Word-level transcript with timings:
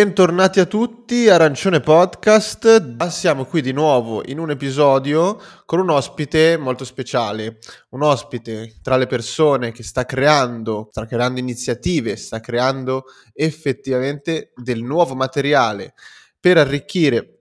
Bentornati 0.00 0.60
a 0.60 0.64
tutti, 0.64 1.28
Arancione 1.28 1.80
Podcast. 1.80 3.06
Siamo 3.08 3.44
qui 3.44 3.60
di 3.60 3.72
nuovo 3.72 4.22
in 4.24 4.38
un 4.38 4.48
episodio 4.48 5.38
con 5.66 5.78
un 5.78 5.90
ospite 5.90 6.56
molto 6.56 6.86
speciale, 6.86 7.58
un 7.90 8.02
ospite 8.02 8.78
tra 8.80 8.96
le 8.96 9.06
persone 9.06 9.72
che 9.72 9.82
sta 9.82 10.06
creando, 10.06 10.88
sta 10.90 11.04
creando 11.04 11.38
iniziative, 11.38 12.16
sta 12.16 12.40
creando 12.40 13.04
effettivamente 13.34 14.52
del 14.56 14.82
nuovo 14.82 15.14
materiale 15.14 15.92
per 16.40 16.56
arricchire 16.56 17.40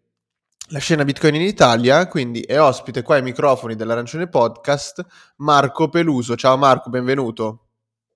la 0.72 0.80
scena 0.80 1.06
Bitcoin 1.06 1.36
in 1.36 1.44
Italia, 1.44 2.10
quindi 2.10 2.42
è 2.42 2.60
ospite 2.60 3.04
qua 3.04 3.16
ai 3.16 3.22
microfoni 3.22 3.78
dell'Arancione 3.78 4.28
Podcast 4.28 5.06
Marco 5.38 5.88
Peluso. 5.88 6.36
Ciao 6.36 6.58
Marco, 6.58 6.90
benvenuto. 6.90 7.68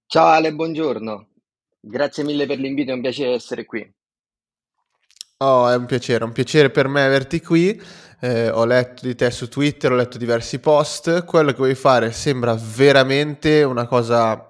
Ciao 0.05 0.27
Ale, 0.27 0.53
buongiorno. 0.53 1.29
Grazie 1.79 2.25
mille 2.25 2.45
per 2.45 2.59
l'invito, 2.59 2.91
è 2.91 2.93
un 2.93 2.99
piacere 2.99 3.35
essere 3.35 3.63
qui. 3.63 3.89
Oh, 5.45 5.67
è 5.69 5.75
un 5.75 5.85
piacere, 5.85 6.23
un 6.23 6.31
piacere 6.31 6.69
per 6.69 6.87
me 6.87 7.03
averti 7.03 7.41
qui. 7.41 7.77
Eh, 8.21 8.49
ho 8.49 8.63
letto 8.63 9.05
di 9.05 9.13
te 9.13 9.29
su 9.29 9.49
Twitter, 9.49 9.91
ho 9.91 9.95
letto 9.95 10.17
diversi 10.17 10.59
post. 10.59 11.25
Quello 11.25 11.51
che 11.51 11.57
vuoi 11.57 11.75
fare 11.75 12.13
sembra 12.13 12.57
veramente 12.57 13.61
una 13.63 13.85
cosa 13.85 14.47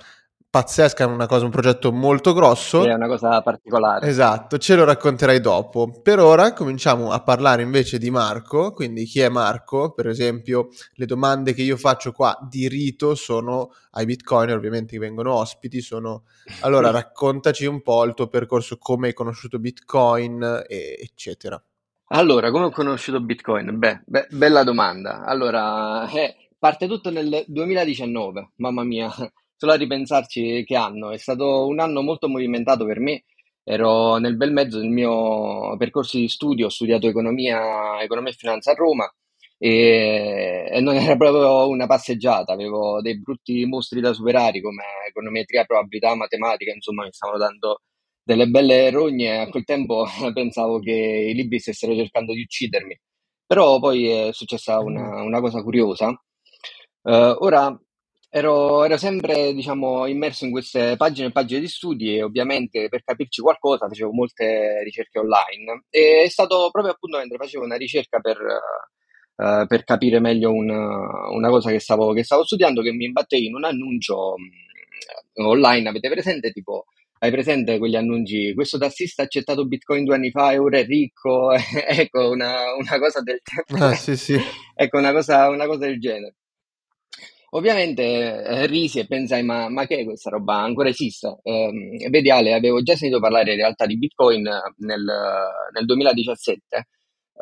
pazzesca, 0.53 1.07
una 1.07 1.25
cosa, 1.25 1.45
un 1.45 1.49
progetto 1.49 1.91
molto 1.91 2.31
grosso. 2.31 2.85
È 2.85 2.93
una 2.93 3.07
cosa 3.07 3.41
particolare. 3.41 4.07
Esatto, 4.07 4.59
ce 4.59 4.75
lo 4.75 4.83
racconterai 4.83 5.39
dopo. 5.41 5.89
Per 5.89 6.19
ora 6.19 6.53
cominciamo 6.53 7.09
a 7.09 7.23
parlare 7.23 7.63
invece 7.63 7.97
di 7.97 8.11
Marco, 8.11 8.71
quindi 8.71 9.05
chi 9.05 9.21
è 9.21 9.29
Marco? 9.29 9.93
Per 9.93 10.07
esempio, 10.07 10.67
le 10.93 11.07
domande 11.07 11.55
che 11.55 11.63
io 11.63 11.75
faccio 11.75 12.11
qua 12.11 12.37
di 12.47 12.67
rito 12.67 13.15
sono 13.15 13.71
ai 13.93 14.05
bitcoiner, 14.05 14.55
ovviamente 14.55 14.93
che 14.93 14.99
vengono 14.99 15.33
ospiti, 15.33 15.81
sono 15.81 16.25
allora 16.61 16.91
raccontaci 16.91 17.65
un 17.65 17.81
po' 17.81 18.03
il 18.03 18.13
tuo 18.13 18.27
percorso, 18.27 18.77
come 18.77 19.07
hai 19.07 19.13
conosciuto 19.13 19.57
Bitcoin, 19.57 20.65
e, 20.67 20.99
eccetera. 21.01 21.59
Allora, 22.09 22.51
come 22.51 22.65
ho 22.65 22.69
conosciuto 22.69 23.19
Bitcoin? 23.21 23.79
Beh, 23.79 24.03
be- 24.05 24.27
bella 24.29 24.63
domanda. 24.63 25.23
Allora, 25.23 26.07
eh, 26.11 26.35
parte 26.59 26.85
tutto 26.85 27.09
nel 27.09 27.43
2019, 27.47 28.51
mamma 28.57 28.83
mia, 28.83 29.11
solo 29.55 29.71
a 29.73 29.75
ripensarci 29.75 30.63
che 30.65 30.75
anno. 30.75 31.11
È 31.11 31.17
stato 31.17 31.67
un 31.67 31.79
anno 31.79 32.01
molto 32.01 32.27
movimentato 32.27 32.85
per 32.85 32.99
me. 32.99 33.23
Ero 33.63 34.17
nel 34.17 34.35
bel 34.35 34.51
mezzo 34.51 34.79
del 34.79 34.89
mio 34.89 35.75
percorso 35.77 36.17
di 36.17 36.27
studio, 36.27 36.65
ho 36.65 36.69
studiato 36.69 37.07
economia, 37.07 38.01
economia 38.01 38.31
e 38.31 38.35
finanza 38.35 38.71
a 38.71 38.75
Roma 38.75 39.09
e, 39.63 40.67
e, 40.69 40.81
non 40.81 40.95
era 40.95 41.15
proprio 41.15 41.69
una 41.69 41.87
passeggiata, 41.87 42.51
avevo 42.51 43.01
dei 43.01 43.17
brutti 43.17 43.65
mostri 43.65 44.01
da 44.01 44.11
superare 44.11 44.59
come 44.59 44.83
econometria, 45.07 45.63
probabilità, 45.63 46.13
matematica, 46.15 46.73
insomma 46.73 47.03
mi 47.05 47.13
stavano 47.13 47.37
dando 47.39 47.79
delle 48.23 48.47
belle 48.47 48.89
rogne 48.89 49.39
a 49.39 49.49
quel 49.49 49.63
tempo 49.63 50.05
pensavo 50.33 50.79
che 50.79 50.91
i 50.91 51.33
libri 51.33 51.59
stessero 51.59 51.95
cercando 51.95 52.33
di 52.33 52.41
uccidermi. 52.41 52.99
Però 53.45 53.79
poi 53.79 54.07
è 54.09 54.33
successa 54.33 54.79
una, 54.79 55.21
una 55.21 55.39
cosa 55.39 55.61
curiosa. 55.63 56.09
Uh, 57.01 57.35
ora 57.39 57.77
ero, 58.35 58.83
ero, 58.83 58.97
sempre 58.97 59.53
diciamo, 59.53 60.07
immerso 60.07 60.45
in 60.45 60.51
queste 60.51 60.95
pagine 60.97 61.27
e 61.27 61.31
pagine 61.31 61.59
di 61.59 61.67
studi 61.67 62.15
e 62.15 62.23
ovviamente 62.23 62.89
per 62.89 63.03
capirci 63.03 63.41
qualcosa 63.43 63.87
facevo 63.87 64.11
molte 64.11 64.81
ricerche 64.83 65.19
online 65.19 65.83
e 65.91 66.23
è 66.23 66.29
stato 66.29 66.69
proprio 66.71 66.93
appunto 66.93 67.17
mentre 67.17 67.37
facevo 67.37 67.63
una 67.63 67.75
ricerca 67.75 68.19
per, 68.19 68.37
uh, 69.35 69.67
per 69.67 69.83
capire 69.83 70.19
meglio 70.19 70.51
una, 70.51 71.29
una 71.29 71.49
cosa 71.49 71.69
che 71.69 71.79
stavo, 71.79 72.11
che 72.13 72.23
stavo, 72.23 72.43
studiando 72.43 72.81
che 72.81 72.91
mi 72.91 73.05
imbattei 73.05 73.45
in 73.45 73.53
un 73.53 73.65
annuncio 73.65 74.33
um, 74.33 75.45
online, 75.45 75.89
avete 75.89 76.09
presente 76.09 76.51
tipo 76.51 76.85
hai 77.19 77.31
presente 77.31 77.77
quegli 77.77 77.95
annunci? 77.95 78.53
Questo 78.53 78.79
tassista 78.79 79.21
ha 79.21 79.25
accettato 79.25 79.65
Bitcoin 79.67 80.03
due 80.05 80.15
anni 80.15 80.31
fa 80.31 80.51
e 80.51 80.57
ora 80.57 80.79
è 80.79 80.85
ricco. 80.85 81.51
ecco, 81.87 82.29
una, 82.29 82.73
una, 82.77 82.99
cosa 82.99 83.21
del. 83.21 83.39
Ah, 83.79 83.93
sì, 83.93 84.17
sì. 84.17 84.35
ecco, 84.75 84.97
una 84.97 85.13
cosa, 85.13 85.47
una 85.47 85.65
cosa 85.65 85.85
del 85.85 85.99
genere. 86.01 86.35
Ovviamente 87.55 88.03
eh, 88.43 88.65
risi 88.65 88.99
e 88.99 89.05
pensai, 89.05 89.43
ma, 89.43 89.69
ma, 89.69 89.85
che 89.85 89.99
è 89.99 90.03
questa 90.03 90.31
roba? 90.31 90.61
Ancora 90.61 90.89
esiste? 90.89 91.37
Eh, 91.43 92.07
vedi 92.09 92.31
Ale, 92.31 92.53
avevo 92.53 92.81
già 92.81 92.95
sentito 92.95 93.19
parlare 93.19 93.51
in 93.51 93.57
realtà 93.57 93.85
di 93.85 93.95
Bitcoin 93.97 94.41
nel, 94.77 95.03
nel 95.71 95.85
2017, 95.85 96.77
eh, 96.77 96.85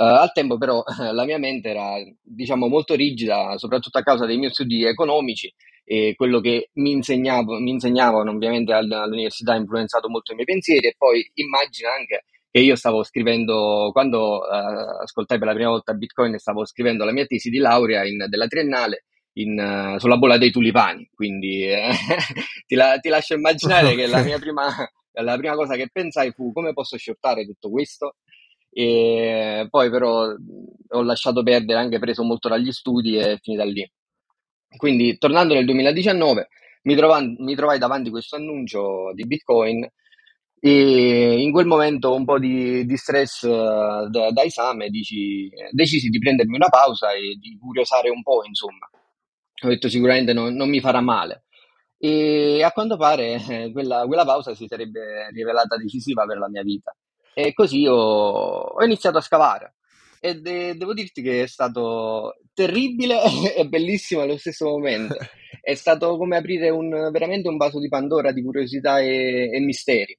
al 0.03 0.31
tempo 0.33 0.57
però 0.57 0.83
la 1.13 1.23
mia 1.23 1.37
mente 1.37 1.69
era 1.69 1.95
diciamo 2.21 2.67
molto 2.67 2.93
rigida, 2.93 3.57
soprattutto 3.57 3.99
a 3.99 4.03
causa 4.03 4.25
dei 4.25 4.37
miei 4.37 4.51
studi 4.51 4.83
economici 4.83 5.53
e 5.85 6.13
quello 6.15 6.41
che 6.41 6.69
mi, 6.73 6.91
insegnavo, 6.91 7.59
mi 7.59 7.71
insegnavano 7.71 8.31
ovviamente 8.31 8.73
all'università 8.73 9.53
ha 9.53 9.55
influenzato 9.57 10.09
molto 10.09 10.33
i 10.33 10.35
miei 10.35 10.45
pensieri 10.45 10.87
e 10.87 10.95
poi 10.97 11.25
immagina 11.35 11.93
anche 11.93 12.25
che 12.51 12.59
io 12.59 12.75
stavo 12.75 13.03
scrivendo, 13.03 13.91
quando 13.93 14.39
uh, 14.39 15.01
ascoltai 15.03 15.37
per 15.37 15.47
la 15.47 15.53
prima 15.53 15.69
volta 15.69 15.93
Bitcoin, 15.93 16.37
stavo 16.37 16.65
scrivendo 16.65 17.05
la 17.05 17.13
mia 17.13 17.25
tesi 17.25 17.49
di 17.49 17.59
laurea 17.59 18.05
in, 18.05 18.25
della 18.27 18.47
triennale 18.47 19.05
in, 19.33 19.57
uh, 19.57 19.99
sulla 19.99 20.17
bolla 20.17 20.37
dei 20.37 20.51
tulipani, 20.51 21.09
quindi 21.13 21.63
eh, 21.63 21.91
ti, 22.67 22.75
la, 22.75 22.97
ti, 22.99 23.09
lascio 23.09 23.35
immaginare 23.35 23.95
che 23.95 24.07
la 24.07 24.21
mia 24.21 24.37
prima, 24.39 24.65
la 25.13 25.37
prima 25.37 25.55
cosa 25.55 25.75
che 25.75 25.89
pensai 25.91 26.31
fu 26.31 26.51
come 26.51 26.73
posso 26.73 26.97
shortare 26.97 27.45
tutto 27.45 27.69
questo? 27.69 28.15
E 28.73 29.67
poi 29.69 29.89
però 29.89 30.27
ho 30.89 31.01
lasciato 31.03 31.43
perdere, 31.43 31.79
anche 31.79 31.99
preso 31.99 32.23
molto 32.23 32.47
dagli 32.49 32.71
studi 32.71 33.17
e 33.17 33.37
finita 33.41 33.63
lì. 33.65 33.89
Quindi 34.77 35.17
tornando 35.17 35.53
nel 35.53 35.65
2019 35.65 36.47
mi, 36.83 36.95
trovan, 36.95 37.35
mi 37.39 37.55
trovai 37.55 37.77
davanti 37.77 38.07
a 38.07 38.11
questo 38.11 38.37
annuncio 38.37 39.11
di 39.13 39.25
Bitcoin 39.25 39.85
e 40.63 41.41
in 41.41 41.51
quel 41.51 41.65
momento 41.65 42.13
un 42.13 42.23
po' 42.23 42.39
di, 42.39 42.85
di 42.85 42.95
stress 42.95 43.41
uh, 43.41 44.07
da, 44.09 44.31
da, 44.31 44.43
esame 44.43 44.89
dici, 44.89 45.49
decisi 45.71 46.07
di 46.09 46.19
prendermi 46.19 46.55
una 46.55 46.69
pausa 46.69 47.11
e 47.11 47.35
di 47.39 47.57
curiosare 47.59 48.09
un 48.09 48.21
po', 48.21 48.43
insomma 48.45 48.87
ho 49.61 49.69
detto 49.69 49.89
sicuramente 49.89 50.33
non, 50.33 50.53
non 50.55 50.69
mi 50.69 50.79
farà 50.79 51.01
male. 51.01 51.45
E 51.97 52.63
a 52.63 52.71
quanto 52.71 52.97
pare 52.97 53.33
eh, 53.47 53.71
quella, 53.71 54.05
quella, 54.07 54.25
pausa 54.25 54.55
si 54.55 54.65
sarebbe 54.67 55.29
rivelata 55.31 55.77
decisiva 55.77 56.25
per 56.25 56.39
la 56.39 56.49
mia 56.49 56.63
vita. 56.63 56.95
E 57.33 57.53
così 57.53 57.85
ho, 57.85 57.95
ho 57.95 58.83
iniziato 58.83 59.19
a 59.19 59.21
scavare. 59.21 59.75
E 60.19 60.35
de- 60.39 60.75
devo 60.75 60.93
dirti 60.93 61.21
che 61.21 61.43
è 61.43 61.47
stato 61.47 62.37
terribile 62.53 63.21
e 63.55 63.67
bellissimo 63.67 64.21
allo 64.21 64.37
stesso 64.37 64.67
momento. 64.67 65.15
È 65.63 65.75
stato 65.75 66.17
come 66.17 66.37
aprire 66.37 66.69
un, 66.69 66.89
veramente 67.11 67.47
un 67.47 67.57
vaso 67.57 67.79
di 67.79 67.87
Pandora 67.87 68.31
di 68.31 68.41
curiosità 68.41 68.99
e, 68.99 69.51
e 69.53 69.59
misteri. 69.59 70.17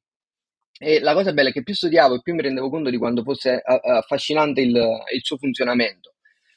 E 0.79 1.01
la 1.01 1.15
cosa 1.15 1.33
bella 1.33 1.49
è 1.49 1.53
che 1.53 1.65
più 1.65 1.75
studiavo 1.75 2.15
e 2.15 2.21
più 2.23 2.35
mi 2.35 2.43
rendevo 2.43 2.71
conto 2.71 2.91
di 2.91 2.97
quanto 2.97 3.25
fosse 3.25 3.61
affascinante 3.61 4.61
il, 4.61 4.77
il 5.15 5.21
suo 5.25 5.39
funzionamento 5.39 6.12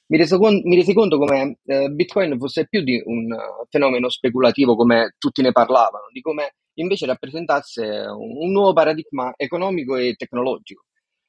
mi, 0.08 0.18
reso 0.18 0.38
con- 0.38 0.62
mi 0.64 0.76
resi 0.76 0.94
conto 0.94 1.18
come 1.18 1.58
eh, 1.66 1.90
Bitcoin 1.90 2.38
fosse 2.38 2.68
più 2.68 2.82
di 2.82 3.02
un 3.06 3.32
uh, 3.32 3.66
fenomeno 3.70 4.10
speculativo 4.10 4.76
come 4.76 5.16
tutti 5.18 5.42
ne 5.42 5.52
parlavano, 5.52 6.06
di 6.12 6.22
come 6.22 6.56
invece 6.76 7.06
rappresentasse 7.06 7.84
un, 7.84 8.38
un 8.38 8.52
nuovo 8.52 8.74
paradigma 8.74 9.34
economico 9.36 9.96
e 9.96 10.16
tecnologico. 10.16 10.86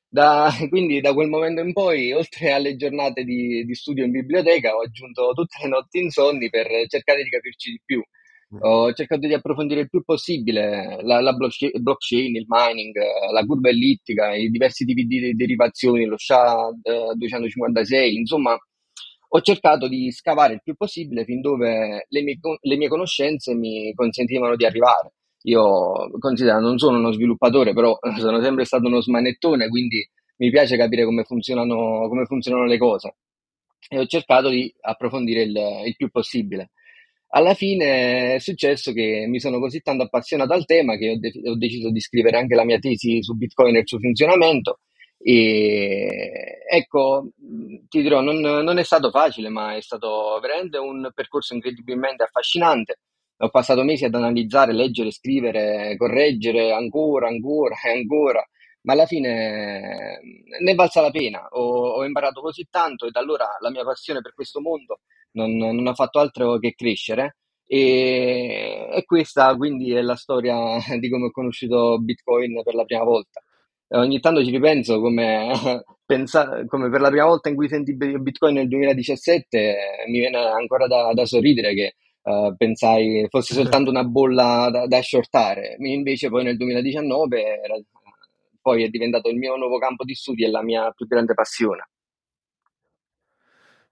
Da, 0.09 0.51
quindi 0.69 1.01
da 1.01 1.13
quel 1.15 1.29
momento 1.29 1.61
in 1.61 1.73
poi, 1.73 2.13
oltre 2.13 2.53
alle 2.53 2.77
giornate 2.77 3.25
di, 3.25 3.65
di, 3.65 3.75
studio 3.75 4.05
in 4.05 4.11
biblioteca, 4.11 4.75
ho 4.75 4.83
aggiunto 4.83 5.33
tutte 5.35 5.59
le 5.63 5.69
notti 5.69 5.99
insonni 5.99 6.49
per 6.51 6.67
cercare 6.89 7.23
di 7.23 7.31
capirci 7.31 7.71
di 7.71 7.81
più. 7.85 8.03
Mm. 8.55 8.59
Ho 8.61 8.93
cercato 8.93 9.27
di 9.27 9.35
approfondire 9.35 9.81
il 9.81 9.89
più 9.89 10.03
possibile 10.05 11.01
la, 11.03 11.21
la 11.21 11.33
blockchain, 11.33 12.37
il 12.37 12.45
mining, 12.47 12.95
la 13.33 13.45
curva 13.45 13.71
ellittica, 13.71 14.35
i 14.35 14.51
diversi 14.51 14.85
tipi 14.85 15.05
di 15.05 15.35
derivazioni, 15.35 16.05
lo 16.05 16.17
SHA-256, 16.17 17.93
eh, 17.93 18.13
insomma, 18.13 18.57
ho 19.29 19.41
cercato 19.41 19.89
di 19.89 20.13
scavare 20.13 20.55
il 20.55 20.63
più 20.63 20.77
possibile 20.77 21.25
fin 21.25 21.41
dove 21.41 22.07
le 22.09 22.23
mie, 22.23 22.39
le 22.61 22.77
mie 22.77 22.89
conoscenze 22.89 23.55
mi 23.55 23.93
consentivano 23.95 24.55
di 24.55 24.65
arrivare. 24.65 25.15
Io 25.43 26.11
considero, 26.19 26.61
non 26.61 26.79
sono 26.79 26.99
uno 26.99 27.13
sviluppatore, 27.13 27.73
però 27.73 27.99
sono 28.19 28.41
sempre 28.41 28.65
stato 28.65 28.87
uno 28.87 29.01
smanettone, 29.01 29.69
quindi 29.69 30.09
mi 30.39 30.51
piace 30.51 30.77
capire 30.77 31.05
come 31.05 31.25
funzionano, 31.25 32.09
come 32.09 32.25
funzionano 32.27 32.65
le 32.67 32.79
cose. 32.79 33.17
E 33.89 33.99
ho 33.99 34.07
cercato 34.07 34.49
di 34.49 34.73
approfondire 34.81 35.43
il, 35.43 35.57
il 35.87 35.97
più 35.97 36.11
possibile 36.11 36.71
alla 37.29 37.55
fine 37.55 38.35
è 38.35 38.39
successo 38.39 38.93
che 38.93 39.27
mi 39.29 39.41
sono 39.41 39.59
così 39.59 39.81
tanto 39.81 40.05
appassionato 40.05 40.53
al 40.53 40.65
tema 40.65 40.97
che 40.97 41.11
ho, 41.11 41.19
de- 41.19 41.41
ho 41.45 41.57
deciso 41.57 41.91
di 41.91 42.01
scrivere 42.01 42.39
anche 42.39 42.55
la 42.55 42.65
mia 42.65 42.79
tesi 42.79 43.23
su 43.23 43.35
Bitcoin 43.35 43.77
e 43.77 43.81
il 43.81 43.89
suo 43.89 43.99
funzionamento. 43.99 44.81
E 45.19 46.61
ecco, 46.69 47.31
ti 47.89 48.03
dirò, 48.03 48.21
non, 48.21 48.39
non, 48.39 48.79
è 48.79 48.85
stato 48.85 49.11
facile, 49.11 49.49
ma 49.49 49.75
è 49.75 49.81
stato 49.81 50.39
veramente 50.41 50.79
un 50.79 51.11
percorso 51.15 51.55
incredibilmente 51.55 52.23
affascinante. 52.23 53.01
Ho 53.39 53.51
passato 53.51 53.83
mesi 53.83 54.05
ad 54.05 54.15
analizzare, 54.15 54.73
leggere, 54.73 55.11
scrivere, 55.11 55.97
correggere 55.97 56.73
ancora, 56.73 57.29
ancora 57.29 57.77
e 57.85 57.91
ancora, 57.91 58.43
ma 58.83 58.93
alla 58.93 59.07
fine 59.07 60.21
ne 60.61 60.71
è 60.71 60.75
valsa 60.75 61.01
la 61.01 61.11
pena. 61.11 61.47
Ho, 61.51 61.97
ho 61.97 62.05
imparato 62.05 62.41
così 62.41 62.67
tanto 62.71 63.07
e 63.07 63.11
da 63.11 63.21
allora 63.21 63.47
la 63.61 63.71
mia 63.71 63.85
passione 63.85 64.21
per 64.21 64.33
questo 64.35 64.61
mondo 64.61 65.01
non, 65.37 65.57
non 65.57 65.87
ha 65.87 65.95
fatto 65.95 66.19
altro 66.19 66.59
che 66.59 66.75
crescere. 66.75 67.37
E, 67.69 68.89
e, 68.93 69.05
questa 69.05 69.57
quindi 69.57 69.93
è 69.93 70.01
la 70.01 70.17
storia 70.17 70.79
di 70.99 71.11
come 71.11 71.27
ho 71.27 71.31
conosciuto 71.31 71.99
Bitcoin 71.99 72.63
per 72.63 72.75
la 72.75 72.85
prima 72.85 73.03
volta. 73.05 73.41
ogni 73.91 74.21
tanto 74.21 74.45
ci 74.45 74.51
ripenso 74.51 75.01
come, 75.01 75.51
pensa, 76.07 76.65
come 76.67 76.91
per 76.91 77.01
la 77.01 77.09
prima 77.09 77.27
volta 77.27 77.49
in 77.49 77.57
cui 77.57 77.69
senti 77.69 77.95
Bitcoin 77.97 78.55
nel 78.55 78.69
2017 78.69 79.77
mi 80.09 80.19
viene 80.21 80.39
ancora 80.39 80.87
da, 80.87 81.13
da 81.13 81.27
sorridere 81.27 81.75
che 81.75 81.95
uh, 82.23 82.55
pensai 82.57 83.27
fosse 83.31 83.55
soltanto 83.55 83.91
una 83.91 84.05
bolla 84.05 84.69
da, 84.71 84.87
da, 84.87 85.03
shortare, 85.03 85.77
invece 85.81 86.29
poi 86.29 86.45
nel 86.45 86.57
2019 86.57 87.43
era, 87.65 87.75
poi 88.61 88.85
è 88.85 88.89
diventato 88.89 89.29
il 89.29 89.37
mio 89.37 89.57
nuovo 89.57 89.79
campo 89.79 90.05
di 90.05 90.15
studi 90.15 90.45
e 90.45 90.51
la 90.51 90.63
mia 90.63 90.91
più 90.93 91.07
grande 91.07 91.35
passione. 91.35 91.89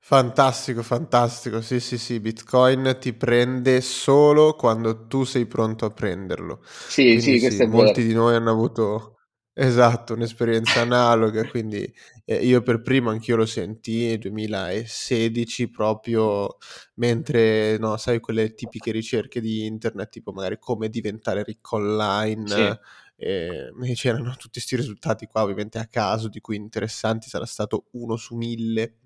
Fantastico, 0.06 0.82
fantastico. 0.82 1.62
Sì, 1.62 1.80
sì, 1.80 1.96
sì, 1.96 2.20
Bitcoin 2.20 2.98
ti 3.00 3.14
prende 3.14 3.80
solo 3.80 4.54
quando 4.54 5.06
tu 5.06 5.24
sei 5.24 5.46
pronto 5.46 5.86
a 5.86 5.90
prenderlo. 5.90 6.62
Sì, 6.62 7.04
quindi 7.04 7.22
sì, 7.22 7.38
questo 7.38 7.62
sì, 7.62 7.62
è 7.62 7.66
molti 7.66 8.00
vero. 8.02 8.08
di 8.08 8.12
noi 8.12 8.34
hanno 8.34 8.50
avuto 8.50 9.16
esatto, 9.54 10.12
un'esperienza 10.12 10.82
analoga, 10.82 11.48
quindi 11.48 11.90
eh, 12.26 12.36
io 12.44 12.60
per 12.60 12.82
primo 12.82 13.08
anch'io 13.08 13.36
lo 13.36 13.46
sentii 13.46 14.08
nel 14.08 14.18
2016 14.18 15.70
proprio 15.70 16.58
mentre, 16.96 17.78
no, 17.78 17.96
sai, 17.96 18.20
quelle 18.20 18.52
tipiche 18.52 18.90
ricerche 18.90 19.40
di 19.40 19.64
internet, 19.64 20.10
tipo 20.10 20.32
magari 20.32 20.58
come 20.58 20.90
diventare 20.90 21.42
ricco 21.42 21.76
online. 21.76 22.46
Sì. 22.46 22.78
Eh, 23.16 23.70
c'erano 23.94 24.32
tutti 24.32 24.54
questi 24.54 24.74
risultati 24.76 25.26
qua 25.26 25.44
ovviamente 25.44 25.78
a 25.78 25.86
caso 25.86 26.28
di 26.28 26.40
cui 26.40 26.56
interessanti 26.56 27.28
sarà 27.28 27.46
stato 27.46 27.86
uno 27.92 28.16
su 28.16 28.34
mille 28.34 28.96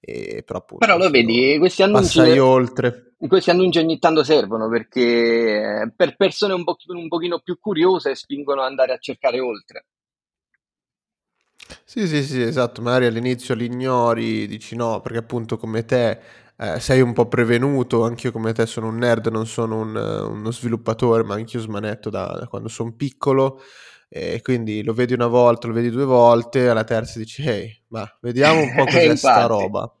e, 0.00 0.42
però 0.44 0.60
appunto 0.60 0.86
però 0.86 0.98
lo 0.98 1.10
vedi 1.10 1.58
questi 1.58 1.82
annunci 1.82 2.20
oltre. 2.38 3.14
questi 3.18 3.50
annunci 3.50 3.78
ogni 3.78 3.98
tanto 3.98 4.22
servono 4.22 4.68
perché 4.68 5.82
eh, 5.82 5.92
per 5.94 6.16
persone 6.16 6.54
un, 6.54 6.64
po- 6.64 6.76
un 6.86 7.08
pochino 7.08 7.40
più 7.40 7.58
curiose 7.58 8.14
spingono 8.14 8.62
ad 8.62 8.68
andare 8.68 8.92
a 8.92 8.98
cercare 8.98 9.40
oltre. 9.40 9.86
Sì 11.84 12.06
sì 12.06 12.22
sì 12.22 12.40
esatto 12.40 12.80
magari 12.80 13.06
all'inizio 13.06 13.54
li 13.54 13.66
ignori 13.66 14.46
dici 14.46 14.74
no 14.74 15.00
perché 15.00 15.18
appunto 15.18 15.58
come 15.58 15.84
te 15.84 16.18
eh, 16.56 16.80
sei 16.80 17.02
un 17.02 17.12
po' 17.12 17.26
prevenuto 17.28 18.04
anch'io 18.04 18.32
come 18.32 18.52
te 18.52 18.64
sono 18.64 18.88
un 18.88 18.96
nerd 18.96 19.26
non 19.26 19.46
sono 19.46 19.80
un, 19.80 19.94
uno 19.94 20.50
sviluppatore 20.50 21.24
ma 21.24 21.34
anch'io 21.34 21.60
smanetto 21.60 22.08
da, 22.08 22.36
da 22.40 22.46
quando 22.46 22.68
sono 22.68 22.92
piccolo 22.94 23.60
e 24.08 24.40
quindi 24.42 24.82
lo 24.82 24.94
vedi 24.94 25.12
una 25.12 25.26
volta, 25.26 25.66
lo 25.66 25.74
vedi 25.74 25.90
due 25.90 26.04
volte, 26.04 26.68
alla 26.68 26.84
terza 26.84 27.18
dici, 27.18 27.42
ehi, 27.46 27.82
ma 27.88 28.10
vediamo 28.20 28.60
un 28.60 28.74
po' 28.74 28.84
cos'è 28.86 29.14
sta 29.16 29.46
roba. 29.46 29.92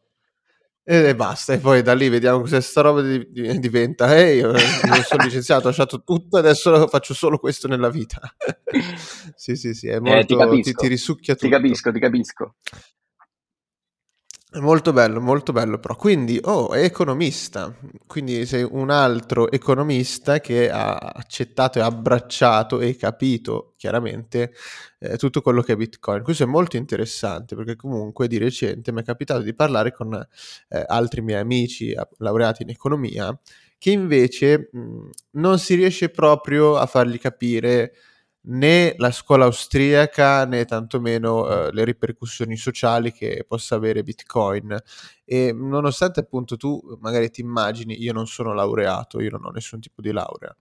E, 0.82 1.14
basta, 1.14 1.52
e 1.52 1.58
poi 1.58 1.82
da 1.82 1.92
lì 1.92 2.08
vediamo 2.08 2.40
cos'è 2.40 2.62
sta 2.62 2.80
roba 2.80 3.02
di, 3.02 3.30
di, 3.30 3.58
diventa, 3.58 4.16
ehi, 4.16 4.38
io 4.38 4.54
sono 5.04 5.24
licenziato, 5.24 5.64
ho 5.64 5.68
lasciato 5.68 6.02
tutto, 6.02 6.38
adesso 6.38 6.88
faccio 6.88 7.12
solo 7.12 7.38
questo 7.38 7.68
nella 7.68 7.90
vita. 7.90 8.20
sì, 9.36 9.54
sì, 9.54 9.74
sì, 9.74 9.88
è 9.88 10.00
molto, 10.00 10.40
eh, 10.40 10.50
ti, 10.56 10.62
ti, 10.62 10.72
ti, 10.72 10.86
risucchia 10.86 11.34
tutto. 11.34 11.46
Ti 11.46 11.52
capisco, 11.52 11.92
ti 11.92 12.00
capisco. 12.00 12.54
Molto 14.60 14.92
bello, 14.92 15.20
molto 15.20 15.52
bello 15.52 15.78
però. 15.78 15.94
Quindi, 15.94 16.38
oh, 16.42 16.72
è 16.72 16.82
economista, 16.82 17.72
quindi 18.06 18.44
sei 18.44 18.66
un 18.68 18.90
altro 18.90 19.50
economista 19.50 20.40
che 20.40 20.68
ha 20.68 20.96
accettato 20.96 21.78
e 21.78 21.82
abbracciato 21.82 22.80
e 22.80 22.96
capito 22.96 23.74
chiaramente 23.76 24.52
eh, 24.98 25.16
tutto 25.16 25.42
quello 25.42 25.62
che 25.62 25.74
è 25.74 25.76
Bitcoin. 25.76 26.22
Questo 26.22 26.42
è 26.42 26.46
molto 26.46 26.76
interessante 26.76 27.54
perché 27.54 27.76
comunque 27.76 28.26
di 28.26 28.38
recente 28.38 28.90
mi 28.90 29.02
è 29.02 29.04
capitato 29.04 29.42
di 29.42 29.54
parlare 29.54 29.92
con 29.92 30.14
eh, 30.14 30.84
altri 30.86 31.20
miei 31.20 31.40
amici 31.40 31.94
laureati 32.16 32.62
in 32.62 32.70
economia 32.70 33.38
che 33.78 33.90
invece 33.90 34.70
mh, 34.72 35.10
non 35.32 35.58
si 35.60 35.74
riesce 35.76 36.08
proprio 36.08 36.76
a 36.76 36.86
fargli 36.86 37.18
capire 37.18 37.92
né 38.50 38.94
la 38.96 39.10
scuola 39.10 39.44
austriaca 39.44 40.44
né 40.46 40.64
tantomeno 40.64 41.66
eh, 41.66 41.72
le 41.72 41.84
ripercussioni 41.84 42.56
sociali 42.56 43.12
che 43.12 43.44
possa 43.46 43.74
avere 43.76 44.02
Bitcoin. 44.02 44.76
E 45.24 45.52
nonostante 45.52 46.20
appunto 46.20 46.56
tu 46.56 46.80
magari 47.00 47.30
ti 47.30 47.40
immagini, 47.42 48.00
io 48.02 48.12
non 48.12 48.26
sono 48.26 48.54
laureato, 48.54 49.20
io 49.20 49.30
non 49.30 49.44
ho 49.46 49.50
nessun 49.50 49.80
tipo 49.80 50.00
di 50.00 50.12
laurea, 50.12 50.54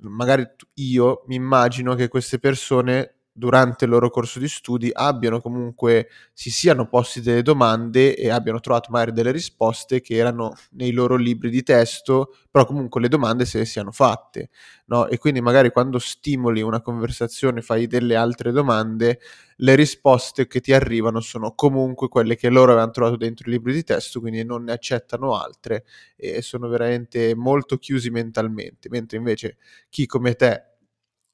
magari 0.00 0.46
io 0.74 1.24
mi 1.26 1.34
immagino 1.34 1.94
che 1.94 2.08
queste 2.08 2.38
persone 2.38 3.15
durante 3.36 3.84
il 3.84 3.90
loro 3.90 4.08
corso 4.10 4.38
di 4.38 4.48
studi 4.48 4.90
abbiano 4.92 5.40
comunque 5.40 6.08
si 6.32 6.50
siano 6.50 6.88
posti 6.88 7.20
delle 7.20 7.42
domande 7.42 8.16
e 8.16 8.30
abbiano 8.30 8.60
trovato 8.60 8.90
magari 8.90 9.12
delle 9.12 9.30
risposte 9.30 10.00
che 10.00 10.14
erano 10.16 10.54
nei 10.72 10.92
loro 10.92 11.16
libri 11.16 11.50
di 11.50 11.62
testo, 11.62 12.34
però 12.50 12.64
comunque 12.64 13.00
le 13.00 13.08
domande 13.08 13.44
se 13.44 13.58
le 13.58 13.64
siano 13.66 13.90
fatte, 13.92 14.48
no? 14.86 15.06
E 15.08 15.18
quindi 15.18 15.40
magari 15.40 15.70
quando 15.70 15.98
stimoli 15.98 16.62
una 16.62 16.80
conversazione, 16.80 17.62
fai 17.62 17.86
delle 17.86 18.16
altre 18.16 18.52
domande, 18.52 19.20
le 19.60 19.74
risposte 19.74 20.46
che 20.46 20.60
ti 20.60 20.72
arrivano 20.72 21.20
sono 21.20 21.52
comunque 21.54 22.08
quelle 22.08 22.36
che 22.36 22.48
loro 22.50 22.72
avevano 22.72 22.92
trovato 22.92 23.16
dentro 23.16 23.48
i 23.48 23.52
libri 23.52 23.72
di 23.72 23.84
testo, 23.84 24.20
quindi 24.20 24.44
non 24.44 24.64
ne 24.64 24.72
accettano 24.72 25.34
altre 25.36 25.84
e 26.16 26.42
sono 26.42 26.68
veramente 26.68 27.34
molto 27.34 27.78
chiusi 27.78 28.10
mentalmente, 28.10 28.88
mentre 28.90 29.16
invece 29.18 29.56
chi 29.88 30.06
come 30.06 30.34
te 30.34 30.75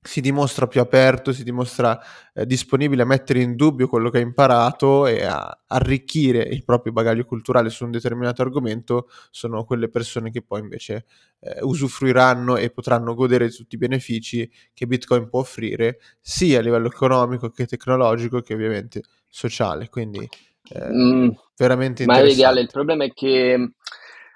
si 0.04 0.20
dimostra 0.20 0.66
più 0.66 0.80
aperto, 0.80 1.32
si 1.32 1.44
dimostra 1.44 1.98
eh, 2.34 2.44
disponibile 2.44 3.02
a 3.02 3.06
mettere 3.06 3.40
in 3.40 3.54
dubbio 3.54 3.86
quello 3.86 4.10
che 4.10 4.18
ha 4.18 4.20
imparato 4.20 5.06
e 5.06 5.24
a 5.24 5.62
arricchire 5.68 6.42
il 6.42 6.64
proprio 6.64 6.92
bagaglio 6.92 7.24
culturale 7.24 7.70
su 7.70 7.84
un 7.84 7.92
determinato 7.92 8.42
argomento, 8.42 9.08
sono 9.30 9.62
quelle 9.64 9.88
persone 9.88 10.32
che 10.32 10.42
poi 10.42 10.60
invece 10.60 11.04
eh, 11.38 11.58
usufruiranno 11.60 12.56
e 12.56 12.70
potranno 12.70 13.14
godere 13.14 13.46
di 13.46 13.54
tutti 13.54 13.76
i 13.76 13.78
benefici 13.78 14.50
che 14.74 14.86
Bitcoin 14.86 15.28
può 15.28 15.38
offrire, 15.38 16.00
sia 16.20 16.58
a 16.58 16.62
livello 16.62 16.88
economico 16.88 17.50
che 17.50 17.66
tecnologico 17.66 18.40
che 18.40 18.54
ovviamente 18.54 19.02
sociale. 19.28 19.88
Quindi 19.88 20.28
eh, 20.68 20.88
mm, 20.90 21.28
veramente 21.56 22.02
interessante. 22.02 22.28
Ma 22.28 22.28
ideale, 22.28 22.60
il 22.60 22.70
problema 22.72 23.04
è 23.04 23.12
che 23.12 23.72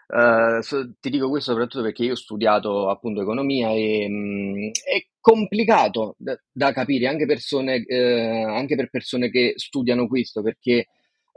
Uh, 0.08 0.60
so, 0.62 0.92
ti 1.00 1.10
dico 1.10 1.28
questo 1.28 1.50
soprattutto 1.50 1.82
perché 1.82 2.04
io 2.04 2.12
ho 2.12 2.16
studiato 2.16 2.88
appunto 2.90 3.22
economia 3.22 3.70
e 3.72 4.06
mh, 4.08 4.12
mm, 4.12 4.68
è 4.68 5.04
complicato 5.20 6.14
da, 6.16 6.38
da 6.52 6.72
capire 6.72 7.08
anche, 7.08 7.26
persone, 7.26 7.84
eh, 7.84 8.44
anche, 8.44 8.76
per 8.76 8.88
persone 8.88 9.30
che 9.30 9.54
studiano 9.56 10.06
questo 10.06 10.42
perché 10.42 10.86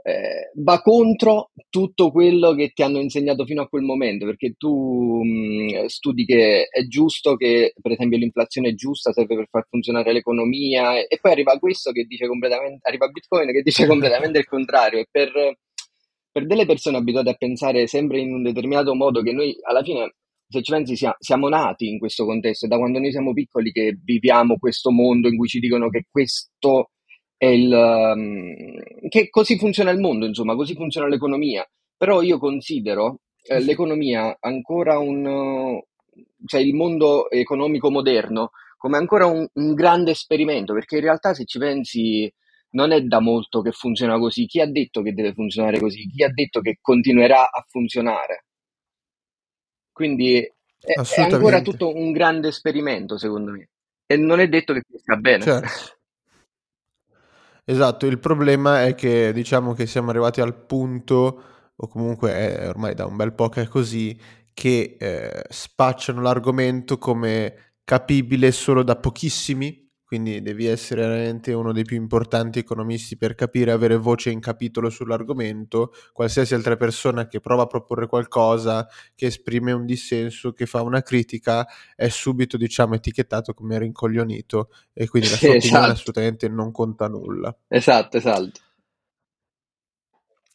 eh, 0.02 0.50
va 0.54 0.80
contro 0.82 1.50
tutto 1.68 2.12
quello 2.12 2.54
che 2.54 2.70
ti 2.72 2.82
hanno 2.82 3.00
insegnato 3.00 3.44
fino 3.44 3.62
a 3.62 3.68
quel 3.68 3.82
momento 3.82 4.24
perché 4.24 4.54
tu 4.56 5.20
mh, 5.22 5.82
mm, 5.82 5.84
studi 5.86 6.24
che 6.24 6.68
è 6.70 6.86
giusto 6.86 7.34
che 7.34 7.74
per 7.80 7.92
esempio 7.92 8.18
l'inflazione 8.18 8.68
è 8.68 8.74
giusta 8.74 9.12
serve 9.12 9.34
per 9.34 9.48
far 9.50 9.66
funzionare 9.68 10.12
l'economia 10.12 10.96
e, 10.96 11.06
e 11.08 11.18
poi 11.20 11.32
arriva 11.32 11.58
questo 11.58 11.90
che 11.90 12.04
dice 12.04 12.28
completamente 12.28 12.88
arriva 12.88 13.08
Bitcoin 13.08 13.52
che 13.52 13.62
dice 13.62 13.86
completamente 13.88 14.38
il 14.38 14.46
contrario 14.46 15.00
e 15.00 15.08
per 15.10 15.32
per 16.30 16.46
delle 16.46 16.66
persone 16.66 16.96
abituate 16.96 17.30
a 17.30 17.34
pensare 17.34 17.86
sempre 17.86 18.20
in 18.20 18.32
un 18.32 18.42
determinato 18.42 18.94
modo, 18.94 19.22
che 19.22 19.32
noi 19.32 19.56
alla 19.62 19.82
fine, 19.82 20.14
se 20.48 20.62
ci 20.62 20.72
pensi, 20.72 20.96
siamo 21.18 21.48
nati 21.48 21.88
in 21.88 21.98
questo 21.98 22.24
contesto, 22.24 22.66
è 22.66 22.68
da 22.68 22.76
quando 22.76 22.98
noi 22.98 23.10
siamo 23.10 23.32
piccoli 23.32 23.72
che 23.72 23.98
viviamo 24.02 24.56
questo 24.58 24.90
mondo 24.90 25.28
in 25.28 25.36
cui 25.36 25.48
ci 25.48 25.60
dicono 25.60 25.88
che 25.88 26.06
questo 26.10 26.90
è 27.36 27.46
il... 27.46 27.72
Um, 27.72 29.08
che 29.08 29.28
così 29.30 29.56
funziona 29.58 29.90
il 29.90 30.00
mondo, 30.00 30.26
insomma, 30.26 30.54
così 30.54 30.74
funziona 30.74 31.08
l'economia. 31.08 31.66
Però 31.96 32.22
io 32.22 32.38
considero 32.38 33.20
eh, 33.46 33.60
l'economia 33.60 34.36
ancora 34.40 34.98
un... 34.98 35.80
cioè 36.46 36.60
il 36.60 36.74
mondo 36.74 37.30
economico 37.30 37.90
moderno 37.90 38.50
come 38.76 38.96
ancora 38.96 39.26
un, 39.26 39.46
un 39.52 39.74
grande 39.74 40.12
esperimento, 40.12 40.72
perché 40.72 40.96
in 40.96 41.02
realtà 41.02 41.34
se 41.34 41.44
ci 41.44 41.58
pensi 41.58 42.32
non 42.70 42.92
è 42.92 43.00
da 43.02 43.20
molto 43.20 43.62
che 43.62 43.72
funziona 43.72 44.18
così. 44.18 44.46
Chi 44.46 44.60
ha 44.60 44.66
detto 44.66 45.02
che 45.02 45.12
deve 45.12 45.32
funzionare 45.32 45.78
così? 45.78 46.06
Chi 46.06 46.22
ha 46.22 46.30
detto 46.32 46.60
che 46.60 46.78
continuerà 46.80 47.50
a 47.50 47.64
funzionare? 47.68 48.44
Quindi 49.92 50.40
è, 50.40 51.00
è 51.00 51.20
ancora 51.20 51.60
tutto 51.62 51.94
un 51.94 52.12
grande 52.12 52.48
esperimento, 52.48 53.18
secondo 53.18 53.52
me. 53.52 53.68
E 54.06 54.16
non 54.16 54.40
è 54.40 54.48
detto 54.48 54.72
che 54.72 54.82
sia 55.02 55.16
bene. 55.16 55.42
Certo. 55.42 55.98
Esatto, 57.64 58.06
il 58.06 58.18
problema 58.18 58.84
è 58.84 58.94
che 58.94 59.32
diciamo 59.32 59.74
che 59.74 59.86
siamo 59.86 60.10
arrivati 60.10 60.40
al 60.40 60.64
punto, 60.66 61.42
o 61.76 61.88
comunque 61.88 62.32
è 62.32 62.68
ormai 62.68 62.94
da 62.94 63.06
un 63.06 63.16
bel 63.16 63.32
po' 63.32 63.48
che 63.48 63.62
è 63.62 63.66
così, 63.68 64.18
che 64.52 64.96
eh, 64.98 65.44
spacciano 65.48 66.20
l'argomento 66.20 66.98
come 66.98 67.74
capibile 67.84 68.50
solo 68.52 68.82
da 68.82 68.96
pochissimi 68.96 69.89
quindi 70.10 70.42
devi 70.42 70.66
essere 70.66 71.02
veramente 71.02 71.52
uno 71.52 71.72
dei 71.72 71.84
più 71.84 71.96
importanti 71.96 72.58
economisti 72.58 73.16
per 73.16 73.36
capire, 73.36 73.70
avere 73.70 73.96
voce 73.96 74.30
in 74.30 74.40
capitolo 74.40 74.90
sull'argomento, 74.90 75.92
qualsiasi 76.12 76.52
altra 76.52 76.74
persona 76.74 77.28
che 77.28 77.38
prova 77.38 77.62
a 77.62 77.66
proporre 77.68 78.08
qualcosa, 78.08 78.88
che 79.14 79.26
esprime 79.26 79.70
un 79.70 79.86
dissenso, 79.86 80.52
che 80.52 80.66
fa 80.66 80.82
una 80.82 81.02
critica, 81.02 81.64
è 81.94 82.08
subito 82.08 82.56
diciamo 82.56 82.96
etichettato 82.96 83.54
come 83.54 83.78
rincoglionito 83.78 84.70
e 84.92 85.06
quindi 85.06 85.28
la 85.28 85.36
sua 85.36 85.46
esatto. 85.54 85.66
opinione 85.68 85.92
assolutamente 85.92 86.48
non 86.48 86.72
conta 86.72 87.06
nulla. 87.06 87.56
Esatto, 87.68 88.16
esatto. 88.16 88.60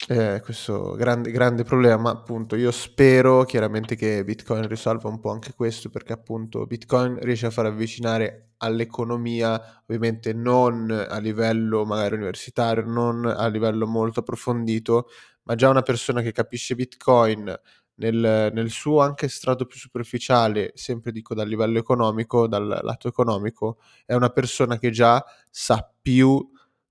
Eh, 0.09 0.41
questo 0.43 0.93
grande, 0.95 1.31
grande 1.31 1.63
problema. 1.63 2.11
Appunto, 2.11 2.55
io 2.55 2.71
spero 2.71 3.43
chiaramente 3.43 3.95
che 3.95 4.23
Bitcoin 4.23 4.67
risolva 4.67 5.09
un 5.09 5.19
po' 5.19 5.31
anche 5.31 5.53
questo, 5.53 5.89
perché 5.89 6.13
appunto 6.13 6.65
Bitcoin 6.65 7.17
riesce 7.21 7.47
a 7.47 7.49
far 7.51 7.65
avvicinare 7.65 8.49
all'economia, 8.57 9.81
ovviamente 9.83 10.33
non 10.33 10.89
a 10.91 11.17
livello 11.19 11.85
magari 11.85 12.15
universitario, 12.15 12.85
non 12.85 13.25
a 13.25 13.47
livello 13.47 13.87
molto 13.87 14.19
approfondito, 14.21 15.07
ma 15.43 15.55
già 15.55 15.69
una 15.69 15.81
persona 15.81 16.21
che 16.21 16.31
capisce 16.31 16.75
Bitcoin 16.75 17.53
nel, 17.95 18.51
nel 18.53 18.69
suo 18.69 18.99
anche 19.01 19.27
strato 19.27 19.65
più 19.65 19.77
superficiale, 19.79 20.71
sempre 20.75 21.11
dico 21.11 21.33
dal 21.33 21.47
livello 21.47 21.79
economico, 21.79 22.47
dal 22.47 22.79
lato 22.83 23.07
economico, 23.07 23.77
è 24.05 24.13
una 24.13 24.29
persona 24.29 24.77
che 24.77 24.91
già 24.91 25.23
sa 25.49 25.89
più 26.01 26.47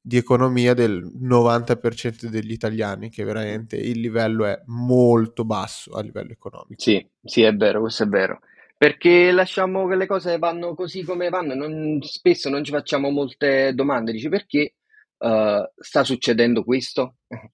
di 0.07 0.19
economia 0.19 0.75
del 0.75 1.03
90% 1.19 2.29
degli 2.29 2.53
italiani, 2.53 3.09
che 3.09 3.25
veramente 3.25 3.77
il 3.77 4.01
livello 4.01 4.45
è 4.45 4.61
molto 4.67 5.47
basso 5.47 5.93
a 5.93 6.03
livello 6.03 6.33
economico. 6.33 6.75
Sì, 6.77 7.09
sì, 7.23 7.41
è 7.41 7.55
vero, 7.55 7.81
questo 7.81 8.03
è 8.03 8.07
vero. 8.07 8.41
Perché 8.77 9.33
lasciamo 9.33 9.87
che 9.87 9.97
le 9.97 10.07
cose 10.07 10.37
vanno 10.37 10.75
così 10.75 11.05
come 11.05 11.31
vanno, 11.31 11.55
non- 11.55 12.03
spesso 12.03 12.51
non 12.51 12.63
ci 12.65 12.71
facciamo 12.71 13.09
molte 13.09 13.73
domande, 13.75 14.13
dici 14.13 14.29
perché 14.29 14.75
eh, 15.17 15.73
sta 15.75 16.05
succedendo 16.05 16.65
questo? 16.65 17.17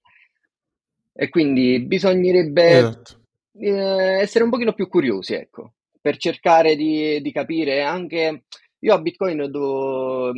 E 1.12 1.28
quindi 1.28 1.80
bisognerebbe 1.84 2.78
Esatto. 2.78 3.26
eh, 3.58 4.20
essere 4.20 4.44
un 4.44 4.50
pochino 4.50 4.72
più 4.72 4.88
curiosi, 4.88 5.34
ecco, 5.34 5.74
per 6.00 6.16
cercare 6.16 6.74
di, 6.76 7.20
di 7.20 7.32
capire 7.32 7.82
anche... 7.82 8.44
Io 8.82 8.94
a 8.94 9.00
Bitcoin, 9.00 9.50
do- 9.50 10.32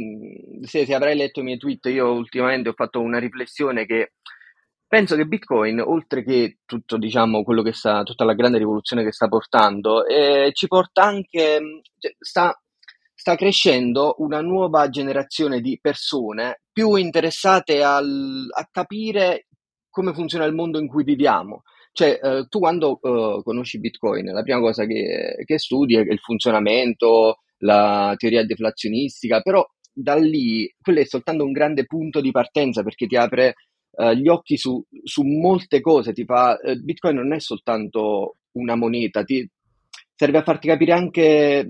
se, 0.62 0.84
se 0.84 0.94
avrai 0.94 1.16
letto 1.16 1.40
i 1.40 1.42
miei 1.44 1.58
tweet, 1.58 1.86
io 1.86 2.12
ultimamente 2.12 2.68
ho 2.70 2.72
fatto 2.74 3.00
una 3.00 3.18
riflessione 3.18 3.86
che 3.86 4.14
penso 4.86 5.16
che 5.16 5.26
Bitcoin, 5.26 5.80
oltre 5.80 6.22
che 6.24 6.58
tutto, 6.64 6.98
diciamo, 6.98 7.44
quello 7.44 7.62
che 7.62 7.72
sta, 7.72 8.02
tutta 8.02 8.24
la 8.24 8.34
grande 8.34 8.58
rivoluzione 8.58 9.04
che 9.04 9.12
sta 9.12 9.28
portando, 9.28 10.06
eh, 10.06 10.50
ci 10.52 10.66
porta 10.66 11.04
anche, 11.04 11.60
cioè, 11.98 12.14
sta, 12.18 12.54
sta 13.14 13.36
crescendo 13.36 14.16
una 14.18 14.40
nuova 14.40 14.88
generazione 14.88 15.60
di 15.60 15.78
persone 15.80 16.62
più 16.72 16.96
interessate 16.96 17.82
al- 17.82 18.48
a 18.50 18.68
capire 18.70 19.46
come 19.88 20.12
funziona 20.14 20.44
il 20.46 20.54
mondo 20.54 20.78
in 20.78 20.88
cui 20.88 21.04
viviamo. 21.04 21.62
Cioè, 21.92 22.18
eh, 22.22 22.46
tu 22.48 22.58
quando 22.58 22.98
eh, 23.02 23.42
conosci 23.42 23.78
Bitcoin, 23.78 24.24
la 24.32 24.42
prima 24.42 24.60
cosa 24.60 24.84
che, 24.86 25.36
che 25.44 25.58
studi 25.58 25.96
è 25.96 26.00
il 26.00 26.18
funzionamento, 26.18 27.38
la 27.62 28.14
teoria 28.16 28.44
deflazionistica, 28.44 29.40
però 29.40 29.64
da 29.92 30.14
lì 30.14 30.72
quello 30.80 31.00
è 31.00 31.04
soltanto 31.04 31.44
un 31.44 31.52
grande 31.52 31.84
punto 31.84 32.20
di 32.20 32.30
partenza 32.30 32.82
perché 32.82 33.06
ti 33.06 33.16
apre 33.16 33.54
eh, 33.96 34.16
gli 34.16 34.28
occhi 34.28 34.56
su, 34.56 34.82
su 35.02 35.22
molte 35.22 35.80
cose. 35.80 36.12
Ti 36.12 36.24
fa, 36.24 36.58
eh, 36.58 36.76
Bitcoin 36.76 37.16
non 37.16 37.32
è 37.32 37.40
soltanto 37.40 38.36
una 38.52 38.74
moneta, 38.74 39.24
ti, 39.24 39.48
serve 40.14 40.38
a 40.38 40.42
farti 40.42 40.68
capire 40.68 40.92
anche 40.92 41.22
eh, 41.22 41.66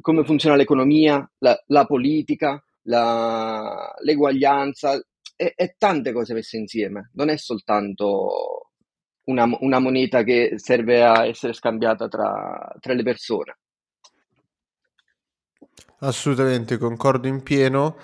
come 0.00 0.24
funziona 0.24 0.56
l'economia, 0.56 1.28
la, 1.38 1.60
la 1.66 1.84
politica, 1.86 2.62
la, 2.82 3.94
l'eguaglianza 4.02 4.94
e, 5.36 5.52
e 5.56 5.74
tante 5.78 6.12
cose 6.12 6.34
messe 6.34 6.56
insieme. 6.56 7.10
Non 7.14 7.28
è 7.28 7.36
soltanto 7.36 8.70
una, 9.24 9.48
una 9.60 9.78
moneta 9.78 10.22
che 10.22 10.52
serve 10.56 11.02
a 11.02 11.26
essere 11.26 11.52
scambiata 11.52 12.08
tra, 12.08 12.74
tra 12.80 12.94
le 12.94 13.02
persone. 13.02 13.58
Assolutamente, 16.00 16.78
concordo 16.78 17.26
in 17.26 17.42
pieno, 17.42 17.96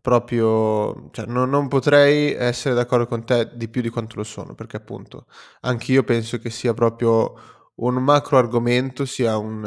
proprio, 0.00 1.10
cioè, 1.12 1.26
non, 1.26 1.48
non 1.48 1.68
potrei 1.68 2.32
essere 2.32 2.74
d'accordo 2.74 3.06
con 3.06 3.24
te 3.24 3.50
di 3.54 3.68
più 3.68 3.82
di 3.82 3.88
quanto 3.88 4.16
lo 4.16 4.24
sono, 4.24 4.54
perché 4.56 4.76
appunto 4.76 5.26
anch'io 5.60 6.02
penso 6.02 6.38
che 6.38 6.50
sia 6.50 6.74
proprio 6.74 7.34
un 7.76 7.94
macro 8.02 8.38
argomento, 8.38 9.04
sia 9.04 9.36
un, 9.36 9.64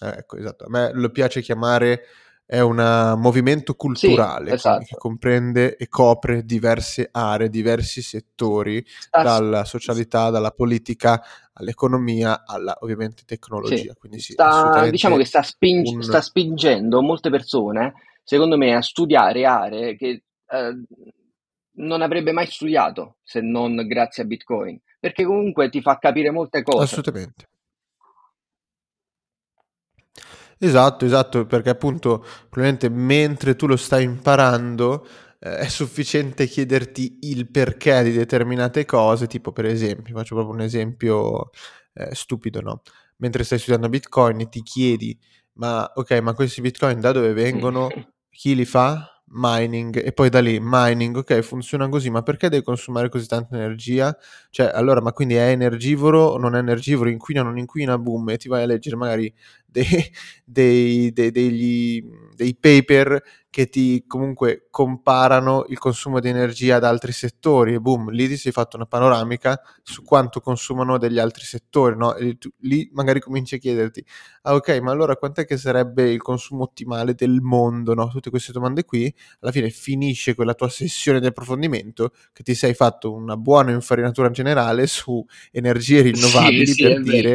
eh, 0.00 0.08
ecco, 0.18 0.36
esatto, 0.36 0.64
a 0.66 0.68
me 0.68 0.90
lo 0.92 1.08
piace 1.10 1.40
chiamare 1.40 2.02
è 2.50 2.58
un 2.58 3.14
movimento 3.16 3.74
Sì, 3.74 3.76
culturale, 3.76 4.50
che 4.50 4.54
esatto. 4.56 4.96
comprende 4.96 5.76
e 5.76 5.88
copre 5.88 6.44
diverse 6.44 7.08
aree, 7.12 7.48
diversi 7.48 8.02
settori, 8.02 8.84
Sta, 8.84 9.22
dalla 9.22 9.64
socialità, 9.64 10.30
dalla 10.30 10.50
politica 10.50 11.22
all'economia, 11.52 12.44
alla 12.44 12.76
ovviamente 12.80 13.22
Sì, 13.24 13.26
tecnologia. 13.26 13.94
Quindi 13.94 14.18
sì, 14.18 14.32
sta, 14.32 14.90
diciamo 14.90 15.16
che 15.16 15.24
sta, 15.26 15.42
sping- 15.42 15.86
un 15.86 16.02
sta 16.02 16.20
spingendo 16.20 17.00
molte 17.02 17.30
persone, 17.30 17.94
secondo 18.24 18.56
me, 18.56 18.74
a 18.74 18.82
studiare 18.82 19.46
aree 19.46 19.96
che 19.96 20.24
eh, 20.48 20.74
non 21.76 22.02
avrebbe 22.02 22.32
mai 22.32 22.46
studiato 22.46 23.18
se 23.22 23.40
non 23.40 23.76
grazie 23.86 24.24
a 24.24 24.26
Bitcoin, 24.26 24.76
perché 24.98 25.22
comunque 25.24 25.70
ti 25.70 25.80
fa 25.80 25.98
capire 25.98 26.32
molte 26.32 26.64
cose. 26.64 26.82
Assolutamente. 26.82 27.46
Esatto, 30.62 31.06
esatto, 31.06 31.46
perché 31.46 31.70
appunto 31.70 32.18
probabilmente 32.50 32.90
mentre 32.90 33.56
tu 33.56 33.66
lo 33.66 33.76
stai 33.78 34.04
imparando 34.04 35.06
eh, 35.38 35.56
è 35.56 35.68
sufficiente 35.68 36.46
chiederti 36.46 37.16
il 37.22 37.50
perché 37.50 38.02
di 38.02 38.12
determinate 38.12 38.84
cose, 38.84 39.26
tipo 39.26 39.52
per 39.52 39.64
esempio, 39.64 40.14
faccio 40.14 40.34
proprio 40.34 40.54
un 40.54 40.60
esempio 40.60 41.48
eh, 41.94 42.14
stupido, 42.14 42.60
no? 42.60 42.82
Mentre 43.18 43.42
stai 43.42 43.56
studiando 43.58 43.88
Bitcoin 43.88 44.50
ti 44.50 44.62
chiedi, 44.62 45.18
ma 45.54 45.90
ok, 45.94 46.18
ma 46.20 46.34
questi 46.34 46.60
Bitcoin 46.60 47.00
da 47.00 47.12
dove 47.12 47.32
vengono? 47.32 47.88
Chi 48.28 48.54
li 48.54 48.66
fa? 48.66 49.06
Mining 49.32 49.96
e 50.04 50.12
poi 50.12 50.28
da 50.28 50.40
lì 50.40 50.58
mining, 50.60 51.16
ok, 51.16 51.38
funziona 51.42 51.88
così, 51.88 52.10
ma 52.10 52.22
perché 52.22 52.48
deve 52.48 52.64
consumare 52.64 53.08
così 53.08 53.28
tanta 53.28 53.54
energia? 53.56 54.14
Cioè, 54.50 54.70
allora, 54.74 55.00
ma 55.00 55.12
quindi 55.12 55.34
è 55.36 55.50
energivoro 55.50 56.24
o 56.26 56.36
non 56.38 56.56
è 56.56 56.58
energivoro? 56.58 57.08
Inquina 57.10 57.40
o 57.42 57.44
non 57.44 57.56
inquina? 57.56 57.96
Boom, 57.96 58.30
e 58.30 58.38
ti 58.38 58.48
vai 58.48 58.62
a 58.64 58.66
leggere 58.66 58.96
magari 58.96 59.32
dei, 59.70 60.10
dei, 60.44 61.12
dei, 61.12 61.30
degli, 61.30 62.04
dei 62.34 62.56
paper 62.56 63.22
che 63.50 63.68
ti 63.68 64.04
comunque 64.06 64.68
comparano 64.70 65.64
il 65.68 65.78
consumo 65.78 66.20
di 66.20 66.28
energia 66.28 66.76
ad 66.76 66.84
altri 66.84 67.10
settori 67.10 67.74
e 67.74 67.80
boom, 67.80 68.10
lì 68.10 68.28
ti 68.28 68.36
sei 68.36 68.52
fatto 68.52 68.76
una 68.76 68.86
panoramica 68.86 69.60
su 69.82 70.04
quanto 70.04 70.40
consumano 70.40 70.98
degli 70.98 71.18
altri 71.18 71.44
settori, 71.44 71.96
no? 71.96 72.14
E 72.14 72.38
tu, 72.38 72.48
lì 72.60 72.88
magari 72.92 73.18
cominci 73.20 73.56
a 73.56 73.58
chiederti, 73.58 74.04
ah 74.42 74.54
ok, 74.54 74.78
ma 74.80 74.92
allora 74.92 75.16
quant'è 75.16 75.44
che 75.44 75.56
sarebbe 75.56 76.10
il 76.10 76.22
consumo 76.22 76.62
ottimale 76.62 77.14
del 77.14 77.40
mondo, 77.40 77.94
no? 77.94 78.08
Tutte 78.08 78.30
queste 78.30 78.52
domande 78.52 78.84
qui, 78.84 79.12
alla 79.40 79.50
fine 79.52 79.70
finisce 79.70 80.34
quella 80.34 80.54
tua 80.54 80.68
sessione 80.68 81.20
di 81.20 81.26
approfondimento 81.26 82.12
che 82.32 82.42
ti 82.42 82.54
sei 82.54 82.74
fatto 82.74 83.12
una 83.12 83.36
buona 83.36 83.72
infarinatura 83.72 84.30
generale 84.30 84.86
su 84.86 85.24
energie 85.52 86.02
Sì, 86.02 86.02
rinnovabili 86.02 86.66
sì, 86.66 86.84
è 86.84 86.88
per 86.88 87.02
vero. 87.02 87.28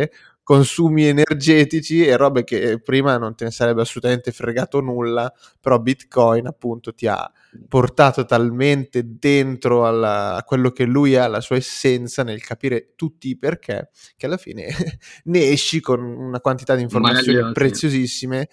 Consumi 0.46 1.06
energetici 1.06 2.06
e 2.06 2.16
robe 2.16 2.44
che 2.44 2.80
prima 2.80 3.18
non 3.18 3.36
te 3.36 3.46
ne 3.46 3.52
sarebbe 3.52 3.82
assolutamente 3.82 4.32
fregato 4.32 4.80
nulla, 4.80 5.34
però 5.60 5.80
Bitcoin 5.80 6.46
appunto 6.46 6.94
ti 6.94 7.08
ha 7.08 7.30
portato 7.68 8.26
talmente 8.26 9.02
dentro 9.18 9.88
alla, 9.88 10.36
a 10.36 10.44
quello 10.44 10.70
che 10.70 10.86
lui 10.86 11.14
è, 11.14 11.18
alla 11.18 11.42
sua 11.42 11.56
essenza, 11.56 12.22
nel 12.22 12.44
capire 12.44 12.94
tutti 12.96 13.30
i 13.30 13.38
perché, 13.40 13.90
che 14.16 14.28
alla 14.28 14.38
fine 14.38 14.68
ne 15.26 15.50
esci 15.50 15.80
con 15.80 16.00
una 16.00 16.40
quantità 16.40 16.76
di 16.76 16.84
informazioni 16.84 17.38
Meraviglioso. 17.38 17.54
preziosissime. 17.54 18.50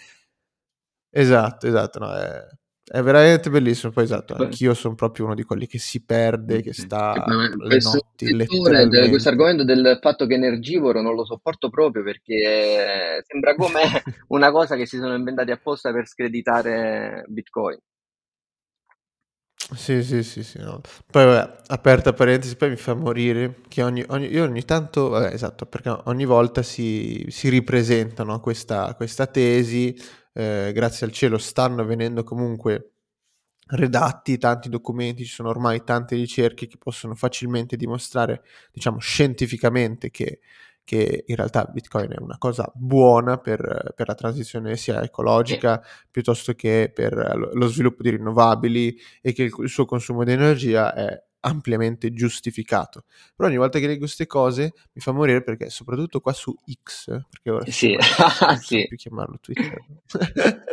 Esatto, 1.11 1.67
esatto, 1.67 1.99
no, 1.99 2.15
è, 2.15 2.43
è 2.93 3.01
veramente 3.01 3.49
bellissimo. 3.49 3.91
Poi 3.91 4.05
esatto, 4.05 4.35
anch'io 4.35 4.75
sono 4.75 4.95
proprio 4.95 5.25
uno 5.25 5.35
di 5.35 5.45
quelli 5.45 5.67
che 5.67 5.79
si 5.79 6.05
perde, 6.05 6.61
che 6.61 6.75
sta 6.75 7.15
poi 7.25 7.49
le 7.57 7.81
notti 7.81 8.27
settore, 8.27 8.87
de- 8.87 9.09
questo 9.09 9.29
letteralmente. 9.29 9.29
argomento 9.31 9.65
del 9.65 9.99
fatto 10.03 10.27
che 10.27 10.35
è 10.35 10.37
energivoro 10.37 11.01
non 11.01 11.15
lo 11.15 11.25
sopporto 11.25 11.71
proprio 11.71 12.03
perché 12.03 13.25
sembra 13.27 13.55
come 13.55 13.81
una 14.29 14.51
cosa 14.51 14.77
che 14.77 14.85
si 14.85 14.99
sono 14.99 15.15
inventati 15.15 15.51
apposta 15.51 15.91
per 15.91 16.07
screditare 16.07 17.25
Bitcoin. 17.29 17.79
Sì, 19.75 20.03
sì, 20.03 20.23
sì, 20.23 20.43
sì, 20.43 20.59
no. 20.59 20.81
Poi 21.11 21.25
vabbè, 21.25 21.63
aperta 21.69 22.13
parentesi, 22.13 22.57
poi 22.57 22.71
mi 22.71 22.77
fa 22.77 22.95
morire 22.95 23.61
che 23.69 23.83
ogni, 23.83 24.05
ogni- 24.09 24.27
io 24.31 24.45
ogni 24.45 24.65
tanto, 24.65 25.09
vabbè, 25.09 25.33
esatto, 25.33 25.65
perché 25.67 25.89
ogni 26.07 26.25
volta 26.27 26.63
si, 26.63 27.25
si 27.29 27.49
ripresentano 27.49 28.39
questa, 28.41 28.95
questa 28.97 29.27
tesi, 29.27 29.97
eh, 30.33 30.73
grazie 30.75 31.07
al 31.07 31.13
cielo 31.13 31.39
stanno 31.39 31.85
venendo 31.85 32.25
comunque 32.25 32.93
redatti 33.67 34.39
tanti 34.39 34.69
documenti, 34.69 35.25
ci 35.25 35.33
sono 35.33 35.49
ormai 35.49 35.83
tante 35.85 36.15
ricerche 36.17 36.67
che 36.67 36.77
possono 36.79 37.15
facilmente 37.15 37.77
dimostrare, 37.77 38.43
diciamo, 38.73 38.99
scientificamente 38.99 40.11
che, 40.11 40.41
che 40.85 41.25
in 41.27 41.37
realtà 41.37 41.65
Bitcoin 41.65 42.11
è 42.13 42.21
una 42.21 42.39
cosa 42.39 42.71
buona 42.75 43.39
per, 43.39 43.93
per 43.95 44.09
la 44.09 44.15
transizione 44.15 44.77
sia 44.77 44.99
Sì, 44.99 45.05
ecologica 45.05 45.83
piuttosto 46.11 46.55
che 46.55 46.91
per 46.93 47.13
lo 47.53 47.67
sviluppo 47.69 48.03
di 48.03 48.11
rinnovabili 48.11 48.99
e 49.21 49.33
che 49.33 49.45
il, 49.45 49.53
il 49.59 49.69
suo 49.69 49.85
consumo 49.85 50.25
di 50.25 50.33
energia 50.33 50.93
è 50.95 51.23
ampiamente 51.43 52.13
giustificato. 52.13 53.05
Però 53.35 53.49
ogni 53.49 53.59
volta 53.59 53.79
che 53.79 53.87
leggo 53.87 54.01
queste 54.01 54.27
cose 54.27 54.73
mi 54.93 55.01
fa 55.01 55.13
morire 55.13 55.43
perché 55.43 55.71
soprattutto 55.71 56.21
qua 56.21 56.33
su 56.33 56.55
X, 56.83 57.07
perché 57.07 57.51
ora 57.51 57.71
sì, 57.71 57.97
non 58.41 58.59
sì. 58.61 58.87
più 58.89 58.97
chiamarlo 58.97 59.39
Twitter, 59.41 59.85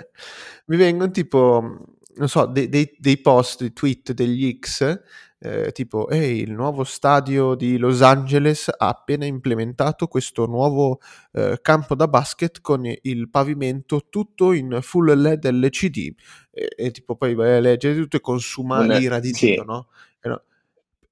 mi 0.65 0.77
vengono 0.77 1.11
tipo, 1.11 1.85
non 2.15 2.27
so, 2.27 2.45
dei, 2.45 2.69
dei, 2.69 2.95
dei 2.97 3.17
post, 3.19 3.59
dei 3.59 3.73
tweet 3.73 4.13
degli 4.13 4.57
X 4.59 4.99
eh, 5.41 5.71
tipo, 5.71 6.09
ehi, 6.09 6.41
il 6.41 6.51
nuovo 6.51 6.83
stadio 6.83 7.55
di 7.55 7.77
Los 7.77 8.01
Angeles 8.01 8.67
ha 8.67 8.89
appena 8.89 9.23
implementato 9.23 10.07
questo 10.07 10.45
nuovo 10.45 10.99
eh, 11.31 11.59
campo 11.61 11.95
da 11.95 12.09
basket 12.09 12.59
con 12.59 12.81
il 13.01 13.29
pavimento 13.29 14.07
tutto 14.09 14.51
in 14.51 14.79
full 14.81 15.13
LED 15.13 15.49
LCD 15.49 16.13
e, 16.51 16.73
e 16.75 16.91
tipo 16.91 17.15
poi 17.15 17.35
vai 17.35 17.55
a 17.55 17.59
leggere 17.61 17.95
tutto 17.95 18.17
e 18.17 18.21
consuma 18.21 18.81
l'ira 18.81 19.19
di. 19.19 19.31
Dio, 19.31 19.63
no? 19.63 19.88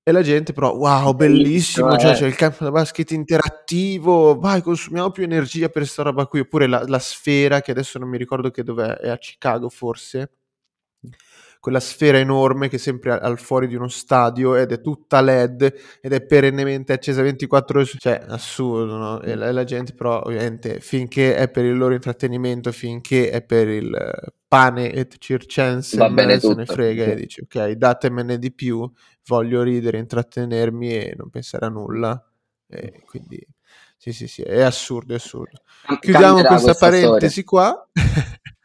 E 0.08 0.14
la 0.14 0.22
gente 0.22 0.54
però, 0.54 0.72
wow, 0.74 1.14
bellissimo, 1.14 1.88
Bellissimo, 1.88 1.98
cioè 1.98 2.12
eh. 2.12 2.16
c'è 2.16 2.28
il 2.28 2.36
campo 2.36 2.64
da 2.64 2.72
basket 2.72 3.12
interattivo, 3.12 4.40
vai, 4.40 4.62
consumiamo 4.62 5.12
più 5.12 5.24
energia 5.24 5.68
per 5.68 5.86
sta 5.86 6.04
roba 6.04 6.28
qui, 6.28 6.40
oppure 6.40 6.66
la, 6.66 6.82
la 6.88 7.00
sfera, 7.00 7.60
che 7.60 7.72
adesso 7.72 8.00
non 8.00 8.08
mi 8.08 8.18
ricordo 8.18 8.50
che 8.50 8.64
dov'è, 8.64 9.00
è 9.00 9.10
a 9.10 9.18
Chicago 9.18 9.68
forse, 9.68 10.37
quella 11.60 11.80
sfera 11.82 12.18
enorme 12.18 12.70
che 12.70 12.78
è 12.78 12.80
sempre 12.80 13.12
al, 13.12 13.38
fuori 13.40 13.68
di 13.68 13.76
uno 13.76 13.90
stadio 13.90 14.56
ed 14.56 14.72
è 14.72 14.80
tutta 14.80 15.20
LED 15.22 16.00
ed 16.02 16.14
è 16.14 16.22
perennemente 16.26 16.94
accesa 16.94 17.22
24 17.22 17.80
ore, 17.80 17.88
su- 17.88 17.98
cioè 17.98 18.24
assurdo, 18.26 18.96
no? 18.96 19.22
E 19.22 19.36
la, 19.36 19.52
la 19.52 19.64
gente 19.64 19.94
però 19.94 20.22
ovviamente 20.22 20.80
finché 20.80 21.36
è 21.36 21.50
per 21.50 21.66
il 21.66 21.76
loro 21.76 21.94
intrattenimento, 21.94 22.72
finché 22.72 23.30
è 23.30 23.42
per 23.42 23.68
il 23.68 23.94
eh, 23.94 24.34
pane 24.48 24.94
et 24.94 25.12
Va 25.12 25.18
circensem, 25.20 26.14
bene 26.14 26.40
se 26.40 26.48
ne 26.54 26.64
tutto, 26.64 26.74
frega 26.74 27.04
sì. 27.04 27.10
e 27.10 27.16
dice 27.16 27.42
ok, 27.42 27.72
datemene 27.72 28.40
di 28.40 28.54
più, 28.54 28.90
voglio 29.26 29.62
ridere, 29.62 29.98
intrattenermi 29.98 30.94
e 30.94 31.16
non 31.18 31.30
pensare 31.30 31.66
a 31.66 31.70
nulla. 31.70 32.32
E 32.70 33.04
quindi 33.06 33.46
sì, 33.98 34.14
sì, 34.14 34.28
sì, 34.28 34.42
è 34.42 34.62
assurdo, 34.62 35.14
è 35.14 35.18
assurdo. 35.18 35.62
Chiudiamo 36.00 36.36
cambierà 36.36 36.50
questa 36.50 36.66
questa 36.66 36.86
storia. 36.88 37.08
parentesi 37.08 37.44
qua. 37.44 37.90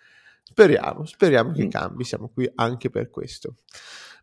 speriamo, 0.52 1.04
speriamo 1.04 1.52
che 1.52 1.64
Mm. 1.64 1.68
cambi, 1.71 2.04
siamo 2.04 2.28
qui 2.28 2.50
anche 2.56 2.90
per 2.90 3.09
questo. 3.11 3.54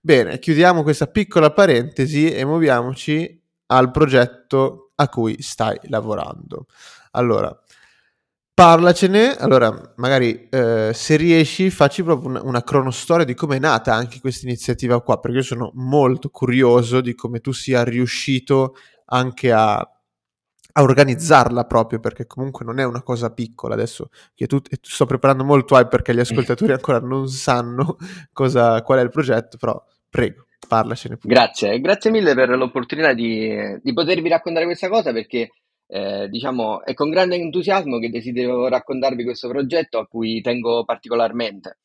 Bene, 0.01 0.39
chiudiamo 0.39 0.83
questa 0.83 1.07
piccola 1.07 1.51
parentesi 1.51 2.31
e 2.31 2.45
muoviamoci 2.45 3.41
al 3.67 3.91
progetto 3.91 4.91
a 4.95 5.09
cui 5.09 5.41
stai 5.41 5.77
lavorando. 5.89 6.67
Allora, 7.11 7.57
parlacene, 8.53 9.35
allora 9.35 9.93
magari 9.97 10.47
eh, 10.49 10.91
se 10.93 11.15
riesci 11.15 11.69
facci 11.69 12.03
proprio 12.03 12.29
una, 12.29 12.41
una 12.43 12.63
cronostoria 12.63 13.25
di 13.25 13.33
come 13.33 13.57
è 13.57 13.59
nata 13.59 13.93
anche 13.93 14.19
questa 14.19 14.45
iniziativa 14.45 15.01
qua, 15.01 15.19
perché 15.19 15.37
io 15.37 15.43
sono 15.43 15.71
molto 15.75 16.29
curioso 16.29 17.01
di 17.01 17.15
come 17.15 17.39
tu 17.39 17.51
sia 17.51 17.83
riuscito 17.83 18.75
anche 19.05 19.51
a, 19.51 19.85
a 20.73 20.81
organizzarla 20.81 21.65
proprio, 21.65 21.99
perché 21.99 22.27
comunque 22.27 22.65
non 22.65 22.79
è 22.79 22.83
una 22.83 23.01
cosa 23.01 23.31
piccola 23.31 23.73
adesso 23.73 24.09
che 24.35 24.47
tu, 24.47 24.59
sto 24.81 25.05
preparando 25.05 25.43
molto 25.43 25.75
hype 25.75 25.89
perché 25.89 26.13
gli 26.13 26.19
ascoltatori 26.19 26.71
ancora 26.71 26.99
non 26.99 27.27
sanno 27.27 27.97
cosa, 28.31 28.81
qual 28.81 28.99
è 28.99 29.01
il 29.01 29.09
progetto, 29.09 29.57
però 29.57 29.81
prego, 30.09 30.45
parlacene 30.67 31.17
pure. 31.17 31.33
Grazie, 31.33 31.79
grazie 31.79 32.11
mille 32.11 32.33
per 32.33 32.49
l'opportunità 32.49 33.13
di, 33.13 33.79
di 33.81 33.93
potervi 33.93 34.29
raccontare 34.29 34.65
questa 34.65 34.89
cosa 34.89 35.11
perché 35.11 35.49
eh, 35.87 36.27
diciamo 36.29 36.83
è 36.83 36.93
con 36.93 37.09
grande 37.09 37.35
entusiasmo 37.35 37.97
che 37.97 38.09
desidero 38.09 38.67
raccontarvi 38.67 39.23
questo 39.23 39.47
progetto 39.47 39.97
a 39.97 40.07
cui 40.07 40.41
tengo 40.41 40.85
particolarmente. 40.85 41.79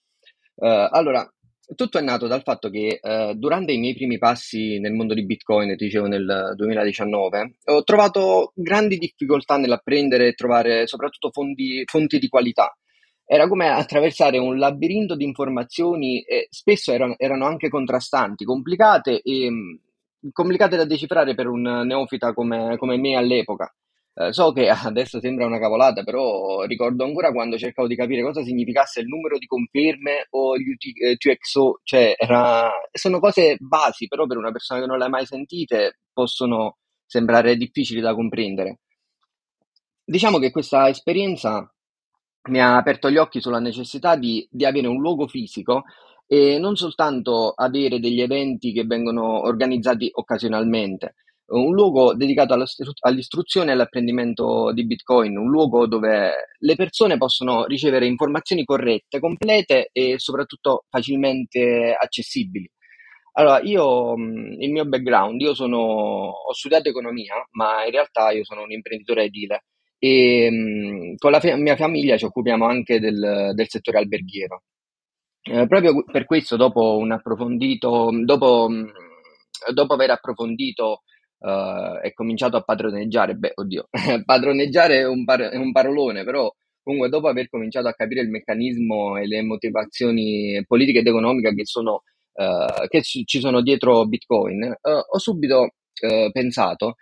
Eh, 0.57 0.89
allora, 0.91 1.27
tutto 1.75 1.99
è 1.99 2.03
nato 2.03 2.27
dal 2.27 2.43
fatto 2.43 2.71
che 2.71 2.99
eh, 3.03 3.35
durante 3.37 3.73
i 3.73 3.79
miei 3.79 3.95
primi 3.95 4.19
passi 4.19 4.79
nel 4.79 4.93
mondo 4.93 5.15
di 5.15 5.25
Bitcoin, 5.25 5.77
ti 5.77 5.85
dicevo 5.85 6.07
nel 6.07 6.53
2019, 6.57 7.57
ho 7.65 7.83
trovato 7.85 8.53
grandi 8.55 8.99
difficoltà 8.99 9.57
nell'apprendere 9.57 10.29
e 10.29 10.35
trovare 10.35 10.87
soprattutto 10.87 11.31
fonti, 11.31 11.83
fonti 11.87 12.19
di 12.19 12.29
qualità. 12.29 12.77
Era 13.27 13.49
come 13.49 13.69
attraversare 13.69 14.39
un 14.39 14.59
labirinto 14.59 15.17
di 15.17 15.25
informazioni 15.25 16.23
e 16.23 16.47
spesso 16.51 16.93
erano, 16.93 17.15
erano 17.17 17.47
anche 17.47 17.69
contrastanti, 17.69 18.45
complicate 18.45 19.23
e 19.23 19.51
mh, 19.51 20.31
complicate 20.33 20.77
da 20.77 20.85
decifrare 20.85 21.35
per 21.35 21.49
un 21.49 21.63
neofita 21.63 22.35
come, 22.35 22.77
come 22.77 22.99
me 22.99 23.17
all'epoca. 23.17 23.75
Eh, 24.17 24.33
so 24.33 24.53
che 24.53 24.69
adesso 24.71 25.21
sembra 25.21 25.47
una 25.47 25.59
cavolata, 25.59 26.03
però 26.05 26.63
ricordo 26.63 27.05
ancora 27.05 27.33
quando 27.33 27.59
cercavo 27.59 27.89
di 27.89 27.97
capire 27.97 28.23
cosa 28.23 28.43
significasse 28.45 29.01
il 29.01 29.07
numero 29.09 29.39
di 29.39 29.47
conferme 29.47 30.27
o 30.31 30.57
gli 30.57 30.69
UT, 30.71 30.85
eh, 31.03 31.17
cioè 31.83 32.15
era, 32.17 32.71
sono 32.93 33.19
cose 33.21 33.57
basi, 33.59 34.07
però 34.07 34.27
per 34.27 34.37
una 34.37 34.53
persona 34.53 34.81
che 34.81 34.87
non 34.87 34.99
le 34.99 35.05
ha 35.05 35.09
mai 35.09 35.27
sentite 35.27 35.99
possono 36.13 36.79
sembrare 37.07 37.57
difficili 37.57 38.01
da 38.01 38.15
comprendere. 38.15 38.79
Diciamo 40.07 40.39
che 40.39 40.51
questa 40.51 40.89
esperienza 40.89 41.69
mi 42.51 42.61
ha 42.61 42.77
aperto 42.77 43.11
gli 43.11 43.17
occhi 43.17 43.41
sulla 43.41 43.59
necessità 43.59 44.17
di, 44.17 44.47
di 44.51 44.65
avere 44.67 44.87
un 44.87 45.01
luogo 45.01 45.27
fisico 45.27 45.85
e 46.27 46.59
non 46.59 46.77
soltanto 46.77 47.53
avere 47.53 48.01
degli 48.01 48.21
eventi 48.21 48.73
che 48.73 48.85
vengono 48.85 49.47
organizzati 49.47 50.11
occasionalmente, 50.13 51.15
un 51.47 51.75
luogo 51.75 52.15
dedicato 52.15 52.55
all'istru- 52.55 52.93
all'istruzione 53.01 53.71
e 53.71 53.75
all'apprendimento 53.75 54.73
di 54.73 54.87
Bitcoin, 54.87 55.37
un 55.37 55.51
luogo 55.51 55.87
dove 55.87 56.33
le 56.59 56.75
persone 56.75 57.19
possono 57.19 57.65
ricevere 57.67 58.07
informazioni 58.07 58.65
corrette, 58.65 59.21
complete 59.21 59.91
e 59.93 60.19
soprattutto 60.19 60.85
facilmente 60.89 61.95
accessibili. 61.99 62.69
Allora, 63.37 63.61
io, 63.61 64.15
il 64.15 64.71
mio 64.71 64.87
background, 64.87 65.41
io 65.41 65.55
sono, 65.55 65.79
ho 65.79 66.53
studiato 66.53 66.89
economia, 66.89 67.35
ma 67.53 67.85
in 67.85 67.91
realtà 67.91 68.31
io 68.31 68.45
sono 68.45 68.63
un 68.63 68.71
imprenditore 68.71 69.25
edile 69.25 69.65
e 69.99 71.15
con 71.19 71.31
la 71.31 71.41
fa- 71.41 71.57
mia 71.57 71.77
famiglia 71.77 72.17
ci 72.17 72.27
occupiamo 72.27 72.65
anche 72.67 73.01
del, 73.01 73.53
del 73.55 73.69
settore 73.69 73.99
alberghiero. 73.99 74.63
Eh, 75.43 75.67
proprio 75.67 76.05
per 76.05 76.27
questo, 76.27 76.57
dopo 76.57 76.99
dopo, 78.25 78.69
dopo 79.73 79.95
aver 79.95 80.11
approfondito 80.11 81.03
eh, 81.41 82.01
e 82.03 82.13
cominciato 82.13 82.57
a 82.57 82.63
padroneggiare, 82.63 83.35
beh, 83.35 83.53
oddio, 83.55 83.89
padroneggiare 84.25 85.01
è 85.01 85.07
un, 85.07 85.25
par- 85.25 85.51
è 85.51 85.57
un 85.57 85.73
parolone, 85.73 86.25
però 86.25 86.53
comunque 86.83 87.09
dopo 87.09 87.29
aver 87.29 87.49
cominciato 87.49 87.89
a 87.89 87.95
capire 87.95 88.21
il 88.23 88.29
meccanismo 88.29 89.17
e 89.17 89.27
le 89.27 89.43
motivazioni 89.43 90.63
politiche 90.67 91.01
ed 91.01 91.07
economiche 91.07 91.55
che 91.55 91.65
sono, 91.67 92.03
eh, 92.35 92.87
che 92.89 93.03
ci 93.03 93.41
sono 93.41 93.63
dietro 93.63 94.07
Bitcoin, 94.07 94.63
eh, 94.63 94.79
ho 94.83 95.19
subito 95.19 95.71
eh, 96.01 96.31
pensato 96.33 96.97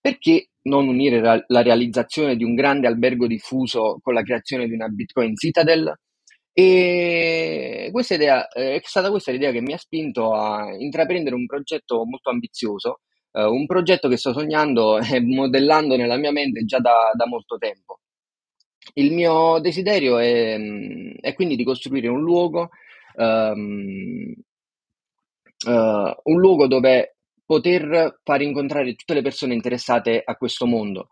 perché 0.00 0.48
non 0.64 0.88
unire 0.88 1.20
ra- 1.20 1.44
la 1.48 1.62
realizzazione 1.62 2.36
di 2.36 2.44
un 2.44 2.54
grande 2.54 2.86
albergo 2.86 3.26
diffuso 3.26 3.98
con 4.02 4.14
la 4.14 4.22
creazione 4.22 4.66
di 4.66 4.74
una 4.74 4.88
Bitcoin 4.88 5.34
Citadel? 5.36 5.94
E 6.52 7.88
questa 7.90 8.14
idea, 8.14 8.46
è 8.48 8.80
stata 8.84 9.10
questa 9.10 9.32
l'idea 9.32 9.50
che 9.50 9.60
mi 9.60 9.72
ha 9.72 9.78
spinto 9.78 10.34
a 10.34 10.72
intraprendere 10.78 11.34
un 11.34 11.46
progetto 11.46 12.04
molto 12.04 12.30
ambizioso, 12.30 13.00
eh, 13.34 13.44
un 13.44 13.66
progetto 13.66 14.08
che 14.08 14.16
sto 14.16 14.32
sognando 14.32 14.98
e 15.02 15.20
modellando 15.20 15.96
nella 15.96 16.16
mia 16.16 16.32
mente 16.32 16.64
già 16.64 16.78
da, 16.78 17.10
da 17.14 17.26
molto 17.26 17.56
tempo. 17.58 18.00
Il 18.94 19.12
mio 19.12 19.58
desiderio 19.60 20.18
è, 20.18 20.56
mm, 20.58 21.14
è 21.20 21.34
quindi 21.34 21.56
di 21.56 21.64
costruire 21.64 22.08
un 22.08 22.20
luogo, 22.22 22.70
ehm, 23.16 24.34
eh, 25.66 26.16
un 26.24 26.38
luogo 26.40 26.66
dove 26.66 27.16
poter 27.44 28.20
far 28.22 28.42
incontrare 28.42 28.94
tutte 28.94 29.14
le 29.14 29.22
persone 29.22 29.54
interessate 29.54 30.22
a 30.24 30.36
questo 30.36 30.66
mondo. 30.66 31.08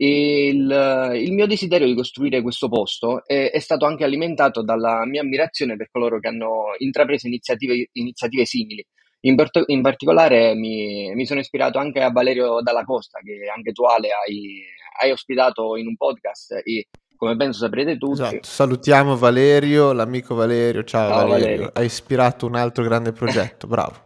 Il, 0.00 1.12
il 1.16 1.32
mio 1.32 1.46
desiderio 1.46 1.86
di 1.86 1.94
costruire 1.94 2.40
questo 2.40 2.68
posto 2.68 3.26
è, 3.26 3.50
è 3.50 3.58
stato 3.58 3.84
anche 3.84 4.04
alimentato 4.04 4.62
dalla 4.62 5.04
mia 5.06 5.22
ammirazione 5.22 5.76
per 5.76 5.88
coloro 5.90 6.20
che 6.20 6.28
hanno 6.28 6.74
intrapreso 6.78 7.26
iniziative, 7.26 7.88
iniziative 7.92 8.44
simili. 8.44 8.84
In, 9.20 9.34
part- 9.34 9.64
in 9.66 9.82
particolare 9.82 10.54
mi, 10.54 11.12
mi 11.14 11.26
sono 11.26 11.40
ispirato 11.40 11.78
anche 11.78 12.02
a 12.02 12.10
Valerio 12.10 12.60
Dalla 12.62 12.84
Costa, 12.84 13.18
che 13.18 13.50
anche 13.54 13.72
tu 13.72 13.82
Ale 13.84 14.10
hai, 14.10 14.62
hai 15.00 15.10
ospitato 15.10 15.76
in 15.76 15.86
un 15.88 15.96
podcast 15.96 16.60
e 16.64 16.86
come 17.16 17.36
penso 17.36 17.58
saprete 17.58 17.98
tutti, 17.98 18.22
Esatto, 18.22 18.38
salutiamo 18.42 19.16
Valerio, 19.16 19.92
l'amico 19.92 20.36
Valerio, 20.36 20.84
ciao 20.84 21.08
ciao 21.08 21.26
Valerio, 21.26 21.44
Valerio. 21.44 21.70
hai 21.74 21.86
ispirato 21.86 22.46
un 22.46 22.54
altro 22.54 22.84
grande 22.84 23.10
progetto, 23.10 23.66
bravo. 23.68 23.96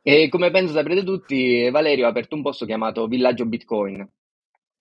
E 0.00 0.28
come 0.28 0.50
penso 0.52 0.72
saprete 0.74 1.02
tutti, 1.02 1.68
Valerio 1.70 2.06
ha 2.06 2.10
aperto 2.10 2.36
un 2.36 2.42
posto 2.42 2.66
chiamato 2.66 3.08
Villaggio 3.08 3.46
Bitcoin. 3.46 4.08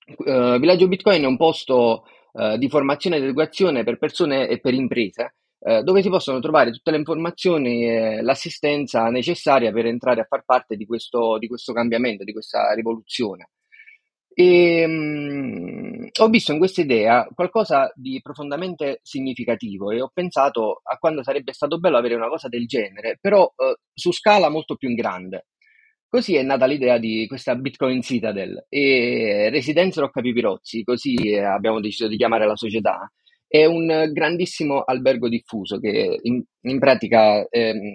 Eh, 0.05 0.57
Villaggio 0.59 0.87
Bitcoin 0.87 1.23
è 1.23 1.25
un 1.25 1.37
posto 1.37 2.03
eh, 2.33 2.57
di 2.59 2.69
formazione 2.69 3.15
ed 3.17 3.23
educazione 3.23 3.83
per 3.83 3.97
persone 3.97 4.47
e 4.47 4.59
per 4.59 4.73
imprese, 4.75 5.35
eh, 5.65 5.81
dove 5.83 6.01
si 6.01 6.09
possono 6.09 6.39
trovare 6.39 6.71
tutte 6.71 6.91
le 6.91 6.97
informazioni 6.97 7.85
e 7.87 8.21
l'assistenza 8.21 9.09
necessaria 9.09 9.71
per 9.71 9.85
entrare 9.85 10.21
a 10.21 10.25
far 10.25 10.43
parte 10.45 10.75
di 10.75 10.85
questo, 10.85 11.37
di 11.37 11.47
questo 11.47 11.71
cambiamento, 11.73 12.23
di 12.23 12.33
questa 12.33 12.73
rivoluzione. 12.73 13.49
E, 14.35 14.85
mm, 14.87 16.05
ho 16.19 16.27
visto 16.27 16.51
in 16.51 16.57
questa 16.57 16.81
idea 16.81 17.27
qualcosa 17.33 17.91
di 17.95 18.19
profondamente 18.21 18.99
significativo 19.03 19.91
e 19.91 20.01
ho 20.01 20.09
pensato 20.13 20.81
a 20.83 20.97
quando 20.97 21.23
sarebbe 21.23 21.53
stato 21.53 21.79
bello 21.79 21.97
avere 21.97 22.15
una 22.15 22.29
cosa 22.29 22.47
del 22.49 22.65
genere, 22.65 23.17
però 23.21 23.45
eh, 23.55 23.77
su 23.93 24.11
scala 24.11 24.49
molto 24.49 24.75
più 24.75 24.89
in 24.89 24.95
grande. 24.95 25.45
Così 26.07 26.35
è 26.35 26.43
nata 26.43 26.65
l'idea 26.65 26.97
di 26.97 27.25
questa 27.27 27.55
Bitcoin 27.55 28.01
Citadel 28.01 28.65
e 28.69 29.49
Residenza 29.49 30.01
Rocca 30.01 30.21
Pipirozzi, 30.21 30.83
così 30.83 31.35
abbiamo 31.37 31.79
deciso 31.79 32.07
di 32.07 32.17
chiamare 32.17 32.45
la 32.45 32.55
società. 32.55 33.11
È 33.53 33.65
un 33.65 34.09
grandissimo 34.11 34.81
albergo 34.81 35.29
diffuso 35.29 35.77
che 35.79 36.17
in, 36.23 36.43
in 36.61 36.79
pratica 36.79 37.47
ehm, 37.47 37.93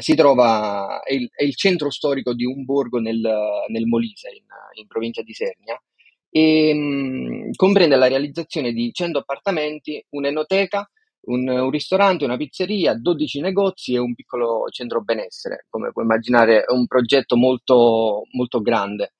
si 0.00 0.16
trova, 0.16 1.00
è 1.04 1.12
il, 1.12 1.30
è 1.32 1.44
il, 1.44 1.54
centro 1.54 1.90
storico 1.90 2.34
di 2.34 2.44
un 2.44 2.64
borgo 2.64 2.98
nel, 2.98 3.20
nel 3.68 3.86
Molise, 3.86 4.30
in, 4.30 4.42
in, 4.80 4.88
provincia 4.88 5.22
di 5.22 5.32
Sernia, 5.32 5.80
e 6.28 6.74
mh, 6.74 6.78
mm, 6.78 7.50
comprende 7.54 7.94
la 7.94 8.08
realizzazione 8.08 8.72
di 8.72 8.90
100 8.92 9.18
appartamenti, 9.18 10.04
un'enoteca, 10.08 10.90
un, 11.26 11.48
un, 11.48 11.70
ristorante, 11.70 12.24
una 12.24 12.36
pizzeria, 12.36 12.98
12 12.98 13.40
negozi 13.40 13.94
e 13.94 13.98
un 13.98 14.12
piccolo 14.12 14.66
centro 14.70 15.02
benessere. 15.04 15.66
Come 15.68 15.92
puoi 15.92 16.04
immaginare, 16.04 16.64
è 16.64 16.72
un 16.72 16.88
progetto 16.88 17.36
molto, 17.36 18.22
molto 18.32 18.60
grande. 18.60 19.12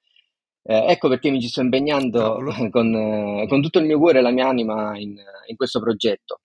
Eh, 0.69 0.87
ecco 0.89 1.09
perché 1.09 1.31
mi 1.31 1.41
ci 1.41 1.47
sto 1.47 1.61
impegnando 1.61 2.41
con, 2.71 2.95
eh, 2.95 3.47
con, 3.49 3.63
tutto 3.63 3.79
il 3.79 3.87
mio 3.87 3.99
cuore 3.99 4.19
e 4.19 4.23
la 4.23 4.33
mia 4.33 4.49
anima 4.49 4.99
in, 4.99 5.17
in 5.47 5.57
questo 5.57 5.81
progetto. 5.81 6.41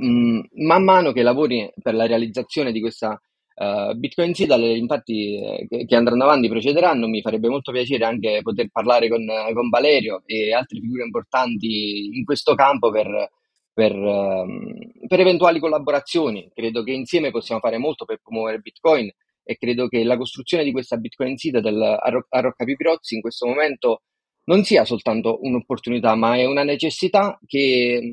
Mm, 0.00 0.40
man 0.66 0.82
mano 0.84 1.12
che 1.12 1.22
lavori 1.22 1.70
per 1.82 1.94
la 1.94 2.06
realizzazione 2.06 2.72
di 2.72 2.80
questa 2.80 3.20
uh, 3.56 3.94
Bitcoin 3.94 4.32
Citadel, 4.32 4.76
infatti, 4.78 5.36
eh, 5.36 5.84
che, 5.86 5.96
andranno 5.96 6.24
avanti, 6.24 6.48
procederanno, 6.48 7.06
mi 7.06 7.20
farebbe 7.20 7.48
molto 7.48 7.70
piacere 7.70 8.04
anche 8.04 8.40
poter 8.42 8.68
parlare 8.70 9.08
con, 9.08 9.26
con 9.52 9.68
Valerio 9.68 10.22
e 10.24 10.54
altre 10.54 10.80
figure 10.80 11.04
importanti 11.04 12.16
in 12.16 12.24
questo 12.24 12.54
campo 12.54 12.90
per, 12.90 13.30
per, 13.74 13.94
um, 13.94 14.74
per 15.06 15.20
eventuali 15.20 15.58
collaborazioni. 15.58 16.50
Credo 16.54 16.82
che 16.82 16.92
insieme 16.92 17.30
possiamo 17.30 17.60
fare 17.60 17.76
molto 17.76 18.04
per 18.06 18.20
promuovere 18.22 18.58
Bitcoin 18.60 19.10
e 19.50 19.56
credo 19.56 19.88
che 19.88 20.04
la 20.04 20.18
costruzione 20.18 20.62
di 20.62 20.72
questa 20.72 20.98
Bitcoin 20.98 21.38
Citadel 21.38 21.80
a, 21.80 22.10
Ro- 22.10 22.26
a 22.28 22.40
Rocca 22.40 22.66
Pipirozzi 22.66 23.14
in 23.14 23.22
questo 23.22 23.46
momento 23.46 24.02
non 24.44 24.62
sia 24.62 24.84
soltanto 24.84 25.38
un'opportunità, 25.40 26.14
ma 26.16 26.36
è 26.36 26.44
una 26.44 26.64
necessità 26.64 27.38
che 27.46 28.12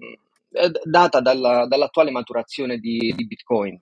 è 0.50 0.70
data 0.86 1.20
dalla, 1.20 1.66
dall'attuale 1.68 2.12
maturazione 2.12 2.78
di, 2.78 3.14
di 3.14 3.28
Bitcoin. 3.28 3.78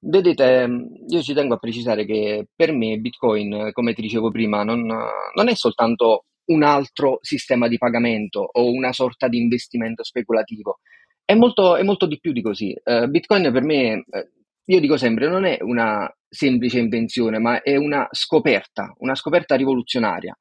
Vedete, 0.00 0.68
io 1.06 1.22
ci 1.22 1.34
tengo 1.34 1.54
a 1.54 1.58
precisare 1.58 2.04
che 2.04 2.48
per 2.52 2.72
me 2.72 2.98
Bitcoin, 2.98 3.70
come 3.72 3.94
ti 3.94 4.02
dicevo 4.02 4.32
prima, 4.32 4.64
non, 4.64 4.84
non, 4.86 5.48
è 5.48 5.54
soltanto 5.54 6.24
un 6.46 6.64
altro 6.64 7.18
sistema 7.20 7.68
di 7.68 7.78
pagamento 7.78 8.40
o 8.40 8.72
una 8.72 8.92
sorta 8.92 9.28
di 9.28 9.38
investimento 9.38 10.02
speculativo, 10.02 10.80
è 11.24 11.34
molto, 11.34 11.76
è 11.76 11.84
molto 11.84 12.06
di 12.06 12.18
più 12.18 12.32
di 12.32 12.42
così. 12.42 12.74
Uh, 12.82 13.06
Bitcoin 13.06 13.52
per 13.52 13.62
me, 13.62 14.04
uh, 14.04 14.28
io 14.64 14.80
dico 14.80 14.96
sempre, 14.96 15.28
non 15.28 15.44
è 15.44 15.58
una 15.60 16.12
semplice 16.30 16.78
invenzione, 16.78 17.38
ma 17.38 17.60
è 17.60 17.76
una 17.76 18.06
scoperta, 18.12 18.94
una 18.98 19.16
scoperta 19.16 19.56
rivoluzionaria. 19.56 20.38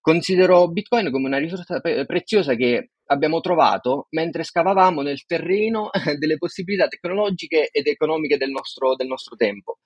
Considero 0.00 0.68
Bitcoin 0.68 1.10
come 1.10 1.28
una 1.28 1.38
risorsa 1.38 1.80
pre- 1.80 2.04
preziosa 2.04 2.54
che 2.54 2.90
abbiamo 3.06 3.40
trovato 3.40 4.06
mentre 4.10 4.42
scavavamo 4.42 5.02
nel 5.02 5.24
terreno 5.24 5.90
delle 6.18 6.38
possibilità 6.38 6.88
tecnologiche 6.88 7.68
ed 7.70 7.86
economiche 7.86 8.36
del 8.36 8.50
nostro, 8.50 8.96
del 8.96 9.06
nostro 9.06 9.36
tempo. 9.36 9.78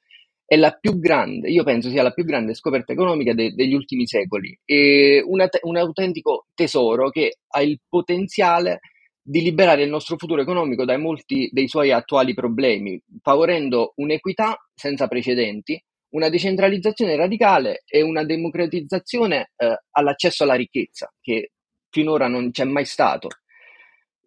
È 0.45 0.57
la 0.57 0.73
più 0.73 0.99
grande, 0.99 1.49
io 1.49 1.65
penso 1.65 1.89
sia 1.89 2.03
la 2.03 2.13
più 2.13 2.25
grande 2.25 2.55
scoperta 2.55 2.93
economica 2.93 3.33
de- 3.33 3.53
degli 3.53 3.75
ultimi 3.75 4.07
secoli 4.07 4.59
e 4.65 5.23
te- 5.49 5.61
un 5.63 5.77
autentico 5.77 6.47
tesoro 6.55 7.11
che 7.11 7.39
ha 7.49 7.63
il 7.63 7.81
potenziale 7.89 8.81
di 9.23 9.41
liberare 9.41 9.85
il 9.85 9.89
nostro 9.89 10.17
futuro 10.17 10.43
economico 10.43 10.85
dai 10.85 10.99
molti 10.99 11.49
dei 11.53 11.69
suoi 11.69 11.93
attuali 11.93 12.35
problemi, 12.35 13.01
favorendo 13.23 13.93
un'equità 13.97 14.57
senza 14.75 15.07
precedenti, 15.07 15.81
una 16.11 16.29
decentralizzazione 16.29 17.17
radicale 17.17 17.85
e 17.87 18.03
una 18.03 18.25
democratizzazione 18.25 19.53
eh, 19.57 19.83
all'accesso 19.93 20.43
alla 20.43 20.55
ricchezza, 20.55 21.13
che 21.21 21.53
finora 21.89 22.27
non 22.27 22.51
c'è 22.51 22.65
mai 22.65 22.85
stato. 22.85 23.29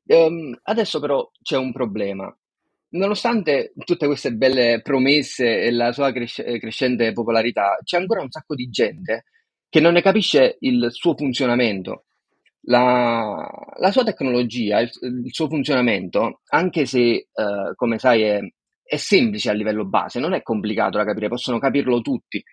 Um, 0.07 0.57
adesso 0.63 0.99
però 0.99 1.29
c'è 1.41 1.57
un 1.57 1.71
problema. 1.71 2.33
Nonostante 2.89 3.73
tutte 3.83 4.05
queste 4.05 4.31
belle 4.33 4.81
promesse 4.81 5.63
e 5.63 5.71
la 5.71 5.91
sua 5.91 6.11
cres- 6.13 6.43
crescente 6.59 7.11
popolarità, 7.11 7.77
c'è 7.83 7.97
ancora 7.97 8.21
un 8.21 8.31
sacco 8.31 8.55
di 8.55 8.69
gente 8.69 9.25
che 9.67 9.81
non 9.81 9.93
ne 9.93 10.01
capisce 10.01 10.55
il 10.59 10.87
suo 10.91 11.15
funzionamento 11.15 12.05
la, 12.65 13.47
la 13.77 13.91
sua 13.91 14.03
tecnologia, 14.03 14.79
il, 14.79 14.89
il, 15.01 15.33
suo 15.33 15.47
funzionamento, 15.47 16.41
anche 16.49 16.85
se, 16.85 16.99
eh, 16.99 17.27
come 17.75 17.99
sai, 17.99 18.21
è, 18.23 18.39
è, 18.83 18.95
semplice 18.97 19.49
a 19.49 19.53
livello 19.53 19.85
base, 19.85 20.19
non 20.19 20.33
è 20.33 20.41
complicato 20.41 20.97
da 20.97 21.05
capire, 21.05 21.27
possono 21.27 21.59
capirlo 21.59 22.01
tutti, 22.01 22.43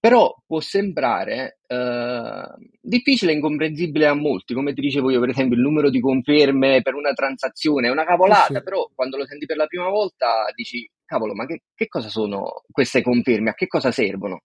però 0.00 0.34
può 0.46 0.60
sembrare 0.60 1.58
eh, 1.66 2.42
difficile 2.80 3.32
e 3.32 3.34
incomprensibile 3.34 4.06
a 4.06 4.14
molti, 4.14 4.54
come 4.54 4.72
ti 4.72 4.80
dicevo 4.80 5.10
io, 5.10 5.20
per 5.20 5.30
esempio, 5.30 5.56
il 5.56 5.62
numero 5.62 5.90
di 5.90 6.00
conferme 6.00 6.80
per 6.82 6.94
una 6.94 7.12
transazione 7.12 7.88
è 7.88 7.90
una 7.90 8.04
cavolata, 8.04 8.54
sì. 8.54 8.62
però 8.62 8.88
quando 8.94 9.16
lo 9.16 9.26
senti 9.26 9.44
per 9.46 9.56
la 9.56 9.66
prima 9.66 9.88
volta 9.88 10.46
dici, 10.54 10.88
cavolo, 11.04 11.34
ma 11.34 11.46
che, 11.46 11.62
che 11.74 11.88
cosa 11.88 12.08
sono 12.08 12.62
queste 12.70 13.02
conferme, 13.02 13.50
a 13.50 13.54
che 13.54 13.66
cosa 13.66 13.90
servono? 13.90 14.42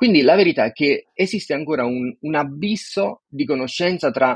Quindi 0.00 0.22
la 0.22 0.34
verità 0.34 0.64
è 0.64 0.72
che 0.72 1.08
esiste 1.12 1.52
ancora 1.52 1.84
un, 1.84 2.16
un 2.20 2.34
abisso 2.34 3.24
di 3.28 3.44
conoscenza 3.44 4.10
tra 4.10 4.34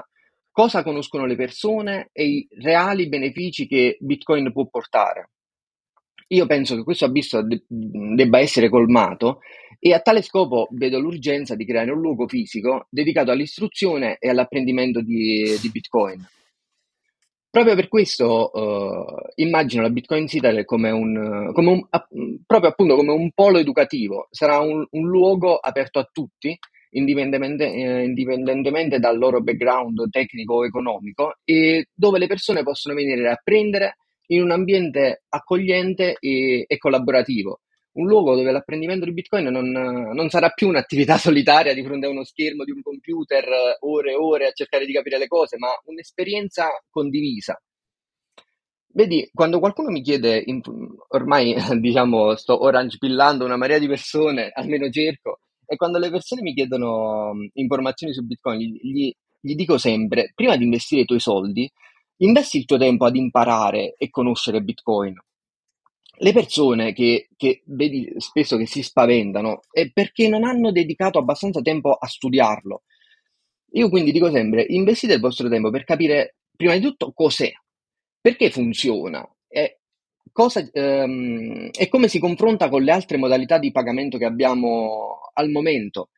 cosa 0.50 0.82
conoscono 0.82 1.24
le 1.24 1.36
persone 1.36 2.10
e 2.12 2.26
i 2.26 2.48
reali 2.60 3.08
benefici 3.08 3.66
che 3.66 3.96
Bitcoin 3.98 4.52
può 4.52 4.66
portare. 4.66 5.30
Io 6.28 6.44
penso 6.44 6.76
che 6.76 6.82
questo 6.82 7.06
abisso 7.06 7.40
de- 7.40 7.64
debba 7.66 8.40
essere 8.40 8.68
colmato 8.68 9.38
e 9.78 9.94
a 9.94 10.00
tale 10.00 10.20
scopo 10.20 10.68
vedo 10.72 10.98
l'urgenza 11.00 11.54
di 11.54 11.64
creare 11.64 11.92
un 11.92 12.00
luogo 12.02 12.28
fisico 12.28 12.86
dedicato 12.90 13.30
all'istruzione 13.30 14.18
e 14.18 14.28
all'apprendimento 14.28 15.00
di, 15.00 15.56
di 15.62 15.70
Bitcoin. 15.70 16.22
Proprio 17.54 17.76
per 17.76 17.86
questo 17.86 18.50
uh, 18.52 19.30
immagino 19.36 19.82
la 19.82 19.88
Bitcoin 19.88 20.26
Citadel 20.26 20.64
come 20.64 20.90
un, 20.90 21.52
come 21.52 21.70
un, 21.70 21.86
proprio 22.44 22.70
appunto 22.70 22.96
come 22.96 23.12
un 23.12 23.30
polo 23.30 23.58
educativo, 23.58 24.26
sarà 24.32 24.58
un, 24.58 24.84
un 24.90 25.06
luogo 25.06 25.58
aperto 25.58 26.00
a 26.00 26.08
tutti, 26.12 26.58
indipendentemente, 26.90 27.72
eh, 27.72 28.02
indipendentemente, 28.02 28.98
dal 28.98 29.16
loro 29.16 29.40
background 29.40 30.10
tecnico 30.10 30.54
o 30.54 30.64
economico, 30.66 31.36
e 31.44 31.90
dove 31.94 32.18
le 32.18 32.26
persone 32.26 32.64
possono 32.64 32.96
venire 32.96 33.28
a 33.28 33.34
apprendere 33.34 33.98
in 34.32 34.42
un 34.42 34.50
ambiente 34.50 35.22
accogliente 35.28 36.16
e, 36.18 36.64
e 36.66 36.76
collaborativo 36.76 37.60
un 37.94 38.06
luogo 38.06 38.34
dove 38.34 38.50
l'apprendimento 38.50 39.04
di 39.04 39.12
Bitcoin 39.12 39.46
non, 39.46 39.70
non, 39.70 40.28
sarà 40.28 40.50
più 40.50 40.68
un'attività 40.68 41.16
solitaria 41.18 41.74
di 41.74 41.84
fronte 41.84 42.06
a 42.06 42.10
uno 42.10 42.24
schermo 42.24 42.64
di 42.64 42.72
un 42.72 42.82
computer 42.82 43.44
ore 43.80 44.12
e 44.12 44.16
ore 44.16 44.46
a 44.46 44.52
cercare 44.52 44.86
di 44.86 44.92
capire 44.92 45.18
le 45.18 45.26
cose, 45.28 45.56
ma 45.58 45.68
un'esperienza 45.84 46.68
condivisa. 46.90 47.60
Vedi, 48.96 49.28
quando 49.32 49.58
qualcuno 49.58 49.90
mi 49.90 50.02
chiede, 50.02 50.44
ormai 51.08 51.54
diciamo 51.80 52.36
sto 52.36 52.62
orange 52.62 52.98
pillando 52.98 53.44
una 53.44 53.56
marea 53.56 53.78
di 53.78 53.88
persone, 53.88 54.50
almeno 54.54 54.88
cerco, 54.90 55.40
e 55.66 55.76
quando 55.76 55.98
le 55.98 56.10
persone 56.10 56.42
mi 56.42 56.54
chiedono 56.54 57.32
informazioni 57.54 58.12
su 58.12 58.24
Bitcoin, 58.24 58.58
gli, 58.58 59.12
gli 59.40 59.54
dico 59.54 59.78
sempre, 59.78 60.32
prima 60.34 60.56
di 60.56 60.64
investire 60.64 61.02
i 61.02 61.06
tuoi 61.06 61.20
soldi, 61.20 61.70
investi 62.18 62.58
il 62.58 62.64
tuo 62.64 62.76
tempo 62.76 63.04
ad 63.04 63.16
imparare 63.16 63.94
e 63.98 64.10
conoscere 64.10 64.62
Bitcoin 64.62 65.16
le 66.16 66.32
persone 66.32 66.92
che, 66.92 67.28
che, 67.36 67.62
vedi 67.66 68.12
spesso 68.18 68.56
che 68.56 68.66
si 68.66 68.82
spaventano 68.82 69.60
è 69.70 69.90
perché 69.90 70.28
non 70.28 70.44
hanno 70.44 70.70
dedicato 70.70 71.18
abbastanza 71.18 71.60
tempo 71.60 71.92
a 71.92 72.06
studiarlo. 72.06 72.82
Io 73.72 73.88
quindi 73.88 74.12
dico 74.12 74.30
sempre, 74.30 74.64
investite 74.68 75.14
il 75.14 75.20
vostro 75.20 75.48
tempo 75.48 75.70
per 75.70 75.84
capire 75.84 76.36
prima 76.56 76.74
di 76.74 76.80
tutto 76.80 77.12
cos'è, 77.12 77.50
perché 78.20 78.50
funziona 78.50 79.28
e, 79.48 79.80
cosa, 80.30 80.64
ehm, 80.72 81.70
e 81.76 81.88
come 81.88 82.08
si 82.08 82.20
confronta 82.20 82.68
con 82.68 82.82
le 82.82 82.92
altre 82.92 83.16
modalità 83.16 83.58
di 83.58 83.72
pagamento 83.72 84.16
che 84.16 84.24
abbiamo 84.24 85.18
al 85.32 85.50
momento. 85.50 86.10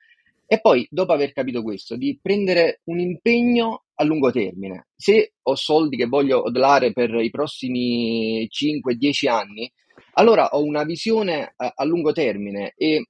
E 0.46 0.60
poi, 0.60 0.86
dopo 0.90 1.12
aver 1.12 1.32
capito 1.32 1.62
questo, 1.62 1.96
di 1.96 2.18
prendere 2.22 2.80
un 2.84 3.00
impegno 3.00 3.86
a 3.94 4.04
lungo 4.04 4.30
termine. 4.30 4.88
Se 4.94 5.32
ho 5.42 5.54
soldi 5.56 5.96
che 5.96 6.06
voglio 6.06 6.44
odlare 6.44 6.92
per 6.92 7.14
i 7.14 7.30
prossimi 7.30 8.46
5-10 8.48 9.28
anni, 9.28 9.72
allora 10.18 10.48
ho 10.52 10.62
una 10.62 10.84
visione 10.84 11.52
a, 11.56 11.72
a 11.74 11.84
lungo 11.84 12.12
termine 12.12 12.72
e 12.76 13.08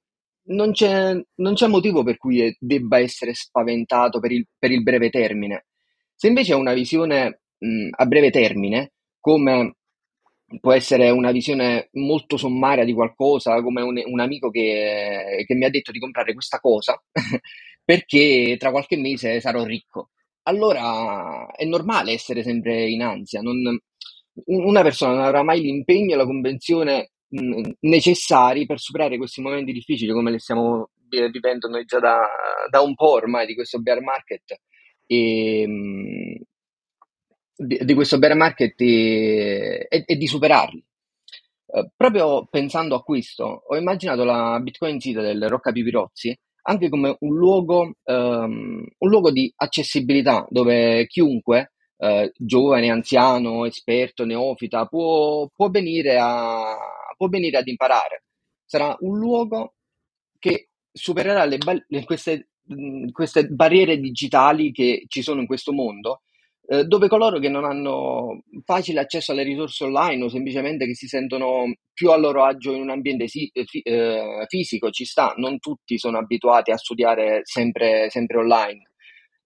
non 0.49 0.73
c'è, 0.73 1.13
non 1.37 1.55
c'è, 1.55 1.67
motivo 1.67 2.03
per 2.05 2.17
cui 2.19 2.55
debba 2.59 2.99
essere 2.99 3.35
spaventato 3.35 4.21
per 4.21 4.33
il, 4.33 4.47
per 4.59 4.71
il 4.71 4.83
breve 4.83 5.11
termine. 5.11 5.67
Se 6.15 6.29
invece 6.29 6.55
ho 6.55 6.59
una 6.59 6.73
visione 6.73 7.43
mh, 7.59 7.89
a 7.91 8.07
breve 8.07 8.31
termine, 8.31 8.93
come 9.21 9.77
può 10.61 10.73
essere 10.73 11.11
una 11.11 11.33
visione 11.33 11.89
molto 11.93 12.37
sommaria 12.37 12.85
di 12.85 12.93
qualcosa, 12.93 13.61
come 13.63 13.83
un, 13.83 14.01
un 14.05 14.21
amico 14.21 14.51
che, 14.51 15.45
che, 15.47 15.55
mi 15.55 15.65
ha 15.65 15.71
detto 15.71 15.91
di 15.91 15.99
comprare 15.99 16.33
questa 16.33 16.61
cosa 16.61 17.01
perché 17.85 18.57
tra 18.59 18.71
qualche 18.71 18.97
mese 18.97 19.41
sarò 19.41 19.65
ricco. 19.65 20.11
Allora 20.45 21.51
è 21.57 21.65
normale 21.65 22.13
essere 22.13 22.43
sempre 22.45 22.89
in 22.89 23.03
ansia, 23.03 23.41
non, 23.41 23.61
una 24.47 24.83
persona 24.83 25.15
non 25.15 25.25
avrà 25.25 25.43
mai 25.43 25.61
l'impegno 25.61 26.15
e 26.15 26.17
la 26.17 26.25
convenzione 26.25 27.11
mh, 27.29 27.71
necessari 27.81 28.67
per 28.67 28.79
superare 28.79 29.17
questi 29.17 29.41
momenti 29.41 29.73
difficili 29.73 30.13
come 30.13 30.31
li 30.31 30.39
stiamo 30.39 30.91
vivendo 31.09 31.69
noi 31.69 31.85
già 31.85 31.99
da, 31.99 32.27
da 32.69 32.81
un 32.81 32.95
po' 32.95 33.13
ormai 33.13 33.47
di 33.47 33.55
questo 33.55 33.81
bear 33.81 34.01
market. 34.01 34.61
E, 35.07 35.67
mh, 35.67 36.43
di, 37.57 37.79
di 37.85 37.95
questo 37.95 38.19
bear 38.19 38.35
market 38.37 38.79
e, 38.81 39.87
e 39.89 40.17
di 40.17 40.27
superarli. 40.27 40.85
Uh, 41.67 41.91
proprio 41.97 42.47
pensando 42.51 42.95
a 42.95 43.03
questo, 43.03 43.65
ho 43.67 43.77
immaginato 43.77 44.25
la 44.25 44.61
Bitcoin 44.61 45.01
Citadel 45.01 45.49
Rocca 45.49 45.73
Pipirozzi 45.73 46.39
anche 46.69 46.89
come 46.89 47.17
un 47.21 47.37
luogo, 47.37 47.95
um, 48.05 48.85
un 48.99 49.09
luogo 49.09 49.31
di 49.31 49.53
accessibilità 49.57 50.47
dove 50.51 51.07
chiunque, 51.07 51.75
uh, 51.99 52.31
giovane, 52.37 52.91
anziano, 52.91 53.67
esperto, 53.67 54.25
neofita, 54.25 54.87
può, 54.87 55.49
può, 55.55 55.69
venire 55.71 56.19
a, 56.19 56.77
può 57.17 57.29
venire 57.29 57.59
ad 57.59 57.67
imparare. 57.67 58.25
Sarà 58.65 58.97
un 59.01 59.19
luogo 59.19 59.75
che 60.39 60.71
supererà 60.93 61.45
le, 61.45 61.59
queste, 62.05 62.49
queste 63.13 63.47
barriere 63.47 63.99
digitali 63.99 64.73
che 64.73 65.05
ci 65.09 65.23
sono 65.23 65.41
in 65.41 65.47
questo 65.47 65.73
mondo 65.73 66.23
eh, 66.69 66.85
dove 66.85 67.07
coloro 67.07 67.39
che 67.39 67.49
non 67.49 67.65
hanno 67.65 68.43
facile 68.65 68.99
accesso 68.99 69.31
alle 69.31 69.45
risorse 69.45 69.85
online 69.85 70.25
o 70.25 70.29
semplicemente 70.29 70.85
che 70.85 70.97
si 70.97 71.07
sentono 71.07 71.73
più 71.93 72.11
a 72.11 72.17
loro 72.17 72.45
agio 72.45 72.73
in 72.73 72.81
un 72.81 72.91
ambiente 72.91 73.29
si, 73.29 73.49
eh, 73.53 73.65
eh, 73.85 74.45
fisico 74.49 74.91
ci 74.91 75.05
sta, 75.05 75.33
non 75.37 75.61
tutti 75.61 75.97
sono 75.97 76.19
abituati 76.19 76.73
a 76.73 76.77
studiare 76.77 77.43
sempre, 77.45 78.11
sempre 78.11 78.39
online. 78.39 78.91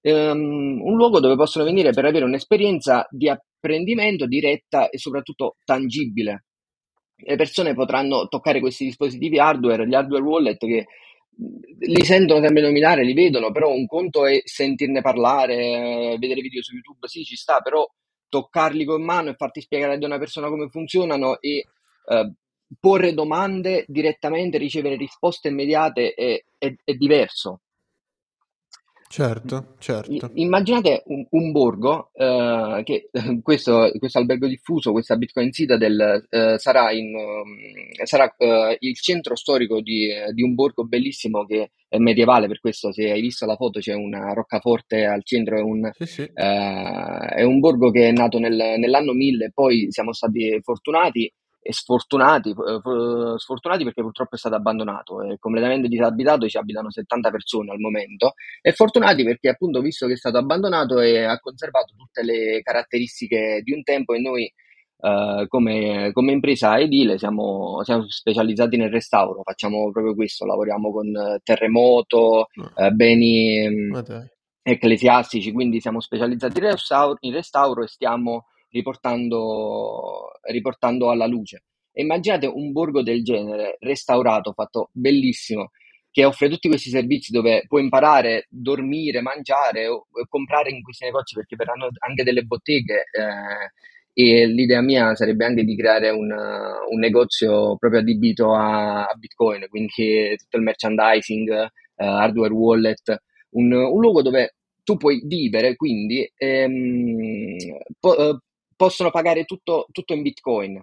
Um, 0.02 0.80
un 0.82 0.96
luogo 0.96 1.20
dove 1.20 1.36
possono 1.36 1.64
venire 1.64 1.90
per 1.90 2.06
avere 2.06 2.24
un'esperienza 2.24 3.06
di 3.10 3.28
apprendimento 3.28 4.26
diretta 4.26 4.88
e 4.88 4.98
soprattutto 4.98 5.56
tangibile. 5.64 6.44
Le 7.16 7.36
persone 7.36 7.74
potranno 7.74 8.26
toccare 8.28 8.60
questi 8.60 8.84
dispositivi 8.84 9.38
hardware, 9.38 9.86
gli 9.86 9.94
hardware 9.94 10.22
wallet 10.22 10.58
che 10.58 10.86
li 11.78 12.04
sentono 12.04 12.40
sempre 12.40 12.62
nominare, 12.62 13.04
li 13.04 13.14
vedono, 13.14 13.50
però 13.50 13.72
un 13.72 13.86
conto 13.86 14.26
è 14.26 14.40
sentirne 14.44 15.00
parlare, 15.00 16.16
vedere 16.18 16.40
video 16.40 16.62
su 16.62 16.74
YouTube, 16.74 17.06
sì, 17.08 17.22
ci 17.24 17.36
sta, 17.36 17.60
però 17.60 17.86
toccarli 18.28 18.84
con 18.84 19.02
mano 19.02 19.30
e 19.30 19.34
farti 19.34 19.60
spiegare 19.60 19.98
da 19.98 20.06
una 20.06 20.18
persona 20.18 20.48
come 20.48 20.68
funzionano 20.68 21.40
e 21.40 21.66
eh, 22.06 22.32
porre 22.78 23.14
domande 23.14 23.84
direttamente, 23.88 24.58
ricevere 24.58 24.96
risposte 24.96 25.48
immediate 25.48 26.14
è, 26.14 26.42
è, 26.58 26.74
è 26.84 26.92
diverso. 26.94 27.60
Certo, 29.12 29.75
certo. 29.81 30.31
Immaginate 30.35 31.03
un, 31.07 31.27
un 31.31 31.51
borgo, 31.51 32.12
eh, 32.12 32.83
che 32.85 33.11
questo, 33.42 33.90
questo, 33.99 34.18
albergo 34.18 34.46
diffuso, 34.46 34.92
questa 34.92 35.16
Bitcoin 35.16 35.51
Citadel, 35.51 36.29
eh, 36.31 36.59
sarà, 36.59 36.92
in, 36.92 37.12
um, 37.16 38.05
sarà 38.05 38.33
eh, 38.37 38.77
il 38.79 38.96
centro 39.01 39.35
storico 39.35 39.81
di, 39.81 40.11
di, 40.33 40.42
un 40.44 40.55
borgo 40.55 40.85
bellissimo 40.85 41.44
che 41.44 41.73
è 41.88 41.99
medievale, 41.99 42.46
per 42.46 42.61
questo 42.61 42.92
se 42.92 43.11
hai 43.11 43.20
visto 43.20 43.46
la 43.46 43.57
foto 43.57 43.81
c'è 43.81 43.94
una 43.94 44.33
roccaforte 44.33 45.05
al 45.07 45.25
centro, 45.25 45.59
è 45.59 45.61
un, 45.61 45.90
sì, 45.92 46.07
sì. 46.07 46.23
Eh, 46.23 47.27
è 47.35 47.42
un 47.42 47.59
borgo 47.59 47.90
che 47.90 48.11
è 48.11 48.12
nato 48.12 48.38
nel, 48.38 48.79
nell'anno 48.79 49.12
1000, 49.12 49.51
poi 49.53 49.90
siamo 49.90 50.12
stati 50.12 50.57
fortunati 50.62 51.29
e 51.62 51.73
sfortunati, 51.73 52.51
eh, 52.51 53.35
sfortunati 53.37 53.85
perché 53.85 54.01
purtroppo 54.03 54.35
è 54.35 54.38
stato 54.38 54.55
abbandonato, 54.55 55.23
è 55.23 55.37
completamente 55.38 55.88
disabitato, 55.88 56.49
ci 56.49 56.57
abitano 56.57 56.90
70 56.90 57.31
persone 57.31 57.70
al 57.73 57.79
momento, 57.79 58.35
e 58.62 58.73
fortunati 58.73 59.25
perché 59.25 59.51
appunto 59.51 59.81
visto 59.81 60.07
che 60.07 60.14
è 60.14 60.16
stato 60.16 60.38
abbandonato 60.38 61.01
e 61.01 61.25
ha 61.25 61.38
conservato 61.38 61.94
tutte 61.96 62.23
le 62.23 62.61
caratteristiche 62.62 63.61
di 63.62 63.73
un 63.73 63.83
tempo 63.83 64.14
e 64.14 64.20
noi 64.20 64.53
Uh, 65.03 65.46
come, 65.49 66.11
come, 66.12 66.33
impresa 66.33 66.79
edile 66.79 67.16
siamo, 67.16 67.83
siamo, 67.85 68.07
specializzati 68.07 68.77
nel 68.77 68.90
restauro, 68.90 69.40
facciamo 69.42 69.90
proprio 69.90 70.14
questo, 70.14 70.44
lavoriamo 70.44 70.92
con 70.92 71.40
terremoto, 71.42 72.49
uh, 72.55 72.90
beni 72.90 73.66
um, 73.66 74.29
ecclesiastici, 74.62 75.53
quindi 75.53 75.81
siamo 75.81 76.01
specializzati 76.01 76.59
in 76.59 76.64
restauro, 76.64 77.16
in 77.20 77.33
restauro 77.33 77.83
e 77.83 77.88
stiamo 77.88 78.49
riportando, 78.70 80.33
riportando 80.42 81.11
alla 81.11 81.26
luce. 81.26 81.64
E 81.92 82.02
immaginate 82.02 82.46
un 82.46 82.72
borgo 82.72 83.02
del 83.02 83.22
genere, 83.22 83.76
restaurato, 83.80 84.52
fatto 84.52 84.90
bellissimo, 84.92 85.70
che 86.11 86.24
offre 86.24 86.48
tutti 86.48 86.68
questi 86.68 86.90
servizi 86.90 87.33
dove 87.33 87.64
puoi 87.66 87.83
imparare, 87.83 88.46
dormire, 88.48 89.20
mangiare 89.20 89.87
o, 89.87 90.06
o 90.11 90.26
comprare 90.28 90.70
in 90.70 90.83
questi 90.83 91.04
negozi 91.04 91.35
perché 91.35 91.56
verranno 91.56 91.88
anche 91.98 92.24
delle 92.24 92.42
botteghe. 92.42 93.04
Eh, 93.12 93.88
e 94.12 94.46
l'idea 94.46 94.83
mia 94.83 95.14
sarebbe 95.14 95.44
anche 95.44 95.64
di 95.64 95.76
creare 95.76 96.11
un, 96.11 96.30
un 96.30 96.98
negozio 96.98 97.76
proprio 97.76 98.00
adibito 98.00 98.52
a, 98.54 99.06
a, 99.06 99.14
Bitcoin, 99.14 99.66
quindi 99.68 100.37
tutto 100.37 100.56
il 100.56 100.62
merchandising, 100.62 101.48
uh, 101.48 102.04
hardware 102.04 102.52
wallet, 102.52 103.22
un, 103.50 103.72
un, 103.72 104.00
luogo 104.00 104.22
dove 104.22 104.56
tu 104.83 104.96
puoi 104.96 105.22
vivere, 105.24 105.76
quindi 105.76 106.30
ehm, 106.37 107.56
po- 107.98 108.16
eh, 108.16 108.38
possono 108.81 109.11
pagare 109.11 109.45
tutto, 109.45 109.85
tutto 109.93 110.14
in 110.14 110.23
Bitcoin. 110.23 110.81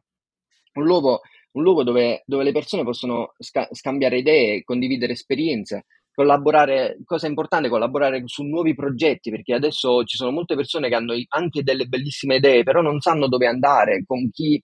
Un 0.73 0.83
luogo, 0.83 1.21
un 1.53 1.63
luogo 1.63 1.83
dove, 1.83 2.21
dove, 2.27 2.43
le 2.43 2.51
persone 2.51 2.83
possono 2.83 3.33
sca- 3.39 3.67
scambiare 3.71 4.19
idee, 4.19 4.63
condividere 4.63 5.13
esperienze, 5.13 5.87
collaborare, 6.13 6.99
cosa 7.05 7.25
importante, 7.25 7.69
collaborare 7.69 8.21
su 8.25 8.43
nuovi 8.43 8.75
progetti, 8.75 9.31
perché 9.31 9.55
adesso 9.55 10.03
ci 10.03 10.15
sono 10.15 10.29
molte 10.29 10.53
persone 10.53 10.89
che 10.89 10.93
hanno 10.93 11.15
anche 11.29 11.63
delle 11.63 11.85
bellissime 11.85 12.35
idee, 12.35 12.61
però 12.61 12.81
non 12.81 12.99
sanno 12.99 13.27
dove 13.27 13.47
andare, 13.47 14.03
con 14.05 14.29
chi 14.29 14.61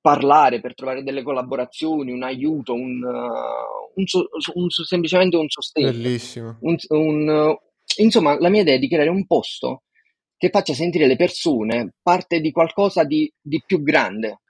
parlare 0.00 0.62
per 0.62 0.74
trovare 0.74 1.02
delle 1.02 1.22
collaborazioni, 1.22 2.12
un 2.12 2.22
aiuto, 2.22 2.72
un, 2.72 3.02
uh, 3.04 4.00
un, 4.00 4.04
un, 4.54 4.68
semplicemente 4.70 5.36
un 5.36 5.50
sostegno. 5.50 5.90
Bellissimo. 5.90 6.56
insomma, 7.98 8.38
la 8.40 8.48
mia 8.48 8.62
idea 8.62 8.76
è 8.76 8.78
di 8.78 8.88
creare 8.88 9.10
un 9.10 9.26
posto 9.26 9.82
che 10.44 10.50
faccia 10.50 10.74
sentire 10.74 11.06
le 11.06 11.16
persone 11.16 11.94
parte 12.02 12.40
di 12.40 12.50
qualcosa 12.50 13.04
di, 13.04 13.32
di 13.40 13.62
più 13.64 13.82
grande. 13.82 14.40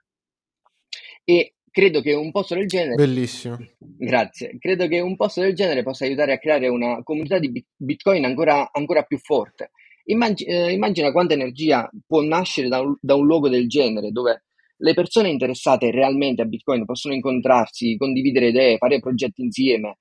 E 1.23 1.53
credo 1.71 2.01
che 2.01 2.13
un 2.13 2.31
posto 2.31 2.53
del 2.53 2.67
genere. 2.67 2.95
Bellissimo. 2.95 3.57
Grazie. 3.79 4.57
Credo 4.59 4.87
che 4.87 4.99
un 4.99 5.15
posto 5.15 5.39
del 5.39 5.55
genere 5.55 5.83
possa 5.83 6.03
aiutare 6.03 6.33
a 6.33 6.37
creare 6.37 6.67
una 6.67 7.01
comunità 7.01 7.39
di 7.39 7.63
Bitcoin 7.77 8.25
ancora, 8.25 8.69
ancora 8.73 9.03
più 9.03 9.17
forte. 9.19 9.71
Immag- 10.07 10.45
eh, 10.45 10.73
immagina 10.73 11.13
quanta 11.13 11.33
energia 11.33 11.89
può 12.05 12.21
nascere 12.21 12.67
da 12.67 12.81
un, 12.81 12.97
da 12.99 13.15
un, 13.15 13.25
luogo 13.25 13.47
del 13.47 13.69
genere, 13.69 14.11
dove 14.11 14.43
le 14.75 14.93
persone 14.93 15.29
interessate 15.29 15.91
realmente 15.91 16.41
a 16.41 16.45
Bitcoin 16.45 16.83
possono 16.83 17.13
incontrarsi, 17.13 17.95
condividere 17.95 18.49
idee, 18.49 18.77
fare 18.77 18.99
progetti 18.99 19.41
insieme. 19.41 19.97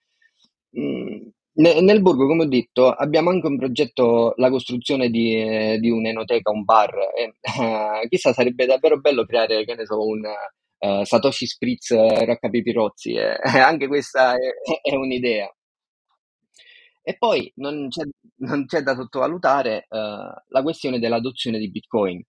Mm, 0.77 1.29
nel 1.57 2.03
borgo, 2.03 2.27
come 2.27 2.45
ho 2.45 2.49
detto, 2.49 2.91
abbiamo 2.91 3.31
anche 3.31 3.47
un 3.47 3.57
progetto, 3.57 4.35
la 4.37 4.51
costruzione 4.51 5.09
di, 5.09 5.35
eh, 5.37 5.79
di 5.79 5.91
un'enoteca, 5.91 6.51
un 6.51 6.65
bar. 6.65 6.93
E, 7.17 7.35
eh, 7.43 8.09
chissà, 8.09 8.33
sarebbe 8.33 8.67
davvero 8.67 8.99
bello 8.99 9.25
creare, 9.25 9.65
che 9.65 9.75
ne 9.75 9.87
so, 9.87 10.05
un 10.05 10.23
uh, 10.79 11.05
Satoshi 11.05 11.47
Spritz 11.47 11.91
uh, 11.91 12.25
Rocca 12.25 12.49
Pipirozzi. 12.49 13.13
Eh, 13.15 13.39
anche 13.61 13.87
questa 13.87 14.35
è, 14.35 14.91
è, 14.91 14.95
un'idea. 14.97 15.49
E 17.03 17.17
poi 17.19 17.53
non 17.57 17.89
c'è, 17.89 18.03
non 18.39 18.67
c'è 18.67 18.83
da 18.83 18.95
sottovalutare 18.95 19.87
uh, 19.91 19.97
la 20.49 20.63
questione 20.63 20.99
dell'adozione 20.99 21.59
di 21.59 21.71
Bitcoin. 21.71 22.21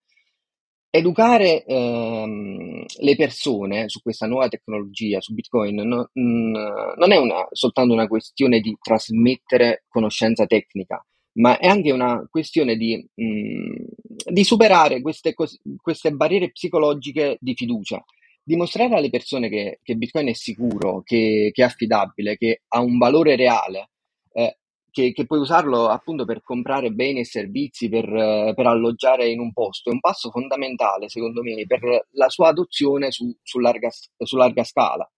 Educare 0.95 1.65
ehm, 1.65 2.85
le 3.01 3.15
persone 3.17 3.89
su 3.89 4.01
questa 4.01 4.27
nuova 4.27 4.47
tecnologia, 4.47 5.19
su 5.19 5.33
Bitcoin, 5.33 5.75
no, 5.75 6.09
mh, 6.13 6.21
mm, 6.21 6.53
non 6.95 7.11
è 7.11 7.17
una, 7.17 7.45
soltanto 7.51 7.91
una 7.91 8.07
questione 8.07 8.61
di 8.61 8.77
trasmettere 8.81 9.83
conoscenza 9.89 10.45
tecnica, 10.45 11.05
ma 11.33 11.57
è 11.57 11.67
anche 11.67 11.91
una 11.91 12.25
questione 12.29 12.77
di, 12.77 13.05
mh, 13.13 13.25
mm, 13.25 13.73
di 14.31 14.43
superare 14.45 15.01
queste, 15.01 15.33
queste, 15.33 16.11
barriere 16.11 16.51
psicologiche 16.51 17.35
di 17.41 17.55
fiducia. 17.55 18.01
Dimostrare 18.41 18.95
alle 18.95 19.09
persone 19.09 19.49
che, 19.49 19.79
che 19.83 19.95
Bitcoin 19.95 20.29
è 20.29 20.33
sicuro, 20.33 21.01
che, 21.03 21.49
che, 21.51 21.61
è 21.61 21.65
affidabile, 21.65 22.37
che 22.37 22.61
ha 22.69 22.79
un 22.79 22.97
valore 22.97 23.35
reale, 23.35 23.89
eh, 24.31 24.59
che, 24.95 25.11
che, 25.11 25.25
puoi 25.25 25.39
usarlo 25.39 25.89
appunto 25.89 26.23
per 26.23 26.41
comprare 26.41 26.89
beni 26.89 27.19
e 27.19 27.25
servizi, 27.25 27.89
per, 27.89 28.05
per, 28.55 28.65
alloggiare 28.65 29.27
in 29.27 29.41
un 29.41 29.51
posto, 29.51 29.89
è 29.89 29.93
un 29.93 29.99
passo 29.99 30.31
fondamentale 30.31 31.09
secondo 31.09 31.43
me 31.43 31.65
per 31.67 32.07
la 32.11 32.29
sua 32.29 32.47
adozione 32.47 33.11
su, 33.11 33.29
su, 33.43 33.59
larga, 33.59 33.89
su 33.91 34.37
larga, 34.37 34.63
scala. 34.63 35.09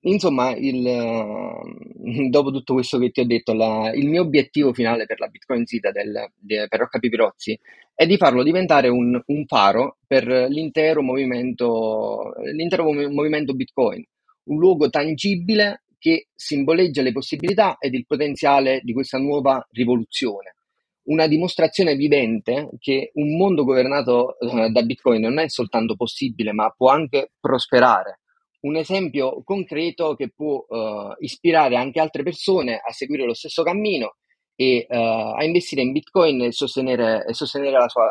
Insomma, 0.00 0.54
il, 0.56 0.82
dopo 2.30 2.50
tutto 2.50 2.72
questo 2.72 2.96
che 2.96 3.10
ti 3.10 3.20
ho 3.20 3.26
detto, 3.26 3.52
la, 3.52 3.92
il 3.92 4.08
mio 4.08 4.22
obiettivo 4.22 4.72
finale 4.72 5.04
per 5.04 5.20
la 5.20 5.26
Bitcoin 5.26 5.66
Citadel, 5.66 6.32
per 6.46 6.78
Rocca 6.78 6.98
Pipirozzi, 6.98 7.58
è 7.94 8.06
di 8.06 8.16
farlo 8.16 8.42
diventare 8.42 8.88
un, 8.88 9.20
un 9.26 9.44
faro 9.44 9.98
per 10.06 10.26
l'intero 10.48 11.02
movimento, 11.02 12.32
l'intero 12.54 12.90
movimento 12.90 13.52
Bitcoin, 13.52 14.02
un 14.44 14.58
luogo 14.58 14.88
tangibile 14.88 15.82
che 15.98 16.28
simboleggia 16.34 17.02
le 17.02 17.12
possibilità 17.12 17.76
ed 17.78 17.94
il 17.94 18.06
potenziale 18.06 18.80
di 18.82 18.92
questa 18.92 19.18
nuova 19.18 19.66
rivoluzione. 19.70 20.56
Una 21.04 21.26
dimostrazione 21.26 21.94
vivente 21.94 22.70
che 22.78 23.10
un 23.14 23.36
mondo 23.36 23.64
governato 23.64 24.38
eh, 24.38 24.70
da 24.70 24.82
Bitcoin 24.82 25.20
non 25.20 25.38
è 25.38 25.48
soltanto 25.48 25.94
possibile, 25.94 26.52
ma 26.52 26.74
può 26.76 26.90
anche 26.90 27.30
prosperare. 27.38 28.20
Un 28.60 28.76
esempio 28.76 29.42
concreto 29.44 30.14
che 30.14 30.32
può 30.34 30.66
eh, 30.68 31.16
ispirare 31.20 31.76
anche 31.76 32.00
altre 32.00 32.24
persone 32.24 32.80
a 32.84 32.90
seguire 32.92 33.24
lo 33.24 33.34
stesso 33.34 33.62
cammino 33.62 34.16
e 34.56 34.86
uh, 34.88 35.34
a 35.36 35.44
investire 35.44 35.82
in 35.82 35.92
Bitcoin 35.92 36.42
e 36.42 36.50
sostenere, 36.52 37.24
e 37.26 37.34
sostenere 37.34 37.72
la, 37.72 37.88
sua, 37.88 38.10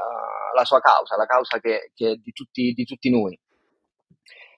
la 0.56 0.64
sua 0.64 0.80
causa, 0.80 1.18
la 1.18 1.26
causa 1.26 1.60
che, 1.60 1.92
che 1.94 2.12
è 2.12 2.16
di 2.16 2.32
tutti, 2.32 2.72
di 2.72 2.86
tutti 2.86 3.10
noi. 3.10 3.38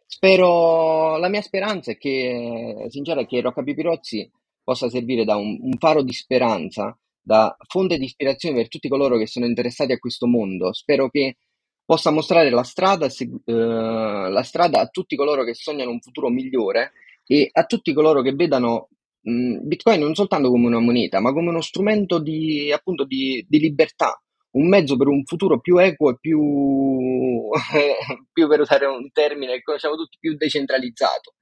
Spero, 0.09 1.17
la 1.17 1.27
mia 1.29 1.41
speranza 1.41 1.91
è 1.91 1.97
che, 1.97 2.85
sincera, 2.89 3.21
è 3.21 3.25
che 3.27 3.41
Rocca 3.41 3.61
Pipirozzi 3.61 4.29
possa 4.63 4.89
servire 4.89 5.25
da 5.25 5.35
un, 5.35 5.57
un 5.61 5.77
faro 5.77 6.01
di 6.01 6.13
speranza, 6.13 6.97
da 7.21 7.55
fonte 7.67 7.97
di 7.97 8.05
ispirazione 8.05 8.55
per 8.55 8.67
tutti 8.69 8.87
coloro 8.87 9.17
che 9.17 9.27
sono 9.27 9.45
interessati 9.45 9.91
a 9.91 9.99
questo 9.99 10.25
mondo. 10.27 10.73
Spero 10.73 11.09
che 11.09 11.37
possa 11.85 12.09
mostrare 12.11 12.49
la 12.49 12.63
strada, 12.63 13.09
segu- 13.09 13.41
eh, 13.45 13.53
la 13.53 14.43
strada 14.43 14.79
a 14.79 14.87
tutti 14.87 15.15
coloro 15.15 15.43
che 15.43 15.53
sognano 15.53 15.91
un 15.91 15.99
futuro 16.01 16.29
migliore 16.29 16.93
e 17.25 17.49
a 17.51 17.65
tutti 17.65 17.93
coloro 17.93 18.21
che 18.21 18.33
vedano 18.33 18.89
mh, 19.21 19.59
Bitcoin 19.67 19.99
non 19.99 20.15
soltanto 20.15 20.49
come 20.49 20.67
una 20.67 20.79
moneta, 20.79 21.19
ma 21.19 21.33
come 21.33 21.49
uno 21.49 21.61
strumento 21.61 22.19
di, 22.19 22.71
appunto, 22.71 23.03
di, 23.05 23.45
di 23.47 23.59
libertà, 23.59 24.21
un 24.57 24.67
mezzo 24.67 24.97
per 24.97 25.07
un 25.07 25.23
futuro 25.25 25.59
più 25.59 25.77
equo 25.77 26.11
e 26.11 26.17
più, 26.19 27.49
più 28.31 28.47
per 28.47 28.59
usare 28.61 28.85
un 28.85 29.09
termine 29.11 29.53
che 29.53 29.61
conosciamo 29.61 29.95
tutti, 29.95 30.17
più 30.19 30.35
decentralizzato. 30.35 31.35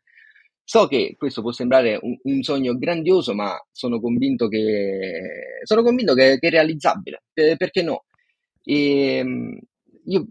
So 0.63 0.87
che 0.87 1.15
questo 1.17 1.41
può 1.41 1.51
sembrare 1.51 1.99
un, 2.01 2.17
un 2.23 2.41
sogno 2.41 2.75
grandioso, 2.77 3.33
ma 3.35 3.55
sono 3.71 3.99
convinto 3.99 4.47
che, 4.47 5.59
sono 5.63 5.83
convinto 5.83 6.13
che, 6.15 6.39
che 6.39 6.47
è 6.47 6.49
realizzabile. 6.49 7.23
Eh, 7.33 7.55
perché 7.55 7.83
no? 7.83 8.05
E, 8.63 9.17
ehm, 9.17 9.59
io, 10.05 10.27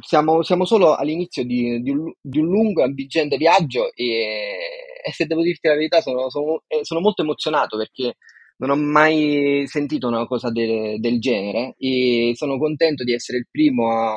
siamo, 0.00 0.42
siamo 0.42 0.64
solo 0.64 0.94
all'inizio 0.94 1.44
di, 1.44 1.80
di, 1.82 1.90
un, 1.90 2.12
di, 2.20 2.38
un, 2.38 2.46
lungo 2.46 2.80
e 2.82 2.84
avvincente 2.84 3.36
viaggio 3.36 3.92
e, 3.94 4.58
e, 5.04 5.12
se 5.12 5.26
devo 5.26 5.42
dirti 5.42 5.66
la 5.68 5.74
verità 5.74 6.00
sono, 6.00 6.30
sono, 6.30 6.62
eh, 6.66 6.84
sono, 6.84 7.00
molto 7.00 7.22
emozionato 7.22 7.76
perché 7.76 8.16
non 8.60 8.70
ho 8.70 8.76
mai 8.76 9.64
sentito 9.66 10.06
una 10.06 10.26
cosa 10.26 10.50
de, 10.50 10.98
del 10.98 11.18
genere 11.18 11.74
e 11.78 12.32
sono 12.34 12.58
contento 12.58 13.04
di 13.04 13.12
essere 13.12 13.38
il 13.38 13.48
primo 13.50 13.90
a, 13.90 14.14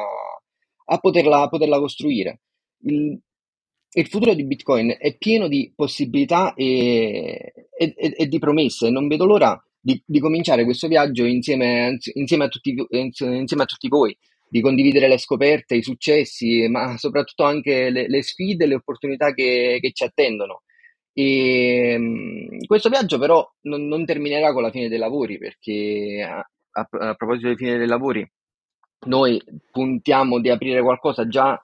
a, 0.85 0.97
poterla, 0.97 1.43
a 1.43 1.47
poterla, 1.47 1.79
costruire. 1.79 2.41
Il, 2.81 3.17
il, 3.93 4.07
futuro 4.07 4.33
di 4.33 4.45
Bitcoin 4.45 4.95
è 4.99 5.15
pieno 5.17 5.47
di 5.47 5.71
possibilità 5.73 6.53
e, 6.55 7.53
e, 7.77 7.93
e 7.95 8.27
di 8.27 8.39
promesse. 8.39 8.89
Non 8.89 9.07
vedo 9.07 9.25
l'ora 9.25 9.57
di, 9.79 10.01
di 10.05 10.19
cominciare 10.19 10.65
questo 10.65 10.89
viaggio 10.89 11.23
insieme, 11.23 11.97
insieme, 12.13 12.43
a 12.43 12.47
tutti, 12.49 12.75
insieme 12.89 13.63
a 13.63 13.65
tutti 13.65 13.87
voi 13.87 14.15
di 14.49 14.61
condividere 14.61 15.07
le 15.07 15.17
scoperte, 15.17 15.75
i 15.75 15.81
successi, 15.81 16.67
ma 16.67 16.97
soprattutto 16.97 17.43
anche 17.43 17.89
le, 17.89 18.07
le 18.09 18.21
sfide 18.21 18.65
e 18.65 18.67
le 18.67 18.75
opportunità 18.75 19.33
che, 19.33 19.79
che 19.81 19.91
ci 19.93 20.03
attendono. 20.03 20.62
E, 21.13 21.95
um, 21.95 22.65
questo 22.65 22.89
viaggio 22.89 23.19
però 23.19 23.47
non, 23.61 23.87
non, 23.87 24.03
terminerà 24.03 24.51
con 24.51 24.63
la 24.63 24.71
fine 24.71 24.89
dei 24.89 24.97
lavori, 24.97 25.37
perché 25.37 26.27
a, 26.27 26.37
a, 26.37 26.87
a 27.09 27.13
proposito 27.13 27.47
della 27.47 27.57
fine 27.57 27.77
dei 27.77 27.87
lavori, 27.87 28.31
noi 29.05 29.41
puntiamo 29.71 30.39
di 30.39 30.49
aprire 30.49 30.81
qualcosa 30.81 31.27
già 31.27 31.61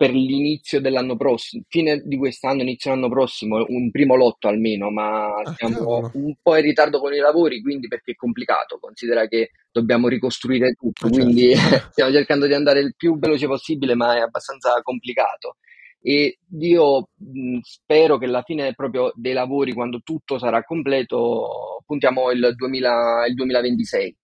per 0.00 0.12
l'inizio 0.12 0.80
dell'anno 0.80 1.14
prossimo, 1.14 1.62
fine 1.68 2.00
di 2.02 2.16
quest'anno, 2.16 2.62
inizio 2.62 2.90
dell'anno 2.90 3.12
prossimo, 3.12 3.66
un 3.68 3.90
primo 3.90 4.14
lotto 4.16 4.48
almeno, 4.48 4.90
ma 4.90 5.26
ah, 5.26 5.54
siamo 5.54 6.10
un 6.14 6.34
po' 6.40 6.56
in 6.56 6.62
ritardo 6.62 7.00
con 7.00 7.12
i 7.12 7.18
lavori, 7.18 7.60
quindi 7.60 7.86
perché 7.86 8.12
è 8.12 8.14
complicato, 8.14 8.78
considera 8.80 9.26
che 9.26 9.50
dobbiamo 9.70 10.08
ricostruire 10.08 10.72
tutto, 10.72 11.06
ah, 11.06 11.10
quindi 11.10 11.54
certo. 11.54 11.88
stiamo 11.92 12.12
cercando 12.12 12.46
di 12.46 12.54
andare 12.54 12.80
il 12.80 12.94
più 12.96 13.18
veloce 13.18 13.46
possibile, 13.46 13.94
ma 13.94 14.16
è 14.16 14.20
abbastanza 14.20 14.80
complicato. 14.82 15.56
E 16.02 16.38
io 16.58 17.08
spero 17.62 18.18
che 18.18 18.24
alla 18.24 18.42
fine 18.42 18.74
proprio 18.74 19.12
dei 19.14 19.32
lavori, 19.34 19.72
quando 19.72 20.00
tutto 20.02 20.38
sarà 20.38 20.64
completo, 20.64 21.82
puntiamo 21.84 22.30
il, 22.30 22.54
2000, 22.56 23.26
il 23.26 23.34
2026. 23.34 24.16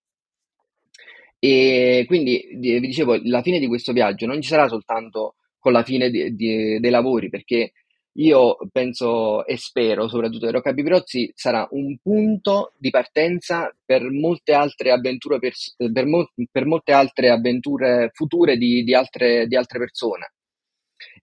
E 1.39 2.05
quindi 2.07 2.49
vi 2.57 2.81
dicevo, 2.81 3.19
la 3.25 3.43
fine 3.43 3.59
di 3.59 3.67
questo 3.67 3.93
viaggio 3.93 4.27
non 4.27 4.41
ci 4.41 4.49
sarà 4.49 4.69
soltanto 4.69 5.35
con 5.59 5.73
la 5.73 5.83
fine 5.83 6.11
di, 6.11 6.35
di, 6.35 6.81
dei 6.81 6.91
lavori, 6.91 7.29
perché 7.29 7.73
io 8.19 8.57
penso 8.73 9.45
e 9.45 9.57
spero, 9.59 10.09
soprattutto 10.09 10.47
che 10.47 10.53
Rocca 10.53 10.73
Bibrozzi 10.73 11.31
sarà 11.35 11.67
un 11.73 11.99
punto 11.99 12.73
di 12.79 12.91
partenza 12.91 13.75
per 13.85 14.11
molte 14.11 14.55
altre 14.55 14.91
avventure, 14.91 15.39
pers- 15.39 15.75
per, 15.77 16.07
mo- 16.07 16.31
per 16.51 16.65
molte 16.65 16.93
altre 16.93 17.31
avventure 17.31 18.11
future 18.15 18.57
di, 18.57 18.85
di, 18.85 18.95
altre, 18.95 19.47
di, 19.47 19.57
altre, 19.57 19.79
persone. 19.79 20.33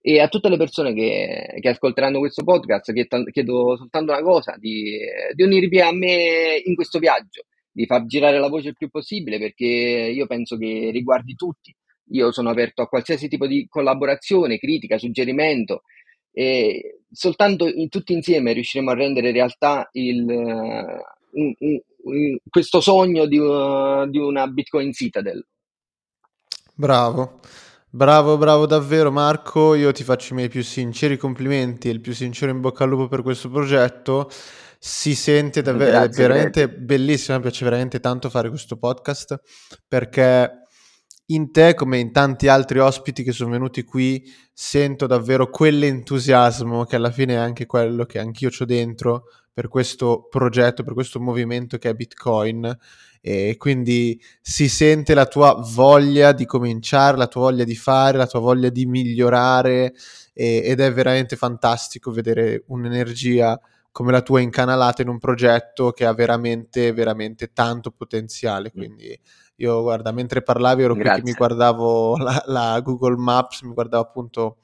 E 0.06 0.20
a 0.20 0.28
tutte 0.28 0.50
le 0.50 0.58
persone 0.58 0.92
che, 0.92 1.56
che 1.60 1.68
ascolteranno 1.70 2.18
questo 2.18 2.44
podcast 2.44 2.92
chiedo 2.92 3.76
soltanto 3.76 4.12
una 4.12 4.20
cosa, 4.20 4.54
di, 4.58 4.98
di 5.32 5.42
unirvi 5.42 5.80
a 5.80 5.92
me 5.92 6.60
in 6.62 6.74
questo 6.74 6.98
viaggio, 6.98 7.44
di 7.72 7.86
far 7.86 8.04
girare 8.04 8.38
la 8.38 8.48
voce 8.48 8.68
il 8.68 8.76
più 8.76 8.90
possibile, 8.90 9.38
perché 9.38 9.64
io 9.64 10.26
penso 10.26 10.58
che 10.58 10.90
riguardi 10.92 11.34
tutti 11.34 11.74
io 12.10 12.32
sono 12.32 12.50
aperto 12.50 12.82
a 12.82 12.88
qualsiasi 12.88 13.28
tipo 13.28 13.46
di 13.46 13.66
collaborazione, 13.68 14.58
critica, 14.58 14.98
suggerimento 14.98 15.82
e 16.30 17.00
soltanto 17.10 17.66
in, 17.66 17.88
tutti 17.88 18.12
insieme 18.12 18.52
riusciremo 18.52 18.90
a 18.90 18.94
rendere 18.94 19.30
realtà 19.30 19.88
il, 19.92 20.24
uh, 20.24 21.40
un, 21.40 21.54
un, 21.58 22.38
questo 22.48 22.80
sogno 22.80 23.26
di, 23.26 23.38
uh, 23.38 24.08
di 24.08 24.18
una 24.18 24.46
Bitcoin 24.48 24.92
Citadel. 24.92 25.46
Bravo. 26.74 27.40
Bravo, 27.94 28.36
bravo 28.38 28.66
davvero 28.66 29.12
Marco, 29.12 29.74
io 29.74 29.92
ti 29.92 30.02
faccio 30.02 30.32
i 30.32 30.36
miei 30.36 30.48
più 30.48 30.64
sinceri 30.64 31.16
complimenti 31.16 31.86
e 31.88 31.92
il 31.92 32.00
più 32.00 32.12
sincero 32.12 32.50
in 32.50 32.60
bocca 32.60 32.82
al 32.82 32.90
lupo 32.90 33.06
per 33.06 33.22
questo 33.22 33.48
progetto. 33.48 34.28
Si 34.80 35.14
sente 35.14 35.62
davvero, 35.62 36.00
è 36.00 36.08
veramente 36.08 36.68
bellissimo, 36.68 37.36
mi 37.36 37.42
piace 37.44 37.62
veramente 37.62 38.00
tanto 38.00 38.30
fare 38.30 38.48
questo 38.48 38.78
podcast 38.78 39.40
perché 39.86 40.66
in 41.26 41.52
te, 41.52 41.74
come 41.74 41.98
in 41.98 42.10
tanti 42.10 42.48
altri 42.48 42.80
ospiti 42.80 43.22
che 43.22 43.30
sono 43.30 43.52
venuti 43.52 43.84
qui, 43.84 44.24
sento 44.52 45.06
davvero 45.06 45.48
quell'entusiasmo 45.48 46.86
che 46.86 46.96
alla 46.96 47.12
fine 47.12 47.34
è 47.34 47.36
anche 47.36 47.64
quello 47.64 48.06
che 48.06 48.18
anch'io 48.18 48.50
ho 48.58 48.64
dentro 48.64 49.26
per 49.52 49.68
questo 49.68 50.26
progetto, 50.28 50.82
per 50.82 50.94
questo 50.94 51.20
movimento 51.20 51.78
che 51.78 51.90
è 51.90 51.94
Bitcoin. 51.94 52.76
E 53.26 53.56
quindi 53.56 54.22
si 54.42 54.68
sente 54.68 55.14
la 55.14 55.24
tua 55.24 55.54
voglia 55.54 56.32
di 56.32 56.44
cominciare, 56.44 57.16
la 57.16 57.26
tua 57.26 57.40
voglia 57.42 57.64
di 57.64 57.74
fare, 57.74 58.18
la 58.18 58.26
tua 58.26 58.40
voglia 58.40 58.68
di 58.68 58.84
migliorare 58.84 59.94
e, 60.34 60.60
ed 60.62 60.78
è 60.80 60.92
veramente 60.92 61.34
fantastico 61.34 62.10
vedere 62.10 62.64
un'energia 62.66 63.58
come 63.90 64.12
la 64.12 64.20
tua 64.20 64.40
incanalata 64.40 65.00
in 65.00 65.08
un 65.08 65.18
progetto 65.18 65.92
che 65.92 66.04
ha 66.04 66.12
veramente, 66.12 66.92
veramente 66.92 67.54
tanto 67.54 67.92
potenziale. 67.92 68.70
Quindi 68.70 69.18
io, 69.56 69.80
guarda, 69.80 70.12
mentre 70.12 70.42
parlavi 70.42 70.82
ero 70.82 70.94
Grazie. 70.94 71.12
qui 71.12 71.20
che 71.22 71.26
mi 71.30 71.34
guardavo 71.34 72.16
la, 72.18 72.42
la, 72.46 72.80
Google 72.80 73.16
Maps, 73.16 73.62
mi 73.62 73.72
guardavo 73.72 74.02
appunto 74.02 74.56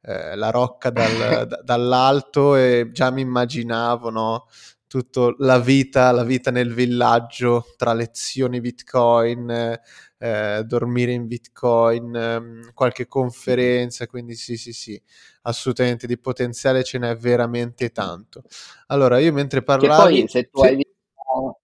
eh, 0.00 0.36
la 0.36 0.50
rocca 0.50 0.88
dal, 0.90 1.46
d- 1.48 1.62
dall'alto 1.64 2.54
e 2.54 2.88
già 2.92 3.10
mi 3.10 3.20
immaginavo, 3.20 4.08
no? 4.08 4.46
Tutta 4.88 5.34
la 5.38 5.58
vita, 5.58 6.12
la 6.12 6.22
vita 6.22 6.50
nel 6.50 6.72
villaggio 6.72 7.64
tra 7.76 7.92
lezioni 7.92 8.60
Bitcoin, 8.60 9.78
eh, 10.18 10.62
dormire 10.64 11.12
in 11.12 11.26
Bitcoin, 11.26 12.14
eh, 12.14 12.72
qualche 12.72 13.08
conferenza, 13.08 14.06
quindi 14.06 14.34
sì, 14.36 14.56
sì, 14.56 14.72
sì, 14.72 15.00
assolutamente 15.42 16.06
di 16.06 16.18
potenziale 16.18 16.84
ce 16.84 16.98
n'è 16.98 17.16
veramente 17.16 17.90
tanto. 17.90 18.44
Allora, 18.86 19.18
io 19.18 19.32
mentre 19.32 19.62
parlavo... 19.62 20.06
Che 20.06 20.20
poi 20.20 20.28
se 20.28 20.48
tu 20.48 20.60
sì. 20.60 20.66
hai 20.66 20.76
visto 20.76 21.60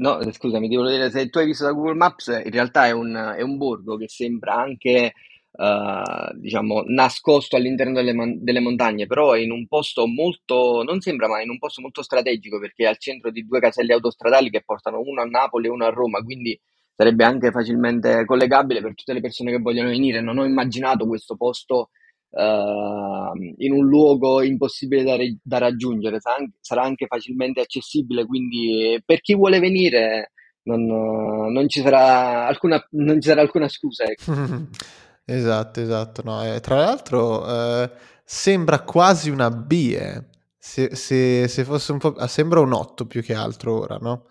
No, 0.00 0.18
scusami, 0.32 0.66
ti 0.66 0.76
volevo 0.76 0.96
dire, 0.96 1.10
se 1.10 1.28
tu 1.28 1.38
hai 1.38 1.44
visto 1.44 1.64
da 1.64 1.72
Google 1.72 1.94
Maps, 1.94 2.28
in 2.28 2.50
realtà 2.50 2.86
è 2.86 2.90
un, 2.90 3.14
è 3.36 3.42
un 3.42 3.58
borgo 3.58 3.98
che 3.98 4.08
sembra 4.08 4.54
anche, 4.54 5.12
uh, 5.52 6.38
diciamo, 6.38 6.82
nascosto 6.86 7.56
all'interno 7.56 7.94
delle, 7.94 8.14
delle, 8.38 8.60
montagne, 8.60 9.06
però 9.06 9.32
è 9.32 9.40
in 9.40 9.50
un 9.50 9.66
posto 9.66 10.06
molto, 10.06 10.82
non 10.82 11.00
sembra 11.00 11.28
ma 11.28 11.40
in 11.40 11.50
un 11.50 11.58
posto 11.58 11.80
molto 11.80 12.02
strategico 12.02 12.58
perché 12.58 12.84
è 12.84 12.88
al 12.88 12.98
centro 12.98 13.30
di 13.30 13.44
due 13.46 13.60
caselli 13.60 13.92
autostradali 13.92 14.50
che 14.50 14.62
portano 14.64 15.00
uno 15.00 15.22
a 15.22 15.24
Napoli 15.24 15.66
e 15.66 15.70
uno 15.70 15.84
a 15.84 15.90
Roma, 15.90 16.22
quindi 16.22 16.58
sarebbe 16.94 17.24
anche 17.24 17.50
facilmente 17.50 18.24
collegabile 18.24 18.82
per 18.82 18.94
tutte 18.94 19.14
le 19.14 19.20
persone 19.20 19.50
che 19.50 19.58
vogliono 19.58 19.88
venire. 19.88 20.20
Non 20.20 20.38
ho 20.38 20.44
immaginato 20.44 21.06
questo 21.06 21.34
posto 21.34 21.90
uh, 22.30 23.54
in 23.56 23.72
un 23.72 23.86
luogo 23.86 24.42
impossibile 24.42 25.02
da, 25.02 25.16
da 25.42 25.58
raggiungere, 25.58 26.18
sarà 26.60 26.82
anche, 26.82 27.06
facilmente 27.06 27.60
accessibile, 27.60 28.26
quindi 28.26 29.00
per 29.04 29.20
chi 29.20 29.34
vuole 29.34 29.60
venire 29.60 30.32
non, 30.64 30.84
non, 30.84 31.68
ci, 31.68 31.80
sarà 31.80 32.46
alcuna, 32.46 32.84
non 32.90 33.20
ci 33.20 33.28
sarà 33.28 33.40
alcuna 33.40 33.68
scusa. 33.68 34.04
Ecco. 34.04 34.32
esatto, 35.34 35.80
esatto. 35.80 36.22
No, 36.24 36.44
eh, 36.44 36.60
tra 36.60 36.76
l'altro 36.76 37.46
eh, 37.46 37.90
sembra 38.24 38.80
quasi 38.80 39.30
una 39.30 39.50
B, 39.50 39.96
eh. 39.98 40.24
se, 40.58 40.94
se, 40.94 41.48
se, 41.48 41.64
fosse 41.64 41.92
un 41.92 41.98
po'... 41.98 42.14
Ah, 42.14 42.28
sembra 42.28 42.60
un 42.60 42.72
8 42.72 43.06
più 43.06 43.22
che 43.22 43.34
altro 43.34 43.80
ora, 43.80 43.96
no? 43.96 44.26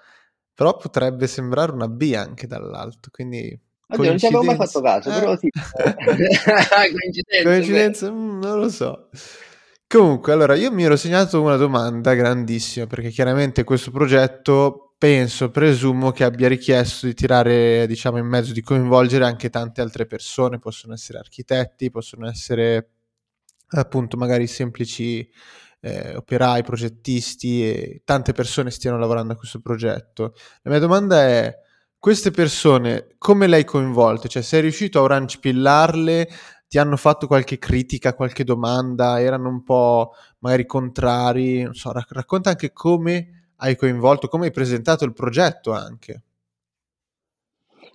Però 0.53 0.75
potrebbe 0.75 1.27
sembrare 1.27 1.71
una 1.71 1.87
B 1.87 2.13
anche 2.15 2.47
dall'alto, 2.47 3.09
quindi 3.11 3.57
Oddio, 3.91 4.09
non 4.09 4.17
ci 4.19 4.25
avevo 4.27 4.43
mai 4.43 4.55
fatto 4.55 4.81
caso, 4.81 5.09
eh? 5.09 5.19
però 5.19 5.35
sì. 5.37 5.49
Coincidenza. 6.99 7.49
Coincidenza? 7.49 8.11
Mm, 8.11 8.39
non 8.39 8.59
lo 8.59 8.69
so. 8.69 9.09
Comunque, 9.87 10.31
allora, 10.33 10.53
io 10.53 10.71
mi 10.71 10.83
ero 10.83 10.95
segnato 10.95 11.41
una 11.41 11.55
domanda 11.55 12.13
grandissima, 12.13 12.85
perché 12.85 13.09
chiaramente 13.09 13.63
questo 13.63 13.89
progetto 13.89 14.88
penso, 14.99 15.49
presumo 15.49 16.11
che 16.11 16.25
abbia 16.25 16.49
richiesto 16.49 17.05
di 17.07 17.13
tirare, 17.13 17.87
diciamo, 17.87 18.17
in 18.17 18.27
mezzo, 18.27 18.51
di 18.51 18.61
coinvolgere 18.61 19.23
anche 19.25 19.49
tante 19.49 19.79
altre 19.79 20.05
persone, 20.05 20.59
possono 20.59 20.93
essere 20.93 21.19
architetti, 21.19 21.89
possono 21.89 22.27
essere 22.27 22.89
appunto 23.69 24.17
magari 24.17 24.45
semplici 24.45 25.27
eh, 25.79 26.15
operai, 26.17 26.63
progettisti 26.63 27.65
e 27.65 28.01
tante 28.03 28.33
persone 28.33 28.71
stiano 28.71 28.97
lavorando 28.97 29.33
a 29.33 29.37
questo 29.37 29.61
progetto. 29.61 30.33
La 30.63 30.71
mia 30.71 30.79
domanda 30.79 31.23
è, 31.23 31.55
queste 31.97 32.31
persone 32.31 33.15
come 33.17 33.47
le 33.47 33.55
hai 33.57 33.63
coinvolte? 33.65 34.27
Cioè 34.27 34.41
sei 34.41 34.61
riuscito 34.61 34.99
a 34.99 35.03
orange-pillarle? 35.03 36.29
Ti 36.67 36.77
hanno 36.77 36.97
fatto 36.97 37.25
qualche 37.25 37.57
critica, 37.57 38.13
qualche 38.13 38.43
domanda? 38.43 39.21
Erano 39.21 39.47
un 39.47 39.63
po' 39.63 40.11
magari 40.39 40.65
contrari? 40.65 41.63
Non 41.63 41.73
so, 41.73 41.93
racconta 41.93 42.49
anche 42.49 42.73
come 42.73 43.38
hai 43.59 43.75
coinvolto, 43.75 44.27
come 44.27 44.45
hai 44.45 44.51
presentato 44.51 45.05
il 45.05 45.13
progetto 45.13 45.71
anche. 45.71 46.21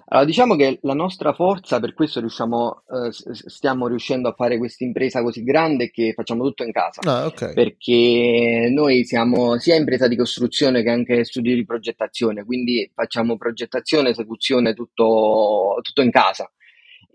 Allora, 0.06 0.26
diciamo 0.26 0.54
che 0.54 0.78
la 0.82 0.92
nostra 0.92 1.32
forza, 1.32 1.80
per 1.80 1.94
questo 1.94 2.20
riusciamo, 2.20 2.82
eh, 2.88 3.08
stiamo 3.10 3.88
riuscendo 3.88 4.28
a 4.28 4.34
fare 4.34 4.58
questa 4.58 4.84
impresa 4.84 5.22
così 5.22 5.42
grande 5.42 5.90
che 5.90 6.12
facciamo 6.14 6.44
tutto 6.44 6.62
in 6.62 6.72
casa. 6.72 7.00
Ah, 7.02 7.26
okay. 7.26 7.54
Perché 7.54 8.68
noi 8.70 9.04
siamo 9.04 9.58
sia 9.58 9.76
impresa 9.76 10.06
di 10.06 10.16
costruzione 10.16 10.82
che 10.82 10.90
anche 10.90 11.24
studio 11.24 11.54
di 11.54 11.64
progettazione, 11.64 12.44
quindi 12.44 12.88
facciamo 12.94 13.38
progettazione, 13.38 14.10
esecuzione 14.10 14.74
tutto, 14.74 15.78
tutto 15.80 16.02
in 16.02 16.10
casa. 16.10 16.50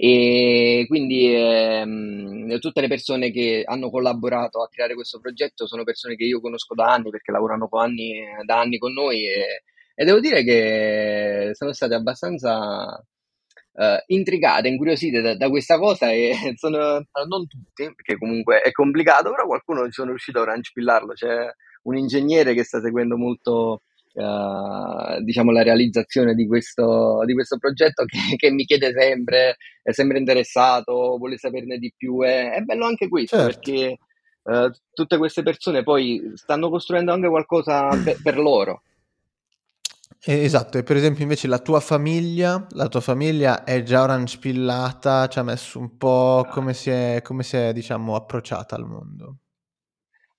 E 0.01 0.85
quindi 0.87 1.35
ehm, 1.35 2.57
tutte 2.59 2.79
le 2.79 2.87
persone 2.87 3.31
che 3.31 3.63
hanno 3.65 3.89
collaborato 3.89 4.61
a 4.63 4.69
creare 4.69 4.93
questo 4.93 5.19
progetto 5.19 5.67
sono 5.67 5.83
persone 5.83 6.15
che 6.15 6.23
io 6.23 6.39
conosco 6.39 6.73
da 6.73 6.85
anni 6.93 7.09
perché 7.09 7.33
lavorano 7.33 7.67
anni, 7.71 8.13
da 8.45 8.61
anni 8.61 8.77
con 8.77 8.93
noi 8.93 9.25
e, 9.25 9.63
e 9.93 10.05
devo 10.05 10.21
dire 10.21 10.45
che 10.45 11.49
sono 11.51 11.73
state 11.73 11.95
abbastanza 11.95 13.05
uh, 13.73 13.83
intrigate, 14.07 14.69
incuriosite 14.69 15.19
da, 15.19 15.35
da, 15.35 15.49
questa 15.49 15.77
cosa 15.77 16.11
e 16.11 16.31
sono, 16.55 17.05
non 17.27 17.47
tutti, 17.47 17.93
perché 17.93 18.17
comunque 18.17 18.61
è 18.61 18.71
complicato, 18.71 19.31
però 19.31 19.45
qualcuno 19.47 19.83
ci 19.87 19.91
sono 19.91 20.11
riuscito 20.11 20.39
a 20.39 20.45
rancipillarlo. 20.45 21.11
C'è 21.11 21.45
un 21.83 21.97
ingegnere 21.97 22.53
che 22.53 22.63
sta 22.63 22.79
seguendo 22.79 23.17
molto 23.17 23.81
Uh, 24.12 25.22
diciamo 25.24 25.51
la 25.51 25.62
realizzazione 25.62 26.34
di 26.34 26.47
questo, 26.47 27.24
di 27.26 27.34
questo 27.34 27.57
progetto 27.57 28.05
che, 28.05 28.18
che, 28.36 28.51
mi 28.51 28.66
chiede 28.66 28.91
sempre, 28.91 29.57
è 29.84 29.91
sempre 29.91 30.18
interessato, 30.18 31.18
vuole 31.18 31.38
saperne 31.38 31.78
di 31.78 31.93
più. 31.95 32.22
È, 32.24 32.51
è 32.53 32.62
bello 32.62 32.86
anche 32.86 33.07
questo 33.07 33.38
certo. 33.38 33.60
perché 33.60 33.97
uh, 34.43 34.72
tutte 34.93 35.18
queste 35.18 35.43
persone 35.43 35.84
poi 35.84 36.32
stanno 36.36 36.70
costruendo 36.70 37.14
anche 37.14 37.30
qualcosa 37.30 37.89
per, 38.03 38.20
per 38.22 38.38
loro. 38.38 38.82
Esatto, 40.22 40.78
e 40.78 40.84
per 40.84 40.97
esempio 40.97 41.24
invece 41.24 41.47
la 41.47 41.60
tua 41.60 41.80
famiglia, 41.80 42.68
la 42.72 42.89
tua 42.89 42.99
famiglia 42.99 43.64
è 43.64 43.84
già 43.84 44.01
orange 44.01 44.38
pillata, 44.38 45.28
ci 45.28 45.39
ha 45.39 45.43
messo 45.43 45.80
un 45.80 45.95
po' 45.95 46.45
come 46.49 46.74
si 46.74 46.89
è, 46.89 47.22
come 47.24 47.41
si 47.43 47.55
è 47.55 47.72
diciamo, 47.72 48.16
approcciata 48.16 48.76
al 48.76 48.86
mondo. 48.86 49.38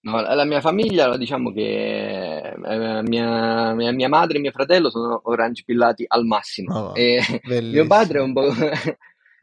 No, 0.03 0.21
la 0.21 0.45
mia 0.45 0.63
famiglia, 0.63 1.15
diciamo 1.19 1.53
che 1.53 2.39
eh, 2.39 3.03
mia, 3.03 3.75
mia, 3.75 3.93
mia 3.93 4.09
madre 4.09 4.39
e 4.39 4.41
mio 4.41 4.51
fratello 4.51 4.89
sono 4.89 5.21
orange 5.25 5.63
pillati 5.67 6.05
al 6.07 6.25
massimo. 6.25 6.75
Oh, 6.75 6.93
e 6.95 7.21
mio 7.45 7.87
padre 7.87 8.19
è 8.19 8.23
un 8.23 8.33
po'... 8.33 8.51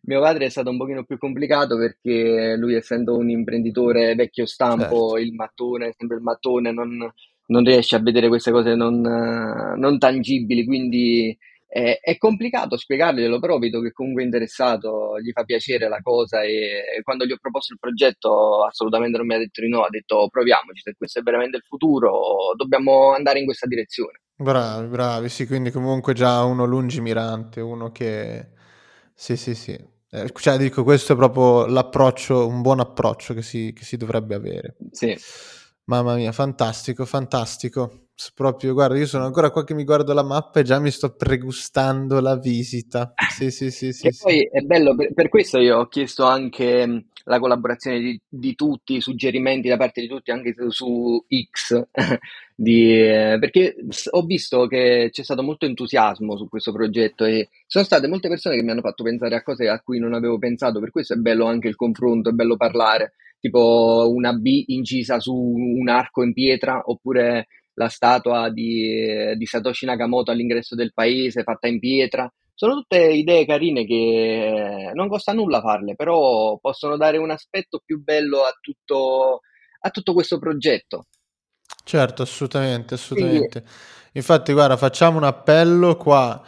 mio 0.08 0.22
padre 0.22 0.46
è 0.46 0.50
stato 0.50 0.70
un 0.70 0.78
pochino 0.78 1.04
più 1.04 1.18
complicato 1.18 1.78
perché 1.78 2.56
lui 2.58 2.76
essendo 2.76 3.18
un 3.18 3.30
imprenditore 3.30 4.16
vecchio 4.16 4.46
stampo, 4.46 5.10
certo. 5.10 5.18
il 5.18 5.34
mattone, 5.34 5.94
sempre 5.98 6.18
il 6.18 6.24
mattone, 6.24 6.72
non, 6.72 7.12
non 7.48 7.64
riesce 7.64 7.98
a 7.98 8.00
vedere 8.00 8.30
queste 8.30 8.52
cose 8.52 8.74
non, 8.74 9.02
non 9.02 10.00
tangibili, 10.00 10.66
quindi 10.66 11.38
è, 11.78 12.00
è, 12.02 12.18
complicato 12.18 12.76
spiegarglielo, 12.76 13.40
però 13.40 13.60
vedo 13.60 13.82
che 13.82 13.92
comunque 13.92 14.24
è 14.24 14.26
interessato, 14.26 15.20
gli 15.20 15.32
fa 15.32 15.44
piacere 15.44 15.88
la 15.88 16.02
cosa 16.02 16.42
e 16.42 17.02
quando 17.04 17.24
gli 17.24 17.32
ho 17.32 17.38
proposto 17.40 17.74
il 17.74 17.80
progetto 17.80 18.66
assolutamente 18.66 19.18
non 19.18 19.28
mi 19.28 19.36
ha 19.36 19.38
detto 19.38 19.62
di 19.62 19.70
no, 19.70 19.84
ha 19.84 19.90
detto 19.90 20.28
proviamoci, 20.28 20.82
se 20.82 20.96
questo 20.98 21.20
è 21.20 21.22
veramente 21.22 21.58
il 21.58 21.64
futuro 21.64 22.54
dobbiamo 22.56 23.14
andare 23.14 23.40
in 23.40 23.46
questa 23.46 23.68
direzione. 23.68 24.22
Bravi, 24.36 24.88
bravi, 24.88 25.30
sì, 25.30 25.46
quindi 25.46 25.70
comunque 25.70 26.14
già 26.14 26.44
uno 26.44 26.66
lungimirante, 26.66 27.62
uno 27.62 27.92
che... 27.92 28.50
Sì, 29.14 29.36
sì, 29.36 29.54
sì. 29.54 29.74
Eh, 30.10 30.32
cioè, 30.34 30.58
dico, 30.58 30.84
questo 30.84 31.14
è 31.14 31.16
proprio 31.16 31.66
l'approccio, 31.66 32.48
un 32.48 32.62
buon 32.62 32.80
approccio 32.80 33.34
che 33.34 33.42
si, 33.42 33.74
che 33.74 33.84
si 33.84 33.98
dovrebbe 33.98 34.36
avere. 34.36 34.78
Sì. 34.92 35.18
Mamma 35.86 36.16
mia, 36.16 36.32
fantastico, 36.32 37.06
fantastico. 37.06 38.07
Proprio, 38.34 38.74
guarda, 38.74 38.98
io 38.98 39.06
sono 39.06 39.26
ancora 39.26 39.52
qua 39.52 39.64
che 39.64 39.76
mi 39.76 39.84
guardo 39.84 40.12
la 40.12 40.24
mappa 40.24 40.60
e 40.60 40.64
già 40.64 40.80
mi 40.80 40.90
sto 40.90 41.16
pregustando 41.16 42.20
la 42.20 42.36
visita. 42.36 43.14
Sì, 43.30 43.52
sì, 43.52 43.70
sì, 43.70 43.94
sì. 43.94 44.08
E 44.08 44.12
sì. 44.12 44.24
poi 44.24 44.50
è 44.52 44.62
bello, 44.62 44.96
per, 44.96 45.14
per, 45.14 45.30
questo 45.30 45.60
io 45.60 45.78
ho 45.78 45.88
chiesto 45.88 46.26
anche 46.26 47.06
la 47.26 47.40
collaborazione 47.40 48.00
di, 48.00 48.20
di, 48.28 48.56
tutti, 48.56 49.02
suggerimenti 49.02 49.68
da 49.68 49.78
parte 49.78 50.02
di 50.02 50.08
tutti, 50.08 50.32
anche 50.32 50.56
su 50.70 51.24
X, 51.52 51.90
di, 52.56 52.92
eh, 52.92 53.38
perché 53.40 53.76
ho 54.10 54.22
visto 54.24 54.66
che 54.66 55.10
c'è 55.12 55.24
stato 55.24 55.44
molto 55.44 55.68
entusiasmo 55.68 56.38
su 56.38 56.50
questo 56.50 56.72
progetto 56.72 57.24
e 57.24 57.50
sono 57.68 57.86
state 57.86 58.08
molte 58.08 58.30
persone 58.30 58.56
che 58.56 58.64
mi 58.64 58.72
hanno 58.72 58.82
fatto 58.82 59.04
pensare 59.04 59.36
a 59.36 59.44
cose 59.44 59.68
a 59.68 59.80
cui 59.80 60.00
non 60.00 60.14
avevo 60.14 60.40
pensato, 60.40 60.80
per 60.80 60.90
questo 60.90 61.14
è 61.14 61.18
bello 61.18 61.46
anche 61.46 61.68
il 61.68 61.76
confronto, 61.76 62.30
è 62.30 62.34
bello 62.34 62.58
parlare 62.58 63.14
tipo 63.40 64.12
una 64.12 64.34
B 64.34 64.64
incisa 64.68 65.20
su 65.20 65.36
un 65.36 65.88
arco 65.90 66.24
in 66.24 66.34
pietra, 66.34 66.82
oppure 66.86 67.48
la 67.78 67.90
statua 67.90 68.50
di, 68.50 69.36
di 69.36 69.46
Satoshi 69.46 69.86
Nakamoto 69.86 70.32
all'ingresso 70.32 70.76
del 70.76 70.94
paese 70.94 71.44
fatta 71.44 71.68
in 71.68 71.80
pietra. 71.80 72.32
Sono 72.54 72.74
tutte 72.74 72.98
idee 72.98 73.46
carine 73.46 73.86
che 73.86 74.92
non 74.94 75.08
costa 75.08 75.32
nulla 75.32 75.62
farle, 75.62 75.96
però 75.96 76.58
possono 76.58 76.98
dare 76.98 77.18
un 77.18 77.30
aspetto 77.30 77.80
più 77.86 78.02
bello 78.02 78.40
a 78.40 78.58
tutto, 78.60 79.42
a 79.82 79.90
tutto 79.92 80.14
questo 80.14 80.40
progetto. 80.40 81.06
Certo, 81.84 82.24
assolutamente, 82.24 82.96
assolutamente. 82.96 83.62
Quindi... 83.62 83.70
Infatti, 84.14 84.54
guarda, 84.54 84.76
facciamo 84.76 85.18
un 85.18 85.26
appello 85.26 85.96
qua 85.98 86.44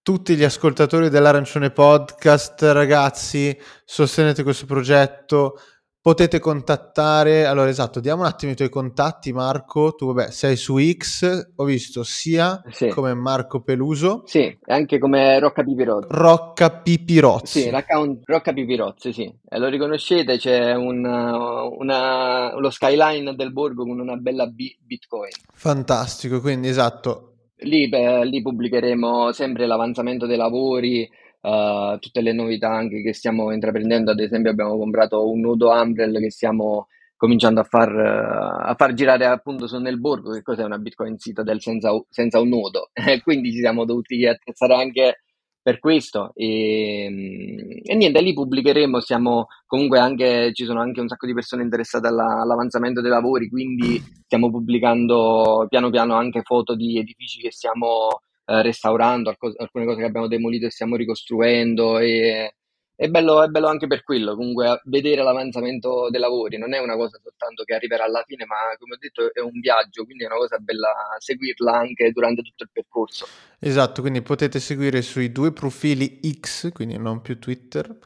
tutti 0.00 0.34
gli 0.34 0.42
ascoltatori 0.42 1.10
dell'Arancione 1.10 1.70
Podcast, 1.70 2.62
ragazzi, 2.62 3.56
sostenete 3.84 4.42
questo 4.42 4.64
progetto, 4.64 5.60
potete 6.02 6.40
contattare. 6.40 7.46
Allora, 7.46 7.70
esatto, 7.70 8.00
diamo 8.00 8.22
un 8.22 8.26
attimo 8.26 8.52
i 8.52 8.56
tuoi 8.56 8.68
contatti, 8.68 9.32
Marco. 9.32 9.94
Tu, 9.94 10.12
vabbè, 10.12 10.30
sei 10.30 10.56
su 10.56 10.78
X, 10.78 11.52
ho 11.54 11.64
visto 11.64 12.02
sia 12.02 12.60
sì. 12.70 12.88
come 12.88 13.14
Marco 13.14 13.62
Peluso, 13.62 14.24
sì, 14.26 14.54
anche 14.66 14.98
come 14.98 15.38
Rocca 15.38 15.62
Pipirozzi. 15.62 16.08
Rocca 16.10 16.70
Pipirozzi. 16.70 17.60
Sì, 17.62 17.70
l'account 17.70 18.22
Rocca 18.24 18.52
Pipirozzi, 18.52 19.12
sì. 19.12 19.32
E 19.48 19.58
lo 19.58 19.68
riconoscete, 19.68 20.36
c'è 20.36 20.74
un, 20.74 21.04
una, 21.04 22.58
lo 22.58 22.70
skyline 22.70 23.34
del 23.36 23.52
borgo 23.52 23.84
con 23.84 24.00
una 24.00 24.16
bella 24.16 24.46
B- 24.46 24.76
Bitcoin. 24.80 25.32
Fantastico, 25.54 26.40
quindi 26.40 26.68
esatto. 26.68 27.28
Lì, 27.62 27.88
lì 27.88 28.42
pubblicheremo 28.42 29.32
sempre 29.32 29.66
l'avanzamento 29.66 30.26
dei 30.26 30.36
lavori, 30.36 31.08
uh, 31.42 31.98
tutte 31.98 32.20
le 32.20 32.32
novità 32.32 32.70
anche 32.70 33.02
che 33.02 33.12
stiamo 33.12 33.52
intraprendendo. 33.52 34.10
Ad 34.10 34.20
esempio, 34.20 34.50
abbiamo 34.50 34.76
comprato 34.76 35.28
un 35.30 35.40
nudo 35.40 35.70
Umbrel 35.70 36.18
che 36.18 36.30
stiamo 36.30 36.88
cominciando 37.16 37.60
a 37.60 37.64
far, 37.64 37.92
uh, 37.92 38.68
a 38.68 38.74
far 38.76 38.94
girare 38.94 39.26
appunto 39.26 39.66
su 39.66 39.78
nel 39.78 40.00
borgo. 40.00 40.32
Che 40.32 40.42
cos'è 40.42 40.64
una 40.64 40.78
Bitcoin 40.78 41.18
Citadel 41.18 41.60
senza, 41.60 41.90
senza 42.08 42.40
un 42.40 42.48
nodo? 42.48 42.90
Quindi 43.22 43.52
ci 43.52 43.58
siamo 43.58 43.84
dovuti 43.84 44.26
attrezzare 44.26 44.74
anche 44.74 45.22
per 45.62 45.78
questo 45.78 46.32
e, 46.34 47.80
e, 47.82 47.94
niente 47.94 48.20
lì 48.20 48.32
pubblicheremo 48.32 49.00
siamo 49.00 49.46
comunque 49.66 50.00
anche 50.00 50.52
ci 50.52 50.64
sono 50.64 50.80
anche 50.80 51.00
un 51.00 51.08
sacco 51.08 51.26
di 51.26 51.34
persone 51.34 51.62
interessate 51.62 52.08
alla, 52.08 52.40
all'avanzamento 52.40 53.00
dei 53.00 53.10
lavori 53.10 53.48
quindi 53.48 54.02
stiamo 54.24 54.50
pubblicando 54.50 55.66
piano 55.68 55.90
piano 55.90 56.14
anche 56.14 56.42
foto 56.42 56.74
di 56.74 56.98
edifici 56.98 57.40
che 57.40 57.52
stiamo 57.52 58.22
eh, 58.44 58.62
restaurando, 58.62 59.34
alcune 59.56 59.84
cose 59.84 60.00
che 60.00 60.06
abbiamo 60.06 60.26
demolito 60.26 60.66
e 60.66 60.70
stiamo 60.70 60.96
ricostruendo 60.96 61.98
e 61.98 62.56
è 63.02 63.08
bello, 63.08 63.42
è 63.42 63.48
bello 63.48 63.66
anche 63.66 63.88
per 63.88 64.04
quello, 64.04 64.36
comunque 64.36 64.80
vedere 64.84 65.24
l'avanzamento 65.24 66.08
dei 66.08 66.20
lavori, 66.20 66.56
non 66.56 66.72
è 66.72 66.78
una 66.78 66.94
cosa 66.94 67.18
soltanto 67.20 67.64
che 67.64 67.74
arriverà 67.74 68.04
alla 68.04 68.22
fine, 68.24 68.44
ma 68.46 68.76
come 68.78 68.94
ho 68.94 68.96
detto 68.96 69.34
è 69.34 69.40
un 69.40 69.58
viaggio, 69.58 70.04
quindi 70.04 70.22
è 70.22 70.26
una 70.26 70.36
cosa 70.36 70.58
bella 70.58 70.86
seguirla 71.18 71.72
anche 71.72 72.12
durante 72.12 72.42
tutto 72.42 72.62
il 72.62 72.70
percorso. 72.72 73.26
Esatto, 73.58 74.02
quindi 74.02 74.22
potete 74.22 74.60
seguire 74.60 75.02
sui 75.02 75.32
due 75.32 75.52
profili 75.52 76.20
X, 76.38 76.70
quindi 76.70 76.96
non 76.96 77.22
più 77.22 77.40
Twitter. 77.40 77.98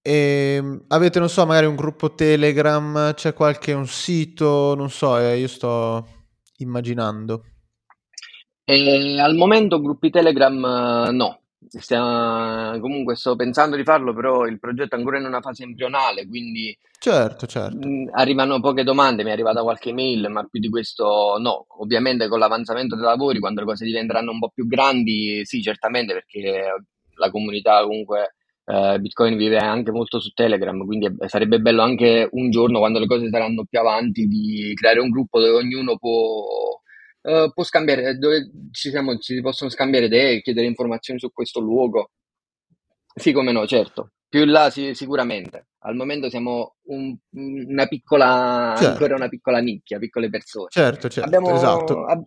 E 0.00 0.54
ehm, 0.56 0.84
avete, 0.88 1.18
non 1.18 1.28
so, 1.28 1.44
magari 1.44 1.66
un 1.66 1.76
gruppo 1.76 2.14
Telegram, 2.14 3.12
c'è 3.12 3.34
qualche 3.34 3.74
un 3.74 3.86
sito, 3.86 4.74
non 4.74 4.88
so, 4.88 5.18
eh, 5.18 5.36
io 5.36 5.48
sto 5.48 6.06
immaginando. 6.58 7.44
E 8.64 9.20
al 9.20 9.34
momento 9.34 9.78
gruppi 9.78 10.08
Telegram 10.08 11.10
no, 11.12 11.43
stiamo, 11.68 12.78
comunque 12.80 13.16
sto 13.16 13.36
pensando 13.36 13.76
di 13.76 13.84
farlo, 13.84 14.14
però 14.14 14.46
il 14.46 14.58
progetto 14.58 14.94
è 14.94 14.98
ancora 14.98 15.18
in 15.18 15.26
una 15.26 15.40
fase 15.40 15.64
embrionale, 15.64 16.26
quindi 16.26 16.76
Certo, 16.98 17.46
certo. 17.46 17.86
mh, 17.86 18.10
arrivano 18.12 18.60
poche 18.60 18.82
domande, 18.82 19.24
mi 19.24 19.28
è 19.28 19.32
arrivata 19.32 19.62
qualche 19.62 19.92
mail, 19.92 20.28
ma 20.30 20.42
più 20.44 20.58
di 20.58 20.70
questo 20.70 21.36
no. 21.38 21.66
Ovviamente 21.80 22.28
con 22.28 22.38
l'avanzamento 22.38 22.96
dei 22.96 23.04
lavori, 23.04 23.40
quando 23.40 23.60
le 23.60 23.66
cose 23.66 23.84
diventeranno 23.84 24.30
un 24.30 24.38
po' 24.38 24.50
più 24.54 24.66
grandi, 24.66 25.44
sì, 25.44 25.60
certamente, 25.60 26.14
perché 26.14 26.74
la 27.16 27.30
comunità 27.30 27.82
comunque 27.82 28.36
eh, 28.64 28.98
Bitcoin 28.98 29.36
vive 29.36 29.58
anche 29.58 29.90
molto 29.90 30.18
su 30.18 30.30
Telegram, 30.30 30.84
quindi 30.86 31.14
sarebbe 31.26 31.60
bello 31.60 31.82
anche 31.82 32.28
un 32.32 32.50
giorno, 32.50 32.78
quando 32.78 32.98
le 32.98 33.06
cose 33.06 33.28
saranno 33.28 33.64
più 33.68 33.78
avanti, 33.78 34.26
di 34.26 34.72
creare 34.74 35.00
un 35.00 35.10
gruppo 35.10 35.40
dove 35.40 35.56
ognuno 35.58 35.98
può, 35.98 36.80
eh, 37.24 37.50
può 37.52 37.64
scambiare, 37.64 38.16
dove 38.18 38.50
ci 38.70 38.90
siamo, 38.90 39.16
ci 39.18 39.34
si 39.34 39.40
possono 39.40 39.70
scambiare 39.70 40.06
idee, 40.06 40.42
chiedere 40.42 40.66
informazioni 40.66 41.18
su 41.18 41.32
questo 41.32 41.60
luogo. 41.60 42.10
Sì, 43.16 43.32
come 43.32 43.52
no, 43.52 43.66
certo. 43.66 44.10
Più 44.28 44.42
in 44.42 44.50
là 44.50 44.70
sì, 44.70 44.94
sicuramente. 44.94 45.68
Al 45.84 45.94
momento 45.94 46.28
siamo 46.28 46.76
un- 46.88 47.16
una 47.30 47.86
piccola, 47.86 48.74
ancora 48.74 49.14
Certo, 49.14 49.14
una 49.14 49.28
piccola 49.28 49.58
nicchia, 49.60 49.98
piccole 49.98 50.28
persone. 50.28 50.68
certo, 50.70 51.08
certo, 51.08 51.28
Abbiamo, 51.28 51.54
esatto. 51.54 52.04
ab- 52.04 52.26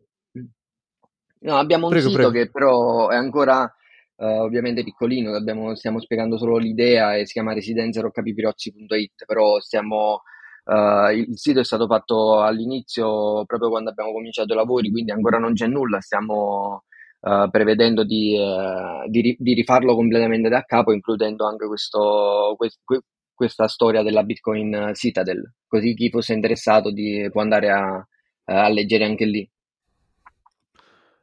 no, 1.39 1.57
abbiamo 1.57 1.87
un 1.87 1.91
Prego, 1.91 2.09
sito 2.09 2.29
prego. 2.29 2.31
che 2.31 2.49
però 2.51 3.09
è 3.09 3.15
ancora 3.15 3.71
eh, 4.19 4.25
ovviamente 4.39 4.83
piccolino, 4.83 5.35
abbiamo- 5.35 5.75
stiamo 5.75 5.99
spiegando 6.01 6.37
solo 6.39 6.57
l'idea 6.57 7.15
e 7.15 7.27
si 7.27 7.33
chiama 7.33 7.53
residenzeroccapipirozzi.it, 7.53 9.25
però 9.27 9.59
stiamo, 9.59 10.23
eh, 10.67 11.15
il 11.15 11.37
sito 11.37 11.59
è 11.59 11.63
stato 11.63 11.87
fatto 11.87 12.41
all'inizio 12.41 13.45
proprio 13.45 13.69
quando 13.69 13.89
abbiamo 13.89 14.11
cominciato 14.11 14.53
i 14.53 14.55
lavori, 14.55 14.91
quindi 14.91 15.11
ancora 15.11 15.37
non 15.39 15.53
c'è 15.53 15.67
nulla, 15.67 15.99
stiamo 16.01 16.83
eh, 17.21 17.47
prevedendo 17.51 18.03
di, 18.03 18.35
eh, 18.37 19.07
di 19.09 19.35
di 19.39 19.53
rifarlo 19.53 19.95
completamente 19.95 20.49
da 20.49 20.63
capo, 20.63 20.91
includendo 20.93 21.47
anche 21.47 21.67
questo, 21.67 22.55
que- 22.57 22.71
que- 22.83 23.01
questa 23.33 23.67
storia 23.67 24.01
della 24.03 24.23
Bitcoin 24.23 24.91
Citadel, 24.93 25.53
così 25.67 25.93
chi 25.93 26.09
fosse 26.09 26.33
interessato 26.33 26.91
di- 26.91 27.27
può 27.31 27.41
andare 27.41 27.69
a, 27.71 28.07
a 28.45 28.69
leggere 28.69 29.05
anche 29.05 29.25
lì. 29.25 29.49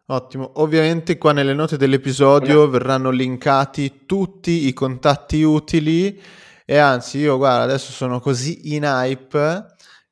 Ottimo. 0.06 0.52
Ovviamente 0.56 1.16
qua 1.16 1.32
nelle 1.32 1.54
note 1.54 1.78
dell'episodio 1.78 2.68
verranno 2.68 3.08
linkati 3.10 4.04
tutti 4.04 4.66
i 4.66 4.74
contatti 4.74 5.42
utili 5.42 6.20
e 6.64 6.76
anzi 6.78 7.18
io 7.18 7.36
guarda 7.36 7.64
adesso 7.64 7.92
sono 7.92 8.20
così 8.20 8.74
in 8.74 8.84
hype 8.84 9.66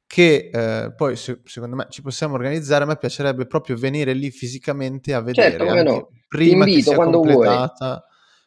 che 0.06 0.50
eh, 0.52 0.92
poi 0.94 1.16
se- 1.16 1.40
secondo 1.44 1.76
me 1.76 1.86
ci 1.88 2.02
possiamo 2.02 2.34
organizzare, 2.34 2.84
a 2.84 2.86
me 2.86 2.96
piacerebbe 2.96 3.46
proprio 3.46 3.76
venire 3.76 4.12
lì 4.12 4.30
fisicamente 4.30 5.14
a 5.14 5.20
Certo, 5.20 5.56
vedere 5.56 5.64
come 5.64 5.82
no, 5.82 5.90
anche 5.92 6.06
ti 6.06 6.26
prima 6.28 6.66
che 6.68 6.70
invito 6.70 6.80
sia 6.80 6.98
vuoi, 6.98 7.10
completata 7.20 8.04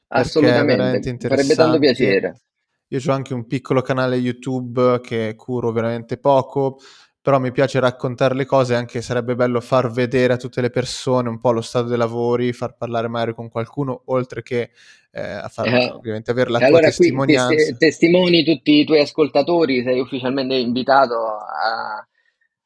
veramente 0.08 1.00
assolutamente, 1.00 1.10
farebbe 1.28 1.56
tanto 1.56 1.80
piacere. 1.80 2.42
Io 2.90 3.00
ho 3.06 3.12
anche 3.12 3.34
un 3.34 3.48
piccolo 3.48 3.82
canale 3.82 4.16
YouTube 4.16 5.02
che 5.02 5.34
curo 5.36 5.72
veramente 5.72 6.18
poco, 6.18 6.78
però 7.22 7.40
mi 7.40 7.52
piace 7.52 7.80
raccontare 7.80 8.36
le 8.36 8.46
cose, 8.46 8.76
anche 8.76 9.02
sarebbe 9.02 9.36
bello 9.36 9.60
far 9.60 9.90
vedere 9.92 10.34
a 10.34 10.38
tutte 10.38 10.62
le 10.62 10.70
persone 10.70 11.28
un 11.30 11.40
po' 11.40 11.52
lo 11.52 11.62
stato 11.62 11.88
dei 11.88 11.98
lavori, 11.98 12.54
far 12.54 12.76
parlare 12.78 13.08
magari 13.08 13.34
con 13.34 13.50
qualcuno, 13.50 14.04
oltre 14.06 14.44
che 14.44 14.70
eh, 15.16 15.22
a 15.22 15.48
far 15.50 15.70
Eh, 15.70 15.92
ovviamente 15.92 16.32
avere 16.32 16.50
la 16.52 16.62
E 16.62 16.64
tua 16.64 16.80
allora 16.80 16.94
qui 16.94 17.22
testi- 17.26 17.56
testimonianza. 17.56 17.78
testimoni 17.78 18.44
tutti 18.46 18.80
i 18.80 18.86
tuoi 18.86 19.02
ascoltatori, 19.02 19.84
sei 19.84 20.00
ufficialmente 20.00 20.56
invitato 20.56 21.38
a, 21.38 22.08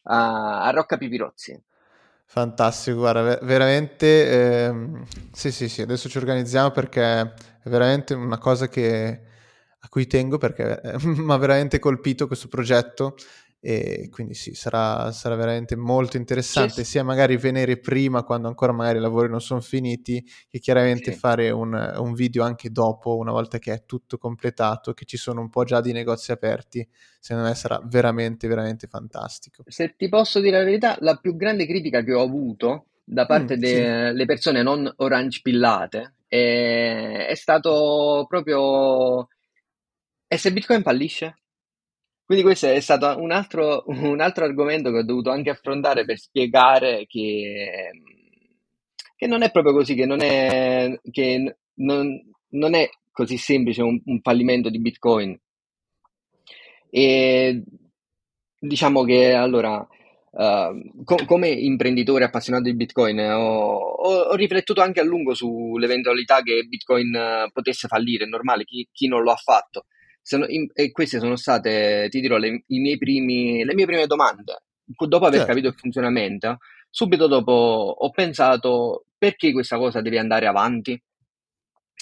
a, 0.03 0.63
a 0.65 0.69
Rocca 0.69 0.97
Pipirozzi. 0.97 1.59
Fantastico, 2.25 2.97
guarda, 2.99 3.23
ve- 3.23 3.39
veramente, 3.41 4.65
ehm, 4.65 5.03
sì, 5.31 5.51
sì, 5.51 5.67
sì, 5.67 5.81
adesso 5.81 6.07
ci 6.09 6.17
organizziamo 6.19 6.69
perché 6.69 7.01
è 7.03 7.69
veramente 7.69 8.13
una 8.13 8.37
cosa 8.37 8.67
che, 8.67 9.21
a 9.79 9.89
cui 9.89 10.05
tengo 10.05 10.37
perché 10.37 10.79
mi 11.03 11.31
ha 11.33 11.37
veramente 11.37 11.79
colpito 11.79 12.27
questo 12.27 12.47
progetto 12.47 13.15
e 13.61 14.07
quindi 14.09 14.33
sì, 14.33 14.53
sarà, 14.53 15.11
sarà 15.11 15.35
veramente 15.35 15.75
molto 15.75 16.15
Sì, 16.15 16.17
interessante 16.17 16.83
sì. 16.83 16.85
sia 16.85 17.03
magari 17.03 17.35
venire 17.37 17.77
prima 17.77 18.23
quando 18.23 18.47
ancora 18.47 18.71
magari 18.71 18.97
i 18.99 19.01
lavori 19.01 19.29
non 19.29 19.41
sono 19.41 19.59
finiti 19.61 20.25
che 20.47 20.59
chiaramente 20.59 21.11
Sì. 21.11 21.19
fare 21.19 21.49
un, 21.51 21.73
un 21.97 22.13
video 22.13 22.43
anche 22.43 22.71
dopo, 22.71 23.17
una 23.17 23.31
volta 23.31 23.59
che 23.59 23.73
è 23.73 23.85
tutto 23.85 24.17
completato, 24.17 24.93
che 24.93 25.05
ci 25.05 25.17
sono 25.17 25.41
un 25.41 25.49
po' 25.49 25.63
già 25.65 25.81
di 25.81 25.91
negozi 25.91 26.31
aperti, 26.31 26.87
secondo 27.19 27.49
me 27.49 27.55
sarà 27.55 27.81
veramente, 27.83 28.47
veramente 28.47 28.87
fantastico. 28.87 29.65
Se 29.65 29.95
ti 29.95 30.09
posso 30.09 30.39
dire 30.39 30.57
la 30.57 30.63
verità, 30.63 30.97
la 31.01 31.15
più 31.17 31.35
grande 31.35 31.65
critica 31.65 32.03
che 32.03 32.13
ho 32.13 32.21
avuto 32.21 32.87
da 33.03 33.25
Mm, 33.31 33.33
parte 33.33 33.57
sì, 33.61 33.77
delle 33.77 34.25
persone 34.25 34.61
non 34.63 34.91
orange 34.97 35.39
pillate 35.41 36.15
è, 36.27 37.27
è 37.29 37.35
stato 37.35 38.25
proprio 38.27 39.27
E 40.33 40.37
se 40.37 40.51
Bitcoin 40.51 40.81
fallisce? 40.81 41.27
Quindi 42.29 42.45
questo 42.45 42.67
è 42.67 42.79
stato 42.79 43.19
un 43.19 43.31
altro, 43.31 43.85
un 43.87 44.21
altro 44.21 44.45
argomento 44.45 44.91
che 44.91 44.99
ho 44.99 45.03
dovuto 45.03 45.31
anche 45.31 45.49
affrontare 45.49 46.05
per 46.05 46.19
spiegare 46.19 47.07
che, 47.07 47.89
che 49.15 49.25
non 49.25 49.41
è 49.41 49.49
proprio 49.49 49.73
così, 49.73 49.95
che 49.95 50.05
non 50.05 50.21
è, 50.21 50.95
che 51.09 51.57
non, 51.77 52.21
non 52.49 52.75
è 52.75 52.87
così 53.11 53.35
semplice 53.37 53.81
un, 53.81 53.99
un 54.05 54.19
fallimento 54.21 54.69
di 54.69 54.79
Bitcoin. 54.79 55.35
E 56.91 57.63
diciamo 58.59 59.03
che 59.03 59.33
allora, 59.33 59.87
eh, 60.31 60.91
co- 61.03 61.25
come 61.25 61.49
imprenditore 61.49 62.25
appassionato 62.25 62.65
di 62.65 62.75
Bitcoin, 62.75 63.17
eh, 63.17 63.31
ho, 63.31 63.75
ho- 63.75 64.29
ho 64.29 64.35
riflettuto 64.35 64.81
anche 64.81 64.99
a 64.99 65.03
lungo 65.03 65.33
sull'eventualità 65.33 66.43
che 66.43 66.63
Bitcoin 66.67 67.15
eh, 67.15 67.49
potesse 67.51 67.87
fallire. 67.87 68.25
È 68.25 68.27
normale, 68.27 68.65
chi, 68.65 68.87
chi 68.91 69.07
non 69.07 69.23
lo 69.23 69.31
ha 69.31 69.35
fatto. 69.35 69.85
Sono- 70.21 70.47
in- 70.47 70.69
e 70.73 70.91
queste 70.91 71.19
sono 71.19 71.35
state, 71.35 72.07
ti 72.09 72.21
dirò, 72.21 72.37
le, 72.37 72.63
i 72.67 72.79
miei 72.79 72.97
primi, 72.97 73.63
le 73.63 73.73
mie 73.73 73.85
prime 73.85 74.07
domande. 74.07 74.63
Dopo 74.85 75.25
aver 75.25 75.39
capito 75.45 75.65
certo. 75.65 75.67
il 75.67 75.79
funzionamento, 75.79 76.57
subito 76.89 77.27
dopo 77.27 77.51
ho 77.51 78.09
pensato 78.09 79.05
perché 79.17 79.51
questa 79.51 79.77
cosa 79.77 80.01
deve 80.01 80.17
andare 80.17 80.47
avanti. 80.47 80.99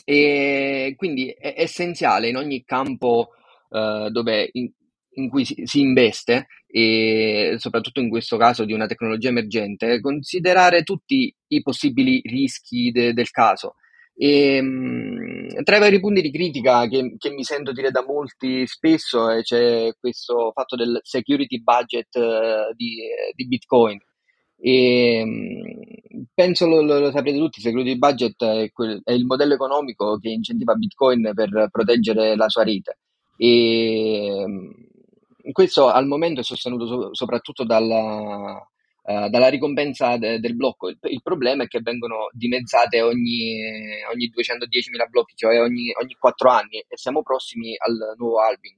E 0.06 0.94
quindi 0.96 1.30
è 1.30 1.56
essenziale 1.58 2.30
in 2.30 2.38
ogni 2.38 2.64
campo 2.64 3.32
eh, 3.70 4.08
dove 4.10 4.50
in, 4.54 4.72
in 5.16 5.30
cui 5.30 5.44
si, 5.44 5.64
si 5.66 5.82
investe, 5.82 6.48
e 6.68 7.56
soprattutto 7.58 8.00
in 8.00 8.10
questo 8.10 8.38
caso 8.38 8.64
di 8.64 8.74
una 8.74 8.86
tecnologia 8.86 9.30
emergente, 9.30 10.00
considerare 10.00 10.84
tutti 10.84 11.34
i 11.48 11.62
possibili 11.62 12.22
rischi 12.24 12.92
de- 12.92 13.14
del 13.14 13.32
caso. 13.32 13.76
E, 14.20 14.62
mh, 14.62 15.64
tra 15.64 15.78
i 15.78 15.80
vari 15.80 16.00
punti 16.00 16.22
di 16.22 16.32
critica 16.32 16.88
che, 16.88 17.16
che 17.20 17.30
mi 17.30 17.44
sento 17.44 17.72
dire 17.72 17.92
da 17.92 18.04
molti 18.04 18.66
spesso 18.66 19.30
eh, 19.30 19.44
c'è 19.44 19.92
questo 20.00 20.52
fatto 20.54 20.76
del 20.76 21.00
security 21.04 21.62
budget 21.62 22.16
eh, 22.16 22.74
di, 22.76 22.98
di 23.36 23.48
Bitcoin. 23.48 24.00
E, 24.60 25.24
mh, 25.24 26.24
penso 26.34 26.66
lo, 26.68 26.82
lo, 26.82 27.12
saprete 27.12 27.38
tutti, 27.38 27.62
security 27.62 27.98
budget 27.98 28.44
è, 28.44 28.72
quel- 28.72 29.02
è 29.04 29.12
il 29.12 29.26
modello 29.26 29.54
economico 29.54 30.18
che 30.18 30.30
incentiva 30.30 30.74
Bitcoin 30.74 31.32
per 31.36 31.70
proteggere 31.72 32.36
la 32.36 32.50
sua 32.50 32.64
rete. 32.64 32.98
E 33.38 34.44
mh, 34.48 35.52
questo 35.52 35.88
al 35.90 36.08
momento 36.08 36.42
è 36.42 36.44
sostenuto 36.44 36.88
so- 36.88 37.14
soprattutto 37.14 37.64
dalla, 37.64 38.60
eh, 39.10 39.30
dalla 39.30 39.48
ricompensa 39.48 40.18
de- 40.18 40.40
del 40.40 40.56
blocco. 40.56 40.90
Il, 40.90 40.98
il 41.04 41.22
problema 41.24 41.64
è 41.64 41.68
che 41.68 41.80
vengono 41.82 42.28
dimezzate 42.34 43.02
ogni, 43.02 43.58
ogni 44.12 44.30
210.000 44.30 45.08
blocchi, 45.10 45.36
cioè 45.36 45.62
ogni, 45.62 45.94
ogni 46.02 46.14
4 46.20 46.50
anni, 46.50 46.80
e 46.86 46.98
siamo 46.98 47.22
prossimi 47.24 47.74
al 47.78 48.16
nuovo 48.18 48.42
halving. 48.42 48.78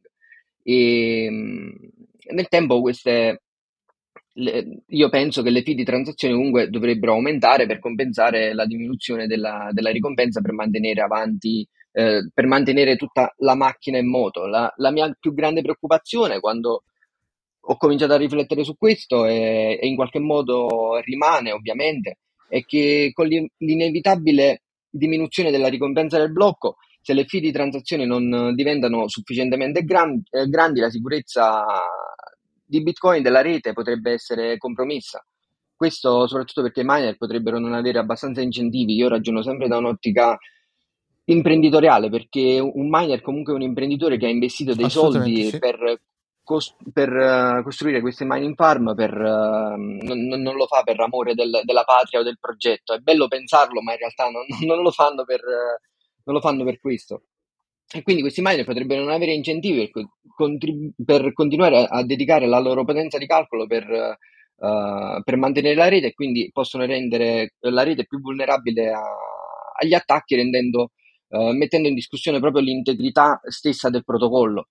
E, 0.62 1.30
mh, 1.32 2.34
nel 2.36 2.48
tempo 2.48 2.80
queste 2.80 3.42
le- 4.34 4.84
io 4.88 5.10
penso 5.10 5.42
che 5.42 5.50
le 5.50 5.64
fee 5.64 5.74
di 5.74 5.84
transazione 5.84 6.36
comunque 6.36 6.70
dovrebbero 6.70 7.14
aumentare 7.14 7.66
per 7.66 7.80
compensare 7.80 8.54
la 8.54 8.66
diminuzione 8.68 9.26
della, 9.26 9.70
della 9.72 9.90
ricompensa 9.90 10.42
per 10.42 10.54
mantenere 10.54 11.02
avanti, 11.02 11.68
eh, 11.92 12.30
per 12.32 12.46
mantenere 12.46 12.96
tutta 12.96 13.34
la 13.38 13.56
macchina 13.56 13.98
in 13.98 14.08
moto. 14.10 14.46
La, 14.46 14.72
la 14.78 14.92
mia 14.92 15.12
più 15.20 15.34
grande 15.34 15.62
preoccupazione 15.62 16.40
quando 16.40 16.84
ho 17.62 17.78
cominciato 17.78 18.14
a 18.14 18.18
riflettere 18.18 18.64
su 18.64 18.76
questo 18.78 19.26
e, 19.26 19.78
e 19.82 19.88
in 19.88 19.96
qualche 19.96 20.20
modo 20.20 21.00
rimane 21.04 21.52
ovviamente, 21.52 22.20
è 22.48 22.64
che 22.64 23.12
con 23.14 23.28
l'in- 23.28 23.50
l'inevitabile 23.58 24.64
diminuzione 24.90 25.52
della 25.52 25.68
ricompensa 25.68 26.18
del 26.18 26.32
blocco, 26.32 26.78
se 27.02 27.14
le 27.14 27.26
fee 27.26 27.40
di 27.40 27.52
transazione 27.52 28.06
non 28.06 28.54
diventano 28.56 29.08
sufficientemente 29.08 29.84
gran- 29.84 30.22
eh, 30.32 30.48
grandi, 30.48 30.80
la 30.80 30.90
sicurezza 30.90 31.66
di 32.66 32.84
Bitcoin 32.84 33.24
della 33.24 33.42
rete 33.42 33.74
potrebbe 33.74 34.12
essere 34.12 34.58
compromessa. 34.58 35.24
Questo 35.76 36.28
soprattutto 36.28 36.62
perché 36.62 36.82
i 36.82 36.86
miner 36.86 37.18
potrebbero 37.18 37.58
non 37.58 37.74
avere 37.74 38.00
abbastanza 38.00 38.42
incentivi. 38.42 38.96
Io 38.96 39.08
ragiono 39.08 39.42
sempre 39.42 39.68
da 39.68 39.78
un'ottica 39.78 40.38
imprenditoriale, 41.26 42.10
perché 42.10 42.60
un 42.60 42.90
miner 42.90 43.22
comunque 43.22 43.54
è 43.54 43.56
un 43.56 43.62
imprenditore 43.62 44.18
che 44.18 44.26
ha 44.26 44.30
investito 44.30 44.76
dei 44.76 44.90
soldi 44.90 45.46
sì. 45.46 45.58
per, 45.60 46.02
cos- 46.50 46.76
per, 46.92 47.10
eh, 47.16 47.62
costruire 47.64 48.02
queste 48.02 48.26
mining 48.26 48.56
farm, 48.56 48.96
per, 48.96 49.14
eh, 49.14 49.76
non, 49.78 50.26
non- 50.42 50.56
lo 50.56 50.66
fa 50.66 50.82
per 50.82 51.00
amore 51.00 51.36
del- 51.36 51.62
della 51.64 51.84
patria 51.84 52.22
o 52.22 52.24
del 52.24 52.40
progetto. 52.40 52.94
È 52.94 52.98
bello 52.98 53.28
pensarlo, 53.28 53.82
ma 53.84 53.92
in 53.92 54.00
realtà 54.00 54.30
non, 54.30 54.46
non 54.66 54.82
lo 54.82 54.90
fanno 54.92 55.24
per, 55.26 55.42
non 56.24 56.36
lo 56.36 56.42
fanno 56.42 56.64
per 56.64 56.80
questo. 56.80 57.26
E 57.92 58.02
quindi 58.02 58.22
questi 58.22 58.42
miner 58.42 58.66
potrebbero 58.66 59.02
non 59.04 59.12
avere 59.12 59.34
incentivi 59.34 59.90
per, 59.92 60.06
contrib- 60.36 60.94
per 61.06 61.34
continuare 61.34 61.86
a, 61.86 62.00
a, 62.00 62.04
dedicare 62.04 62.48
la 62.48 62.60
loro 62.60 62.84
potenza 62.84 63.18
di 63.20 63.28
calcolo 63.28 63.68
per, 63.68 63.88
uh, 63.88 65.22
per, 65.24 65.38
mantenere 65.38 65.76
la 65.76 65.88
rete 65.88 66.08
e 66.08 66.14
quindi 66.14 66.50
possono 66.52 66.86
rendere 66.86 67.54
la 67.60 67.84
rete 67.84 68.06
più 68.06 68.20
vulnerabile 68.22 68.92
a, 68.92 69.02
agli 69.80 69.94
attacchi, 69.94 70.36
rendendo, 70.36 70.92
uh, 71.30 71.52
mettendo 71.52 71.88
in 71.88 71.96
discussione 71.96 72.40
proprio 72.40 72.64
l'integrità 72.64 73.40
stessa 73.44 73.90
del 73.90 74.04
protocollo. 74.04 74.68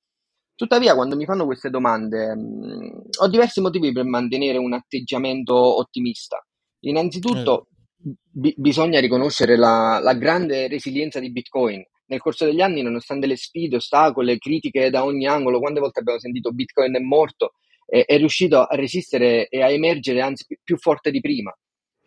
Tuttavia, 0.58 0.96
quando 0.96 1.14
mi 1.14 1.24
fanno 1.24 1.44
queste 1.44 1.70
domande, 1.70 2.34
mh, 2.34 2.40
mm, 2.40 2.98
ho 3.20 3.28
diversi 3.28 3.60
motivi 3.60 3.92
per 3.92 4.02
mantenere 4.02 4.58
un 4.58 4.72
atteggiamento 4.72 5.54
ottimista. 5.54 6.44
Innanzitutto, 6.80 7.68
eh. 8.04 8.14
b- 8.28 8.54
bisogna 8.56 8.98
riconoscere 8.98 9.56
la, 9.56 10.00
la 10.02 10.14
grande 10.14 10.66
resilienza 10.66 11.20
di 11.20 11.30
Bitcoin 11.30 11.80
nel 12.06 12.20
corso 12.20 12.44
degli 12.44 12.60
anni, 12.60 12.82
nonostante 12.82 13.28
le 13.28 13.36
sfide, 13.36 13.76
ostacoli, 13.76 14.36
critiche 14.38 14.90
da 14.90 15.04
ogni 15.04 15.28
angolo, 15.28 15.60
quante 15.60 15.78
volte 15.78 16.00
abbiamo 16.00 16.18
sentito 16.18 16.50
Bitcoin 16.50 16.96
è 16.96 16.98
morto, 16.98 17.52
è, 17.86 18.04
è 18.04 18.16
riuscito 18.16 18.64
a 18.64 18.74
resistere 18.74 19.46
e 19.46 19.62
a 19.62 19.70
emergere 19.70 20.20
anzi 20.20 20.44
più, 20.44 20.58
più 20.64 20.76
forte 20.76 21.12
di 21.12 21.20
prima. 21.20 21.56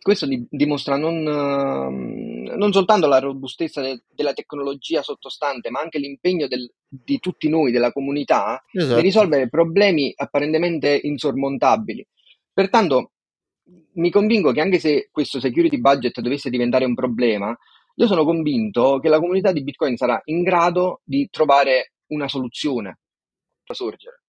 Questo 0.02 0.26
di, 0.26 0.44
dimostra 0.50 0.96
non, 0.96 1.24
uh, 1.24 2.56
non, 2.56 2.72
soltanto 2.72 3.06
la 3.06 3.20
robustezza 3.20 3.80
de, 3.80 4.02
della 4.12 4.32
tecnologia 4.32 5.00
sottostante, 5.00 5.70
ma 5.70 5.80
anche 5.80 6.00
l'impegno 6.00 6.48
del, 6.48 6.68
di 6.88 7.20
tutti 7.20 7.48
noi, 7.48 7.70
della 7.70 7.92
comunità, 7.92 8.64
esatto. 8.72 8.96
di 8.96 9.02
risolvere 9.02 9.48
problemi 9.48 10.12
apparentemente 10.16 10.98
insormontabili. 11.00 12.04
Pertanto, 12.52 13.12
mi 13.94 14.10
convinco 14.10 14.50
che 14.50 14.60
anche 14.60 14.80
se 14.80 15.08
questo 15.12 15.38
security 15.38 15.78
budget 15.78 16.20
dovesse 16.20 16.50
diventare 16.50 16.84
un 16.84 16.94
problema, 16.94 17.56
io 17.94 18.06
sono 18.06 18.24
convinto 18.24 18.98
che 18.98 19.08
la 19.08 19.20
comunità 19.20 19.52
di 19.52 19.62
Bitcoin 19.62 19.96
sarà 19.96 20.20
in 20.24 20.42
grado 20.42 21.00
di 21.04 21.28
trovare 21.30 21.92
una 22.06 22.26
soluzione 22.26 22.98
per 23.64 23.76
sorgere. 23.76 24.22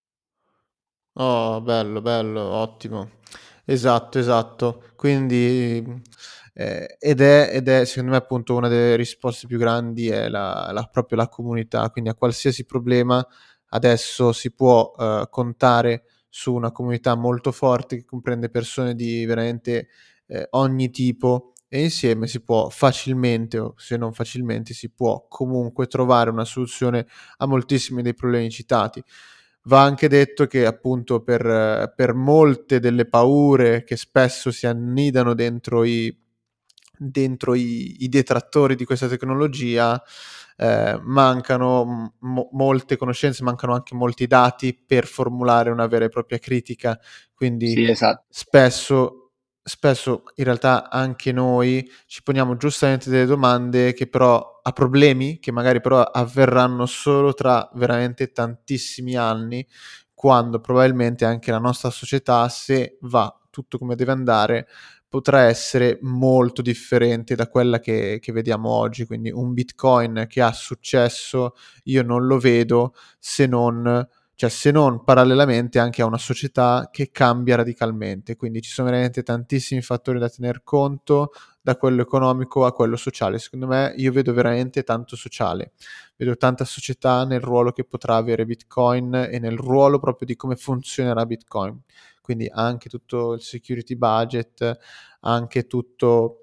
Oh, 1.13 1.61
bello, 1.61 2.01
bello, 2.01 2.41
ottimo. 2.41 3.09
Esatto, 3.67 4.19
esatto. 4.19 4.83
Quindi, 4.95 5.81
eh, 6.53 6.97
ed, 6.99 7.21
è, 7.21 7.49
ed 7.53 7.67
è, 7.69 7.85
secondo 7.85 8.11
me, 8.11 8.17
appunto 8.17 8.55
una 8.55 8.67
delle 8.67 8.95
risposte 8.97 9.47
più 9.47 9.57
grandi 9.57 10.09
è 10.09 10.27
la, 10.27 10.69
la, 10.73 10.83
proprio 10.91 11.17
la 11.17 11.29
comunità. 11.29 11.89
Quindi 11.89 12.09
a 12.09 12.13
qualsiasi 12.15 12.65
problema 12.65 13.25
adesso 13.69 14.33
si 14.33 14.51
può 14.53 14.91
uh, 14.95 15.27
contare 15.29 16.03
su 16.29 16.53
una 16.53 16.71
comunità 16.71 17.15
molto 17.15 17.51
forte 17.51 17.95
che 17.97 18.05
comprende 18.05 18.49
persone 18.49 18.95
di 18.95 19.23
veramente 19.25 19.87
eh, 20.27 20.47
ogni 20.51 20.89
tipo 20.89 21.53
e 21.69 21.83
insieme 21.83 22.27
si 22.27 22.41
può 22.43 22.69
facilmente, 22.69 23.57
o 23.59 23.73
se 23.77 23.97
non 23.97 24.13
facilmente, 24.13 24.73
si 24.75 24.91
può 24.91 25.25
comunque 25.27 25.87
trovare 25.87 26.29
una 26.29 26.45
soluzione 26.45 27.07
a 27.37 27.47
moltissimi 27.47 28.01
dei 28.03 28.13
problemi 28.13 28.49
citati. 28.51 29.03
Va 29.65 29.81
anche 29.81 30.09
detto 30.09 30.45
che 30.45 30.65
appunto 30.65 31.21
per, 31.23 31.93
per 31.95 32.13
molte 32.13 32.79
delle 32.79 33.05
paure 33.05 33.83
che 33.83 33.95
spesso 33.95 34.51
si 34.51 34.67
annidano 34.67 35.33
dentro 35.33 35.85
i, 35.85 36.13
dentro 36.97 37.53
i, 37.53 38.03
i 38.03 38.09
detrattori 38.09 38.75
di 38.75 38.83
questa 38.83 39.07
tecnologia, 39.07 40.01
eh, 40.57 40.99
mancano 41.01 42.13
m- 42.19 42.47
molte 42.51 42.97
conoscenze, 42.97 43.43
mancano 43.43 43.73
anche 43.73 43.95
molti 43.95 44.27
dati 44.27 44.73
per 44.73 45.05
formulare 45.05 45.69
una 45.69 45.87
vera 45.87 46.05
e 46.05 46.09
propria 46.09 46.39
critica. 46.39 46.99
Quindi 47.33 47.69
sì, 47.69 47.89
esatto. 47.89 48.25
spesso 48.29 49.22
spesso 49.63 50.23
in 50.35 50.43
realtà 50.43 50.89
anche 50.89 51.31
noi 51.31 51.89
ci 52.05 52.21
poniamo 52.21 52.57
giustamente 52.57 53.09
delle 53.09 53.25
domande 53.25 53.93
che 53.93 54.07
però 54.07 54.59
a 54.61 54.71
problemi 54.71 55.39
che 55.39 55.51
magari 55.51 55.79
però 55.79 56.01
avverranno 56.01 56.85
solo 56.85 57.33
tra 57.33 57.69
veramente 57.75 58.31
tantissimi 58.31 59.15
anni 59.15 59.65
quando 60.13 60.59
probabilmente 60.59 61.25
anche 61.25 61.51
la 61.51 61.59
nostra 61.59 61.89
società 61.89 62.47
se 62.49 62.97
va 63.01 63.33
tutto 63.49 63.77
come 63.77 63.95
deve 63.95 64.11
andare 64.11 64.67
potrà 65.07 65.41
essere 65.41 65.99
molto 66.01 66.63
differente 66.63 67.35
da 67.35 67.47
quella 67.47 67.79
che, 67.79 68.17
che 68.19 68.31
vediamo 68.31 68.69
oggi. 68.69 69.05
Quindi 69.05 69.29
un 69.29 69.53
bitcoin 69.53 70.25
che 70.27 70.41
ha 70.41 70.51
successo 70.51 71.53
io 71.83 72.01
non 72.01 72.25
lo 72.25 72.39
vedo 72.39 72.95
se 73.19 73.45
non 73.45 74.07
cioè 74.35 74.49
se 74.49 74.71
non 74.71 75.03
parallelamente 75.03 75.79
anche 75.79 76.01
a 76.01 76.05
una 76.05 76.17
società 76.17 76.89
che 76.91 77.11
cambia 77.11 77.55
radicalmente. 77.55 78.35
Quindi 78.35 78.61
ci 78.61 78.71
sono 78.71 78.89
veramente 78.89 79.23
tantissimi 79.23 79.81
fattori 79.81 80.19
da 80.19 80.29
tener 80.29 80.63
conto, 80.63 81.31
da 81.61 81.77
quello 81.77 82.01
economico 82.01 82.65
a 82.65 82.73
quello 82.73 82.95
sociale. 82.95 83.39
Secondo 83.39 83.67
me 83.67 83.93
io 83.97 84.11
vedo 84.11 84.33
veramente 84.33 84.83
tanto 84.83 85.15
sociale, 85.15 85.73
vedo 86.17 86.35
tanta 86.35 86.65
società 86.65 87.25
nel 87.25 87.41
ruolo 87.41 87.71
che 87.71 87.85
potrà 87.85 88.15
avere 88.15 88.45
Bitcoin 88.45 89.13
e 89.31 89.39
nel 89.39 89.57
ruolo 89.57 89.99
proprio 89.99 90.27
di 90.27 90.35
come 90.35 90.55
funzionerà 90.55 91.25
Bitcoin. 91.25 91.79
Quindi 92.21 92.49
anche 92.51 92.89
tutto 92.89 93.33
il 93.33 93.41
security 93.41 93.95
budget, 93.95 94.77
anche 95.21 95.67
tutto 95.67 96.37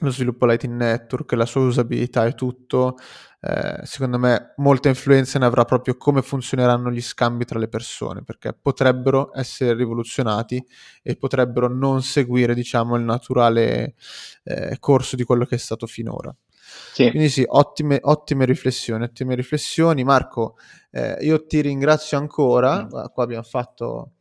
lo 0.00 0.10
sviluppo 0.10 0.46
Lightning 0.46 0.76
Network, 0.76 1.32
la 1.32 1.46
sua 1.46 1.62
usabilità 1.62 2.24
e 2.24 2.34
tutto, 2.34 2.96
eh, 3.42 3.80
secondo 3.84 4.18
me 4.18 4.52
molta 4.56 4.88
influenza 4.88 5.38
ne 5.38 5.46
avrà 5.46 5.64
proprio 5.64 5.96
come 5.96 6.20
funzioneranno 6.20 6.90
gli 6.90 7.00
scambi 7.00 7.44
tra 7.44 7.58
le 7.58 7.68
persone, 7.68 8.22
perché 8.22 8.52
potrebbero 8.52 9.30
essere 9.34 9.74
rivoluzionati 9.74 10.64
e 11.02 11.16
potrebbero 11.16 11.68
non 11.68 12.02
seguire, 12.02 12.54
diciamo, 12.54 12.96
il 12.96 13.02
naturale 13.02 13.94
eh, 14.44 14.76
corso 14.78 15.16
di 15.16 15.24
quello 15.24 15.46
che 15.46 15.54
è 15.54 15.58
stato 15.58 15.86
finora. 15.86 16.34
Sì. 16.92 17.08
Quindi 17.10 17.28
sì, 17.30 17.44
ottime, 17.46 17.98
ottime 18.02 18.44
riflessioni, 18.44 19.04
ottime 19.04 19.34
riflessioni. 19.34 20.04
Marco, 20.04 20.56
eh, 20.90 21.16
io 21.20 21.44
ti 21.46 21.60
ringrazio 21.60 22.18
ancora, 22.18 22.84
mm. 22.84 22.88
qua 23.12 23.24
abbiamo 23.24 23.42
fatto 23.42 24.12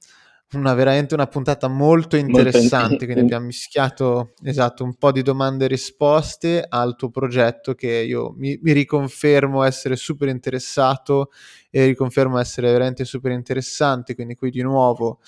una, 0.54 0.74
veramente 0.74 1.14
una 1.14 1.28
puntata 1.28 1.68
molto 1.68 2.16
interessante, 2.16 3.06
quindi 3.06 3.22
abbiamo 3.22 3.46
mischiato 3.46 4.34
esatto, 4.44 4.84
un 4.84 4.96
po' 4.96 5.12
di 5.12 5.22
domande 5.22 5.66
e 5.66 5.68
risposte 5.68 6.66
al 6.68 6.96
tuo 6.96 7.10
progetto 7.10 7.76
che 7.76 7.92
io 7.92 8.34
mi, 8.36 8.58
mi 8.62 8.72
riconfermo 8.72 9.64
essere 9.64 9.96
super 9.96 10.28
interessato 10.28 11.30
e 11.70 11.86
riconfermo 11.86 12.40
essere 12.40 12.72
veramente 12.72 13.06
super 13.06 13.32
interessante, 13.32 14.16
quindi 14.16 14.36
qui 14.36 14.50
di 14.50 14.64
nuovo 14.64 15.20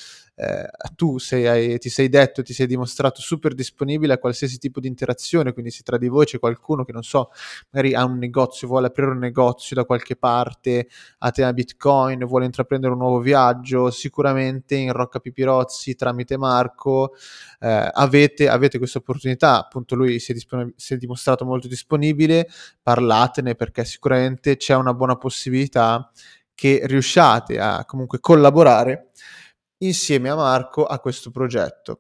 eh, 0.42 0.68
tu 0.96 1.20
sei, 1.20 1.78
ti 1.78 1.90
sei 1.90 2.10
detto, 2.10 2.42
ti 2.42 2.54
sei 2.54 2.66
dimostrato 2.66 3.22
super 3.22 3.54
disponibile 3.54 4.14
a 4.14 4.18
qualsiasi 4.18 4.58
tipo 4.58 4.80
di 4.80 4.88
interazione, 4.88 5.54
quindi 5.54 5.70
se 5.70 5.84
tra 5.84 6.00
di 6.00 6.08
voi 6.08 6.26
c'è 6.26 6.40
qualcuno 6.40 6.84
che 6.84 6.92
non 6.92 7.04
so, 7.04 7.30
magari 7.70 7.94
ha 7.94 8.04
un 8.04 8.18
negozio, 8.18 8.68
vuole 8.68 8.88
aprire 8.88 9.12
un 9.12 9.20
negozio 9.20 9.76
da 9.76 9.86
qualche 9.86 10.16
parte, 10.16 10.88
a 11.20 11.30
tema 11.30 11.54
Bitcoin, 11.54 12.26
vuole 12.26 12.46
intraprendere 12.46 12.92
un 12.94 12.98
nuovo 12.98 13.20
viaggio, 13.20 13.92
sicuramente 13.92 14.74
in 14.76 14.92
Rocca 14.92 15.20
Pipirozzi 15.20 15.94
tramite 15.94 16.38
Marco 16.38 17.14
eh, 17.60 17.90
avete, 17.94 18.50
avete 18.50 18.80
questa 18.80 18.98
opportunità, 18.98 19.60
appunto 19.60 19.94
lui 19.94 20.18
si 20.18 20.32
è, 20.32 20.34
dispon- 20.34 20.74
si 20.76 20.96
è 20.96 20.98
dimostrato 20.98 21.46
molto 21.46 21.68
disponibile, 21.68 22.48
parlatene 22.82 23.54
perché 23.54 23.86
sicuramente 23.86 24.58
c'è 24.58 24.74
una 24.74 24.96
buona 24.96 25.18
possibilità 25.18 26.10
che 26.56 26.82
riusciate 26.84 27.60
a 27.60 27.86
comunque 27.86 28.20
collaborare 28.20 29.12
insieme 29.82 30.30
a 30.30 30.36
Marco 30.36 30.86
a 30.86 31.00
questo 31.00 31.32
progetto. 31.32 32.00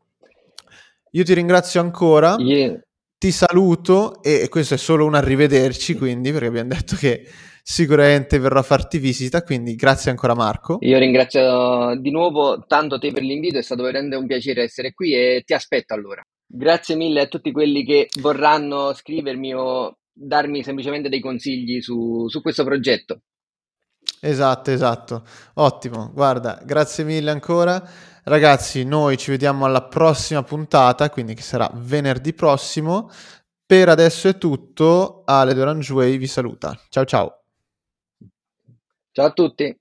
Io 1.12 1.24
ti 1.24 1.34
ringrazio 1.34 1.82
ancora, 1.82 2.36
yeah. 2.40 2.80
ti 3.18 3.32
saluto 3.32 4.24
e 4.24 4.48
questo 4.50 4.76
è 4.76 4.78
solo 4.78 5.06
un 5.06 5.16
arrivederci, 5.16 5.96
quindi 5.96 6.32
perché 6.32 6.48
abbiamo 6.48 6.70
detto 6.70 6.96
che 6.96 7.28
sicuramente 7.64 8.40
verrò 8.40 8.60
a 8.60 8.64
farti 8.64 8.98
visita, 8.98 9.44
quindi 9.44 9.76
grazie 9.76 10.10
ancora 10.10 10.34
Marco. 10.34 10.78
Io 10.82 10.98
ringrazio 10.98 11.96
di 12.00 12.12
nuovo 12.12 12.64
tanto 12.66 12.98
te 12.98 13.12
per 13.12 13.24
l'invito, 13.24 13.58
è 13.58 13.62
stato 13.62 13.84
veramente 13.84 14.16
un 14.16 14.26
piacere 14.26 14.64
essere 14.64 14.94
qui 14.94 15.14
e 15.14 15.44
ti 15.46 15.54
aspetto 15.54 15.94
allora. 15.94 16.22
Grazie 16.48 16.96
mille 16.96 17.22
a 17.22 17.28
tutti 17.28 17.52
quelli 17.52 17.86
che 17.86 18.08
vorranno 18.20 18.94
scrivermi 18.94 19.54
o 19.54 19.98
darmi 20.14 20.64
semplicemente 20.64 21.10
dei 21.10 21.22
consigli 21.22 21.82
su, 21.82 22.28
su 22.28 22.42
questo 22.42 22.64
progetto. 22.64 23.22
Esatto, 24.24 24.70
esatto. 24.70 25.24
Ottimo. 25.56 26.12
Guarda, 26.14 26.60
grazie 26.64 27.04
mille 27.04 27.32
ancora. 27.32 27.84
Ragazzi, 28.24 28.84
noi 28.84 29.18
ci 29.18 29.32
vediamo 29.32 29.66
alla 29.66 29.82
prossima 29.82 30.44
puntata, 30.44 31.10
quindi 31.10 31.34
che 31.34 31.42
sarà 31.42 31.70
venerdì 31.74 32.32
prossimo. 32.34 33.10
Per 33.66 33.90
adesso 33.90 34.28
è 34.28 34.38
tutto. 34.38 35.24
Ale 35.26 35.56
Dorangiuei 35.56 36.18
vi 36.18 36.28
saluta. 36.28 36.80
Ciao 36.90 37.06
ciao. 37.06 37.44
Ciao 39.12 39.26
a 39.26 39.32
tutti. 39.32 39.81